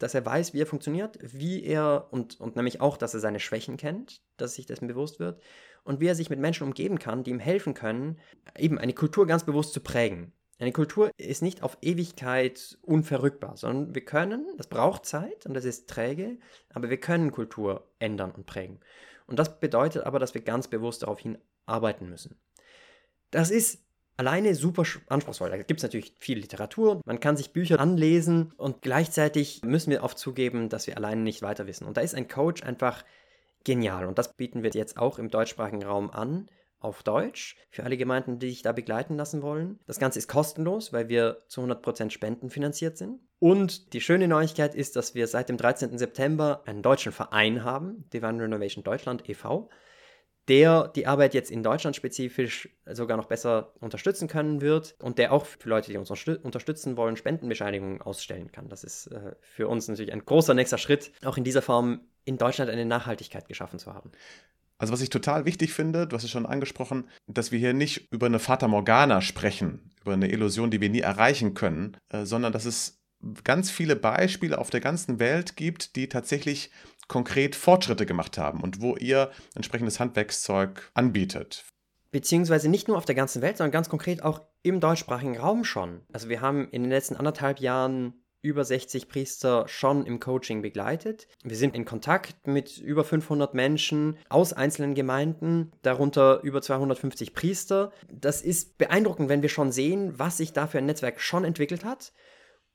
dass 0.00 0.14
er 0.14 0.26
weiß, 0.26 0.54
wie 0.54 0.62
er 0.62 0.66
funktioniert, 0.66 1.18
wie 1.20 1.62
er 1.62 2.08
und, 2.10 2.40
und 2.40 2.56
nämlich 2.56 2.80
auch, 2.80 2.96
dass 2.96 3.14
er 3.14 3.20
seine 3.20 3.38
Schwächen 3.38 3.76
kennt, 3.76 4.22
dass 4.36 4.54
sich 4.54 4.66
dessen 4.66 4.88
bewusst 4.88 5.20
wird 5.20 5.40
und 5.84 6.00
wie 6.00 6.06
er 6.06 6.14
sich 6.14 6.30
mit 6.30 6.40
Menschen 6.40 6.66
umgeben 6.66 6.98
kann, 6.98 7.22
die 7.22 7.30
ihm 7.30 7.38
helfen 7.38 7.74
können, 7.74 8.18
eben 8.58 8.78
eine 8.78 8.94
Kultur 8.94 9.26
ganz 9.26 9.44
bewusst 9.44 9.72
zu 9.72 9.80
prägen. 9.80 10.32
Eine 10.58 10.72
Kultur 10.72 11.10
ist 11.16 11.42
nicht 11.42 11.62
auf 11.62 11.78
Ewigkeit 11.80 12.78
unverrückbar, 12.82 13.56
sondern 13.56 13.94
wir 13.94 14.04
können, 14.04 14.46
das 14.56 14.66
braucht 14.66 15.06
Zeit 15.06 15.46
und 15.46 15.54
das 15.54 15.64
ist 15.64 15.88
träge, 15.88 16.38
aber 16.72 16.90
wir 16.90 16.98
können 16.98 17.30
Kultur 17.30 17.90
ändern 17.98 18.30
und 18.30 18.46
prägen. 18.46 18.80
Und 19.26 19.38
das 19.38 19.60
bedeutet 19.60 20.04
aber, 20.04 20.18
dass 20.18 20.34
wir 20.34 20.42
ganz 20.42 20.68
bewusst 20.68 21.02
darauf 21.02 21.20
hinarbeiten 21.20 22.08
müssen. 22.08 22.38
Das 23.30 23.50
ist 23.50 23.84
alleine 24.20 24.54
super 24.54 24.84
anspruchsvoll. 25.08 25.48
Da 25.48 25.56
gibt 25.56 25.80
es 25.80 25.82
natürlich 25.82 26.12
viel 26.18 26.38
Literatur, 26.38 27.00
man 27.06 27.20
kann 27.20 27.38
sich 27.38 27.54
Bücher 27.54 27.80
anlesen 27.80 28.52
und 28.58 28.82
gleichzeitig 28.82 29.62
müssen 29.64 29.90
wir 29.90 30.04
oft 30.04 30.18
zugeben, 30.18 30.68
dass 30.68 30.86
wir 30.86 30.98
alleine 30.98 31.22
nicht 31.22 31.40
weiter 31.40 31.66
wissen. 31.66 31.86
Und 31.86 31.96
da 31.96 32.02
ist 32.02 32.14
ein 32.14 32.28
Coach 32.28 32.62
einfach 32.62 33.02
genial 33.64 34.06
und 34.06 34.18
das 34.18 34.34
bieten 34.34 34.62
wir 34.62 34.70
jetzt 34.70 34.98
auch 34.98 35.18
im 35.18 35.30
deutschsprachigen 35.30 35.82
Raum 35.82 36.10
an. 36.10 36.48
Auf 36.82 37.02
Deutsch 37.02 37.56
für 37.68 37.84
alle 37.84 37.98
Gemeinden, 37.98 38.38
die 38.38 38.48
sich 38.48 38.62
da 38.62 38.72
begleiten 38.72 39.14
lassen 39.14 39.42
wollen. 39.42 39.78
Das 39.86 39.98
Ganze 39.98 40.18
ist 40.18 40.28
kostenlos, 40.28 40.94
weil 40.94 41.10
wir 41.10 41.42
zu 41.46 41.60
100% 41.60 42.08
spendenfinanziert 42.08 42.96
sind. 42.96 43.20
Und 43.38 43.92
die 43.92 44.00
schöne 44.00 44.28
Neuigkeit 44.28 44.74
ist, 44.74 44.96
dass 44.96 45.14
wir 45.14 45.26
seit 45.26 45.50
dem 45.50 45.58
13. 45.58 45.98
September 45.98 46.62
einen 46.64 46.80
deutschen 46.80 47.12
Verein 47.12 47.64
haben, 47.64 48.08
Divine 48.14 48.42
Renovation 48.42 48.82
Deutschland 48.82 49.28
e.V 49.28 49.68
der 50.48 50.88
die 50.88 51.06
Arbeit 51.06 51.34
jetzt 51.34 51.50
in 51.50 51.62
Deutschland 51.62 51.96
spezifisch 51.96 52.68
sogar 52.90 53.16
noch 53.16 53.26
besser 53.26 53.72
unterstützen 53.80 54.28
können 54.28 54.60
wird 54.60 54.96
und 55.00 55.18
der 55.18 55.32
auch 55.32 55.46
für 55.46 55.68
Leute, 55.68 55.90
die 55.90 55.98
uns 55.98 56.10
unterstützen 56.10 56.96
wollen, 56.96 57.16
Spendenbescheinigungen 57.16 58.00
ausstellen 58.02 58.50
kann. 58.50 58.68
Das 58.68 58.84
ist 58.84 59.08
äh, 59.08 59.34
für 59.42 59.68
uns 59.68 59.86
natürlich 59.88 60.12
ein 60.12 60.24
großer 60.24 60.54
nächster 60.54 60.78
Schritt, 60.78 61.12
auch 61.24 61.36
in 61.36 61.44
dieser 61.44 61.62
Form 61.62 62.00
in 62.24 62.38
Deutschland 62.38 62.70
eine 62.70 62.84
Nachhaltigkeit 62.84 63.48
geschaffen 63.48 63.78
zu 63.78 63.94
haben. 63.94 64.10
Also 64.78 64.94
was 64.94 65.02
ich 65.02 65.10
total 65.10 65.44
wichtig 65.44 65.74
finde, 65.74 66.06
du 66.06 66.16
hast 66.16 66.24
es 66.24 66.30
schon 66.30 66.46
angesprochen, 66.46 67.04
dass 67.26 67.52
wir 67.52 67.58
hier 67.58 67.74
nicht 67.74 68.10
über 68.12 68.26
eine 68.26 68.38
Fata 68.38 68.66
Morgana 68.66 69.20
sprechen, 69.20 69.90
über 70.00 70.14
eine 70.14 70.30
Illusion, 70.30 70.70
die 70.70 70.80
wir 70.80 70.88
nie 70.88 71.00
erreichen 71.00 71.52
können, 71.52 71.98
äh, 72.08 72.24
sondern 72.24 72.52
dass 72.52 72.64
es 72.64 73.00
ganz 73.44 73.70
viele 73.70 73.96
Beispiele 73.96 74.58
auf 74.58 74.70
der 74.70 74.80
ganzen 74.80 75.20
Welt 75.20 75.56
gibt, 75.56 75.96
die 75.96 76.08
tatsächlich 76.08 76.70
konkret 77.10 77.56
Fortschritte 77.56 78.06
gemacht 78.06 78.38
haben 78.38 78.60
und 78.60 78.80
wo 78.80 78.96
ihr 78.96 79.32
entsprechendes 79.56 79.98
Handwerkszeug 79.98 80.90
anbietet. 80.94 81.64
Beziehungsweise 82.12 82.68
nicht 82.68 82.86
nur 82.86 82.96
auf 82.96 83.04
der 83.04 83.16
ganzen 83.16 83.42
Welt, 83.42 83.56
sondern 83.56 83.72
ganz 83.72 83.88
konkret 83.88 84.22
auch 84.22 84.42
im 84.62 84.78
deutschsprachigen 84.78 85.36
Raum 85.36 85.64
schon. 85.64 86.02
Also 86.12 86.28
wir 86.28 86.40
haben 86.40 86.68
in 86.70 86.84
den 86.84 86.90
letzten 86.90 87.16
anderthalb 87.16 87.58
Jahren 87.58 88.14
über 88.42 88.64
60 88.64 89.08
Priester 89.08 89.66
schon 89.66 90.06
im 90.06 90.20
Coaching 90.20 90.62
begleitet. 90.62 91.26
Wir 91.42 91.56
sind 91.56 91.74
in 91.74 91.84
Kontakt 91.84 92.46
mit 92.46 92.78
über 92.78 93.02
500 93.02 93.54
Menschen 93.54 94.16
aus 94.28 94.52
einzelnen 94.52 94.94
Gemeinden, 94.94 95.72
darunter 95.82 96.40
über 96.42 96.62
250 96.62 97.34
Priester. 97.34 97.92
Das 98.08 98.40
ist 98.40 98.78
beeindruckend, 98.78 99.28
wenn 99.28 99.42
wir 99.42 99.48
schon 99.48 99.72
sehen, 99.72 100.16
was 100.16 100.36
sich 100.36 100.52
da 100.52 100.68
für 100.68 100.78
ein 100.78 100.86
Netzwerk 100.86 101.20
schon 101.20 101.44
entwickelt 101.44 101.84
hat 101.84 102.12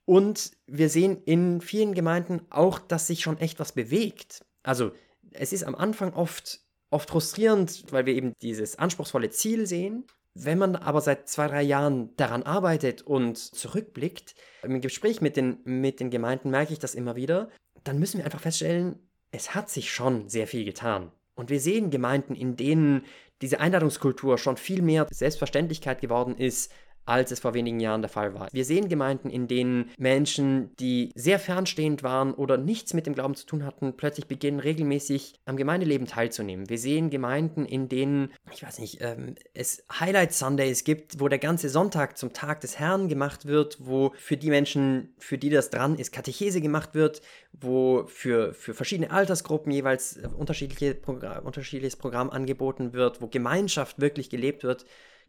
und 0.05 0.51
wir 0.67 0.89
sehen 0.89 1.21
in 1.25 1.61
vielen 1.61 1.93
Gemeinden 1.93 2.41
auch, 2.49 2.79
dass 2.79 3.07
sich 3.07 3.21
schon 3.21 3.39
echt 3.39 3.59
was 3.59 3.71
bewegt. 3.71 4.45
Also 4.63 4.91
es 5.31 5.51
ist 5.51 5.63
am 5.63 5.75
Anfang 5.75 6.13
oft, 6.13 6.61
oft 6.89 7.09
frustrierend, 7.09 7.91
weil 7.91 8.05
wir 8.05 8.13
eben 8.13 8.33
dieses 8.41 8.77
anspruchsvolle 8.77 9.31
Ziel 9.31 9.65
sehen. 9.65 10.05
Wenn 10.35 10.57
man 10.57 10.75
aber 10.75 11.01
seit 11.01 11.29
zwei, 11.29 11.47
drei 11.47 11.63
Jahren 11.63 12.15
daran 12.17 12.43
arbeitet 12.43 13.01
und 13.01 13.37
zurückblickt, 13.37 14.35
im 14.63 14.81
Gespräch 14.81 15.21
mit 15.21 15.37
den, 15.37 15.59
mit 15.63 15.99
den 15.99 16.09
Gemeinden 16.09 16.49
merke 16.49 16.73
ich 16.73 16.79
das 16.79 16.93
immer 16.93 17.15
wieder, 17.15 17.49
dann 17.83 17.99
müssen 17.99 18.17
wir 18.17 18.25
einfach 18.25 18.41
feststellen, 18.41 18.99
es 19.31 19.55
hat 19.55 19.69
sich 19.69 19.91
schon 19.91 20.29
sehr 20.29 20.47
viel 20.47 20.65
getan. 20.65 21.11
Und 21.35 21.49
wir 21.49 21.59
sehen 21.59 21.89
Gemeinden, 21.89 22.35
in 22.35 22.55
denen 22.55 23.05
diese 23.41 23.59
Einladungskultur 23.59 24.37
schon 24.37 24.57
viel 24.57 24.81
mehr 24.81 25.07
Selbstverständlichkeit 25.09 26.01
geworden 26.01 26.35
ist, 26.37 26.71
als 27.05 27.31
es 27.31 27.39
vor 27.39 27.53
wenigen 27.53 27.79
Jahren 27.79 28.01
der 28.01 28.09
Fall 28.09 28.33
war. 28.33 28.47
Wir 28.51 28.65
sehen 28.65 28.89
Gemeinden, 28.89 29.29
in 29.29 29.47
denen 29.47 29.91
Menschen, 29.97 30.75
die 30.77 31.11
sehr 31.15 31.39
fernstehend 31.39 32.03
waren 32.03 32.33
oder 32.33 32.57
nichts 32.57 32.93
mit 32.93 33.05
dem 33.05 33.13
Glauben 33.13 33.35
zu 33.35 33.45
tun 33.45 33.65
hatten, 33.65 33.93
plötzlich 33.95 34.27
beginnen 34.27 34.59
regelmäßig 34.59 35.35
am 35.45 35.57
Gemeindeleben 35.57 36.07
teilzunehmen. 36.07 36.69
Wir 36.69 36.77
sehen 36.77 37.09
Gemeinden, 37.09 37.65
in 37.65 37.89
denen, 37.89 38.33
ich 38.51 38.63
weiß 38.63 38.79
nicht, 38.79 38.99
ähm, 39.01 39.35
es 39.53 39.83
Highlight 39.99 40.33
Sundays 40.33 40.83
gibt, 40.83 41.19
wo 41.19 41.27
der 41.27 41.39
ganze 41.39 41.69
Sonntag 41.69 42.17
zum 42.17 42.33
Tag 42.33 42.61
des 42.61 42.79
Herrn 42.79 43.07
gemacht 43.07 43.45
wird, 43.45 43.77
wo 43.79 44.13
für 44.17 44.37
die 44.37 44.49
Menschen, 44.49 45.13
für 45.17 45.37
die 45.37 45.49
das 45.49 45.69
dran 45.69 45.97
ist, 45.97 46.11
Katechese 46.11 46.61
gemacht 46.61 46.95
wird, 46.95 47.21
wo 47.53 48.05
für, 48.07 48.53
für 48.53 48.73
verschiedene 48.73 49.11
Altersgruppen 49.11 49.71
jeweils 49.71 50.19
unterschiedliche 50.37 50.95
Progr 50.95 51.39
unterschiedliches 51.43 51.95
Programm 51.95 52.29
angeboten 52.29 52.93
wird, 52.93 53.21
wo 53.21 53.27
Gemeinschaft 53.27 53.99
wirklich 53.99 54.29
gelebt 54.29 54.63
wird. 54.63 54.85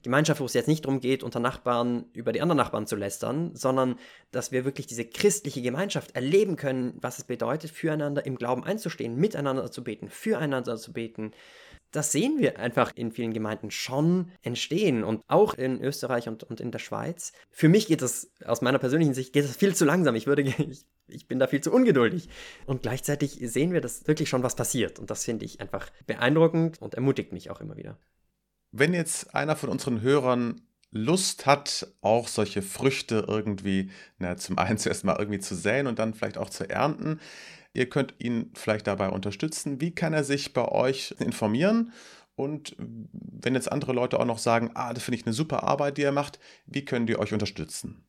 Gemeinschaft, 0.07 0.41
wo 0.41 0.45
es 0.45 0.55
jetzt 0.55 0.69
nicht 0.69 0.85
darum 0.85 1.01
geht, 1.01 1.25
unter 1.25 1.41
Nachbarn 1.41 2.05
über 2.13 2.31
die 2.31 2.41
anderen 2.41 2.59
Nachbarn 2.59 2.87
zu 2.87 2.95
lästern, 2.95 3.51
sondern 3.55 3.99
dass 4.31 4.53
wir 4.53 4.65
wirklich 4.65 4.87
diese 4.87 5.05
christliche 5.05 5.63
Gemeinschaft 5.63 6.15
erleben 6.15 6.55
können, 6.55 6.97
was 7.01 7.19
es 7.19 7.25
bedeutet, 7.25 7.73
füreinander 7.73 8.25
im 8.25 8.37
Glauben 8.37 8.63
einzustehen, 8.63 9.17
miteinander 9.17 9.69
zu 9.73 9.83
beten, 9.83 10.09
füreinander 10.09 10.77
zu 10.77 10.93
beten. 10.93 11.33
Das 11.91 12.13
sehen 12.13 12.39
wir 12.39 12.61
einfach 12.61 12.93
in 12.95 13.11
vielen 13.11 13.33
Gemeinden 13.33 13.73
schon 13.73 14.31
entstehen 14.43 15.03
und 15.03 15.23
auch 15.27 15.55
in 15.55 15.83
Österreich 15.83 16.29
und, 16.29 16.45
und 16.45 16.61
in 16.61 16.71
der 16.71 16.79
Schweiz. 16.79 17.33
Für 17.51 17.69
mich 17.69 17.89
geht 17.89 18.03
das, 18.03 18.31
aus 18.45 18.63
meiner 18.63 18.79
persönlichen 18.79 19.15
Sicht, 19.15 19.33
geht 19.33 19.45
das 19.45 19.57
viel 19.57 19.75
zu 19.75 19.85
langsam. 19.85 20.15
Ich 20.15 20.29
würde, 20.29 20.43
ich, 20.59 20.85
ich 21.09 21.27
bin 21.27 21.41
da 21.41 21.49
viel 21.49 21.63
zu 21.63 21.73
ungeduldig. 21.73 22.29
Und 22.65 22.83
gleichzeitig 22.83 23.39
sehen 23.43 23.73
wir, 23.73 23.81
dass 23.81 24.07
wirklich 24.07 24.29
schon 24.29 24.45
was 24.45 24.55
passiert. 24.55 25.01
Und 25.01 25.11
das 25.11 25.25
finde 25.25 25.45
ich 25.45 25.61
einfach 25.61 25.91
beeindruckend 26.07 26.81
und 26.81 26.95
ermutigt 26.95 27.33
mich 27.33 27.51
auch 27.51 27.61
immer 27.61 27.77
wieder. 27.77 27.99
Wenn 28.79 28.93
jetzt 28.93 29.35
einer 29.35 29.57
von 29.57 29.70
unseren 29.70 30.03
Hörern 30.03 30.61
Lust 30.91 31.47
hat, 31.47 31.87
auch 32.03 32.29
solche 32.29 32.61
Früchte 32.62 33.24
irgendwie, 33.27 33.91
na, 34.18 34.37
zum 34.37 34.59
einen 34.59 34.79
zuerst 34.79 35.05
mal 35.05 35.16
irgendwie 35.18 35.41
zu 35.41 35.55
säen 35.55 35.87
und 35.87 35.99
dann 35.99 36.14
vielleicht 36.14 36.39
auch 36.39 36.51
zu 36.51 36.68
ernten, 36.68 37.20
ihr 37.72 37.89
könnt 37.89 38.14
ihn 38.18 38.53
vielleicht 38.55 38.87
dabei 38.87 39.09
unterstützen. 39.09 39.81
Wie 39.81 39.95
kann 39.95 40.12
er 40.12 40.24
sich 40.24 40.53
bei 40.53 40.66
euch 40.66 41.14
informieren? 41.18 41.93
Und 42.35 42.77
wenn 42.79 43.55
jetzt 43.55 43.72
andere 43.72 43.95
Leute 43.95 44.20
auch 44.20 44.27
noch 44.27 44.39
sagen, 44.39 44.70
ah, 44.74 44.93
das 44.93 45.03
finde 45.03 45.18
ich 45.18 45.27
eine 45.27 45.33
super 45.33 45.62
Arbeit, 45.62 45.97
die 45.97 46.03
er 46.03 46.12
macht, 46.12 46.39
wie 46.66 46.85
können 46.85 47.07
die 47.07 47.18
euch 47.18 47.33
unterstützen? 47.33 48.06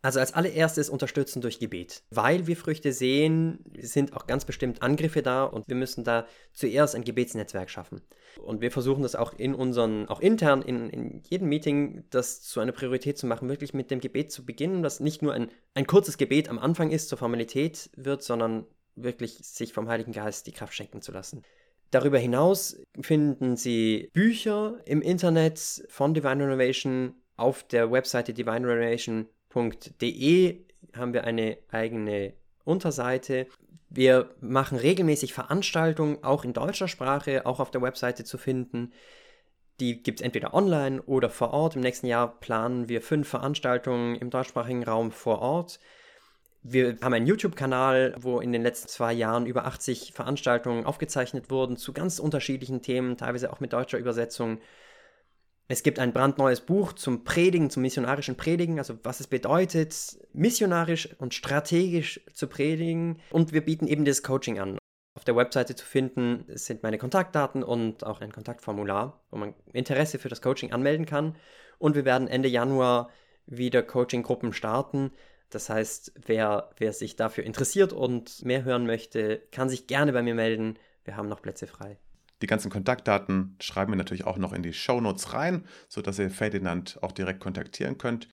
Also 0.00 0.20
als 0.20 0.32
allererstes 0.32 0.90
unterstützen 0.90 1.40
durch 1.40 1.58
Gebet. 1.58 2.04
Weil 2.10 2.46
wir 2.46 2.56
Früchte 2.56 2.92
sehen, 2.92 3.64
sind 3.80 4.12
auch 4.12 4.28
ganz 4.28 4.44
bestimmt 4.44 4.80
Angriffe 4.80 5.22
da 5.22 5.42
und 5.44 5.66
wir 5.66 5.74
müssen 5.74 6.04
da 6.04 6.26
zuerst 6.52 6.94
ein 6.94 7.02
Gebetsnetzwerk 7.02 7.68
schaffen. 7.68 8.02
Und 8.40 8.60
wir 8.60 8.70
versuchen 8.70 9.02
das 9.02 9.16
auch 9.16 9.32
in 9.36 9.54
unseren, 9.54 10.08
auch 10.08 10.20
intern 10.20 10.62
in, 10.62 10.88
in 10.90 11.22
jedem 11.28 11.48
Meeting, 11.48 12.04
das 12.10 12.42
zu 12.42 12.60
einer 12.60 12.70
Priorität 12.70 13.18
zu 13.18 13.26
machen, 13.26 13.48
wirklich 13.48 13.74
mit 13.74 13.90
dem 13.90 13.98
Gebet 13.98 14.30
zu 14.30 14.46
beginnen, 14.46 14.84
das 14.84 15.00
nicht 15.00 15.20
nur 15.20 15.32
ein, 15.34 15.50
ein 15.74 15.86
kurzes 15.86 16.16
Gebet 16.16 16.48
am 16.48 16.60
Anfang 16.60 16.92
ist, 16.92 17.08
zur 17.08 17.18
Formalität 17.18 17.90
wird, 17.96 18.22
sondern 18.22 18.66
wirklich 18.94 19.38
sich 19.42 19.72
vom 19.72 19.88
Heiligen 19.88 20.12
Geist 20.12 20.46
die 20.46 20.52
Kraft 20.52 20.74
schenken 20.74 21.02
zu 21.02 21.10
lassen. 21.10 21.42
Darüber 21.90 22.18
hinaus 22.18 22.80
finden 23.00 23.56
Sie 23.56 24.10
Bücher 24.12 24.78
im 24.84 25.02
Internet 25.02 25.82
von 25.88 26.14
Divine 26.14 26.44
Renovation 26.44 27.14
auf 27.36 27.62
der 27.62 27.90
Webseite 27.90 28.34
Divine 28.34 28.68
Renovation 28.68 29.26
www.de 29.58 30.64
haben 30.96 31.12
wir 31.12 31.24
eine 31.24 31.58
eigene 31.70 32.32
Unterseite. 32.64 33.46
Wir 33.90 34.30
machen 34.40 34.78
regelmäßig 34.78 35.32
Veranstaltungen, 35.32 36.22
auch 36.22 36.44
in 36.44 36.52
deutscher 36.52 36.88
Sprache, 36.88 37.46
auch 37.46 37.60
auf 37.60 37.70
der 37.70 37.82
Webseite 37.82 38.24
zu 38.24 38.38
finden. 38.38 38.92
Die 39.80 40.02
gibt 40.02 40.20
es 40.20 40.24
entweder 40.24 40.54
online 40.54 41.00
oder 41.02 41.30
vor 41.30 41.52
Ort. 41.52 41.76
Im 41.76 41.82
nächsten 41.82 42.06
Jahr 42.06 42.38
planen 42.40 42.88
wir 42.88 43.00
fünf 43.00 43.28
Veranstaltungen 43.28 44.16
im 44.16 44.30
deutschsprachigen 44.30 44.82
Raum 44.82 45.12
vor 45.12 45.40
Ort. 45.40 45.78
Wir 46.62 46.98
haben 47.00 47.14
einen 47.14 47.26
YouTube-Kanal, 47.26 48.14
wo 48.18 48.40
in 48.40 48.52
den 48.52 48.62
letzten 48.62 48.88
zwei 48.88 49.12
Jahren 49.12 49.46
über 49.46 49.64
80 49.64 50.12
Veranstaltungen 50.12 50.84
aufgezeichnet 50.84 51.50
wurden 51.50 51.76
zu 51.76 51.92
ganz 51.92 52.18
unterschiedlichen 52.18 52.82
Themen, 52.82 53.16
teilweise 53.16 53.52
auch 53.52 53.60
mit 53.60 53.72
deutscher 53.72 53.98
Übersetzung. 53.98 54.58
Es 55.70 55.82
gibt 55.82 55.98
ein 55.98 56.14
brandneues 56.14 56.62
Buch 56.62 56.94
zum 56.94 57.24
Predigen, 57.24 57.68
zum 57.68 57.82
missionarischen 57.82 58.38
Predigen, 58.38 58.78
also 58.78 58.98
was 59.02 59.20
es 59.20 59.26
bedeutet, 59.26 60.18
missionarisch 60.32 61.10
und 61.18 61.34
strategisch 61.34 62.22
zu 62.32 62.46
predigen. 62.46 63.20
Und 63.30 63.52
wir 63.52 63.62
bieten 63.62 63.86
eben 63.86 64.06
das 64.06 64.22
Coaching 64.22 64.58
an. 64.58 64.78
Auf 65.14 65.24
der 65.24 65.36
Webseite 65.36 65.76
zu 65.76 65.84
finden 65.84 66.46
sind 66.48 66.82
meine 66.82 66.96
Kontaktdaten 66.96 67.62
und 67.62 68.02
auch 68.02 68.22
ein 68.22 68.32
Kontaktformular, 68.32 69.20
wo 69.30 69.36
man 69.36 69.54
Interesse 69.74 70.18
für 70.18 70.30
das 70.30 70.40
Coaching 70.40 70.72
anmelden 70.72 71.04
kann. 71.04 71.36
Und 71.78 71.96
wir 71.96 72.06
werden 72.06 72.28
Ende 72.28 72.48
Januar 72.48 73.10
wieder 73.44 73.82
Coaching-Gruppen 73.82 74.54
starten. 74.54 75.10
Das 75.50 75.68
heißt, 75.68 76.14
wer, 76.24 76.70
wer 76.78 76.94
sich 76.94 77.16
dafür 77.16 77.44
interessiert 77.44 77.92
und 77.92 78.42
mehr 78.42 78.64
hören 78.64 78.86
möchte, 78.86 79.42
kann 79.52 79.68
sich 79.68 79.86
gerne 79.86 80.14
bei 80.14 80.22
mir 80.22 80.34
melden. 80.34 80.78
Wir 81.04 81.16
haben 81.16 81.28
noch 81.28 81.42
Plätze 81.42 81.66
frei. 81.66 81.98
Die 82.42 82.46
ganzen 82.46 82.70
Kontaktdaten 82.70 83.56
schreiben 83.60 83.92
wir 83.92 83.96
natürlich 83.96 84.24
auch 84.24 84.38
noch 84.38 84.52
in 84.52 84.62
die 84.62 84.72
Show 84.72 85.00
Notes 85.00 85.32
rein, 85.32 85.64
sodass 85.88 86.18
ihr 86.18 86.30
Ferdinand 86.30 86.98
auch 87.02 87.12
direkt 87.12 87.40
kontaktieren 87.40 87.98
könnt. 87.98 88.28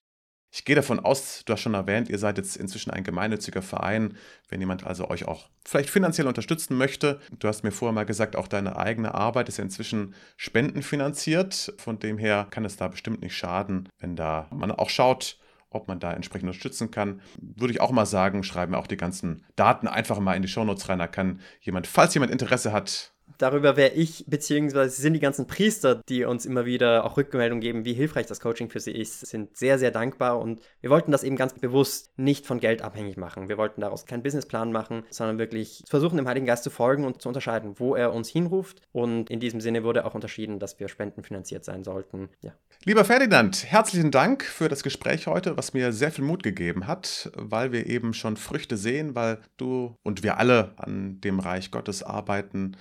Ich 0.52 0.64
gehe 0.64 0.76
davon 0.76 1.00
aus, 1.00 1.42
du 1.44 1.52
hast 1.52 1.60
schon 1.60 1.74
erwähnt, 1.74 2.08
ihr 2.08 2.18
seid 2.18 2.38
jetzt 2.38 2.56
inzwischen 2.56 2.90
ein 2.90 3.04
gemeinnütziger 3.04 3.60
Verein. 3.60 4.16
Wenn 4.48 4.60
jemand 4.60 4.84
also 4.84 5.10
euch 5.10 5.26
auch 5.26 5.50
vielleicht 5.66 5.90
finanziell 5.90 6.26
unterstützen 6.26 6.78
möchte, 6.78 7.20
du 7.38 7.48
hast 7.48 7.62
mir 7.62 7.72
vorher 7.72 7.92
mal 7.92 8.06
gesagt, 8.06 8.36
auch 8.36 8.48
deine 8.48 8.76
eigene 8.76 9.14
Arbeit 9.14 9.50
ist 9.50 9.58
ja 9.58 9.64
inzwischen 9.64 10.14
spendenfinanziert. 10.36 11.74
Von 11.76 11.98
dem 11.98 12.16
her 12.16 12.46
kann 12.48 12.64
es 12.64 12.76
da 12.76 12.88
bestimmt 12.88 13.20
nicht 13.20 13.36
schaden, 13.36 13.88
wenn 13.98 14.16
da 14.16 14.48
man 14.50 14.70
auch 14.70 14.88
schaut, 14.88 15.38
ob 15.68 15.88
man 15.88 16.00
da 16.00 16.12
entsprechend 16.12 16.48
unterstützen 16.48 16.90
kann. 16.90 17.20
Würde 17.38 17.74
ich 17.74 17.82
auch 17.82 17.90
mal 17.90 18.06
sagen, 18.06 18.42
schreiben 18.42 18.72
wir 18.72 18.78
auch 18.78 18.86
die 18.86 18.96
ganzen 18.96 19.44
Daten 19.56 19.88
einfach 19.88 20.20
mal 20.20 20.36
in 20.36 20.42
die 20.42 20.48
Shownotes 20.48 20.88
rein. 20.88 21.00
Da 21.00 21.06
kann 21.06 21.40
jemand, 21.60 21.86
falls 21.86 22.14
jemand 22.14 22.32
Interesse 22.32 22.72
hat, 22.72 23.12
darüber 23.38 23.76
wäre 23.76 23.92
ich, 23.94 24.24
beziehungsweise 24.26 25.00
sind 25.00 25.14
die 25.14 25.20
ganzen 25.20 25.46
Priester, 25.46 26.02
die 26.08 26.24
uns 26.24 26.46
immer 26.46 26.64
wieder 26.64 27.04
auch 27.04 27.16
Rückmeldung 27.16 27.60
geben, 27.60 27.84
wie 27.84 27.92
hilfreich 27.92 28.26
das 28.26 28.40
Coaching 28.40 28.70
für 28.70 28.80
sie 28.80 28.92
ist, 28.92 29.20
sind 29.20 29.56
sehr, 29.56 29.78
sehr 29.78 29.90
dankbar 29.90 30.38
und 30.38 30.60
wir 30.80 30.90
wollten 30.90 31.12
das 31.12 31.22
eben 31.22 31.36
ganz 31.36 31.54
bewusst 31.54 32.10
nicht 32.16 32.46
von 32.46 32.60
Geld 32.60 32.82
abhängig 32.82 33.16
machen. 33.16 33.48
Wir 33.48 33.58
wollten 33.58 33.80
daraus 33.80 34.06
keinen 34.06 34.22
Businessplan 34.22 34.72
machen, 34.72 35.04
sondern 35.10 35.38
wirklich 35.38 35.82
versuchen, 35.88 36.16
dem 36.16 36.28
Heiligen 36.28 36.46
Geist 36.46 36.64
zu 36.64 36.70
folgen 36.70 37.04
und 37.04 37.22
zu 37.22 37.28
unterscheiden, 37.28 37.74
wo 37.78 37.94
er 37.94 38.12
uns 38.12 38.28
hinruft 38.28 38.80
und 38.92 39.30
in 39.30 39.40
diesem 39.40 39.60
Sinne 39.60 39.84
wurde 39.84 40.04
auch 40.04 40.14
unterschieden, 40.14 40.58
dass 40.58 40.78
wir 40.80 40.88
spendenfinanziert 40.88 41.64
sein 41.64 41.84
sollten. 41.84 42.28
Ja. 42.40 42.52
Lieber 42.84 43.04
Ferdinand, 43.04 43.64
herzlichen 43.64 44.10
Dank 44.10 44.44
für 44.44 44.68
das 44.68 44.82
Gespräch 44.82 45.26
heute, 45.26 45.56
was 45.56 45.74
mir 45.74 45.92
sehr 45.92 46.12
viel 46.12 46.24
Mut 46.24 46.42
gegeben 46.42 46.86
hat, 46.86 47.30
weil 47.34 47.72
wir 47.72 47.86
eben 47.86 48.14
schon 48.14 48.36
Früchte 48.36 48.76
sehen, 48.76 49.14
weil 49.14 49.38
du 49.56 49.96
und 50.02 50.22
wir 50.22 50.38
alle 50.38 50.72
an 50.76 51.20
dem 51.20 51.40
Reich 51.40 51.70
Gottes 51.70 52.02
arbeiten 52.02 52.76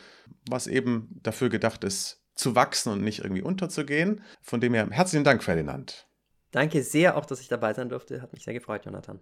was 0.50 0.68
eben 0.68 1.20
dafür 1.24 1.50
gedacht 1.50 1.84
ist, 1.84 2.22
zu 2.36 2.56
wachsen 2.56 2.92
und 2.92 3.02
nicht 3.02 3.20
irgendwie 3.20 3.42
unterzugehen. 3.42 4.22
Von 4.42 4.62
dem 4.62 4.74
her 4.74 4.88
herzlichen 4.90 5.24
Dank, 5.24 5.44
Ferdinand. 5.44 6.08
Danke 6.52 6.84
sehr 6.84 7.18
auch, 7.18 7.26
dass 7.26 7.42
ich 7.42 7.48
dabei 7.48 7.74
sein 7.74 7.90
durfte. 7.90 8.22
Hat 8.22 8.34
mich 8.34 8.44
sehr 8.44 8.54
gefreut, 8.54 8.86
Jonathan. 8.86 9.20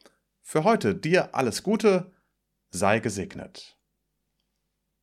Für 0.42 0.64
heute 0.64 0.96
dir 0.96 1.36
alles 1.36 1.64
Gute, 1.64 2.12
sei 2.72 3.00
gesegnet. 3.00 3.79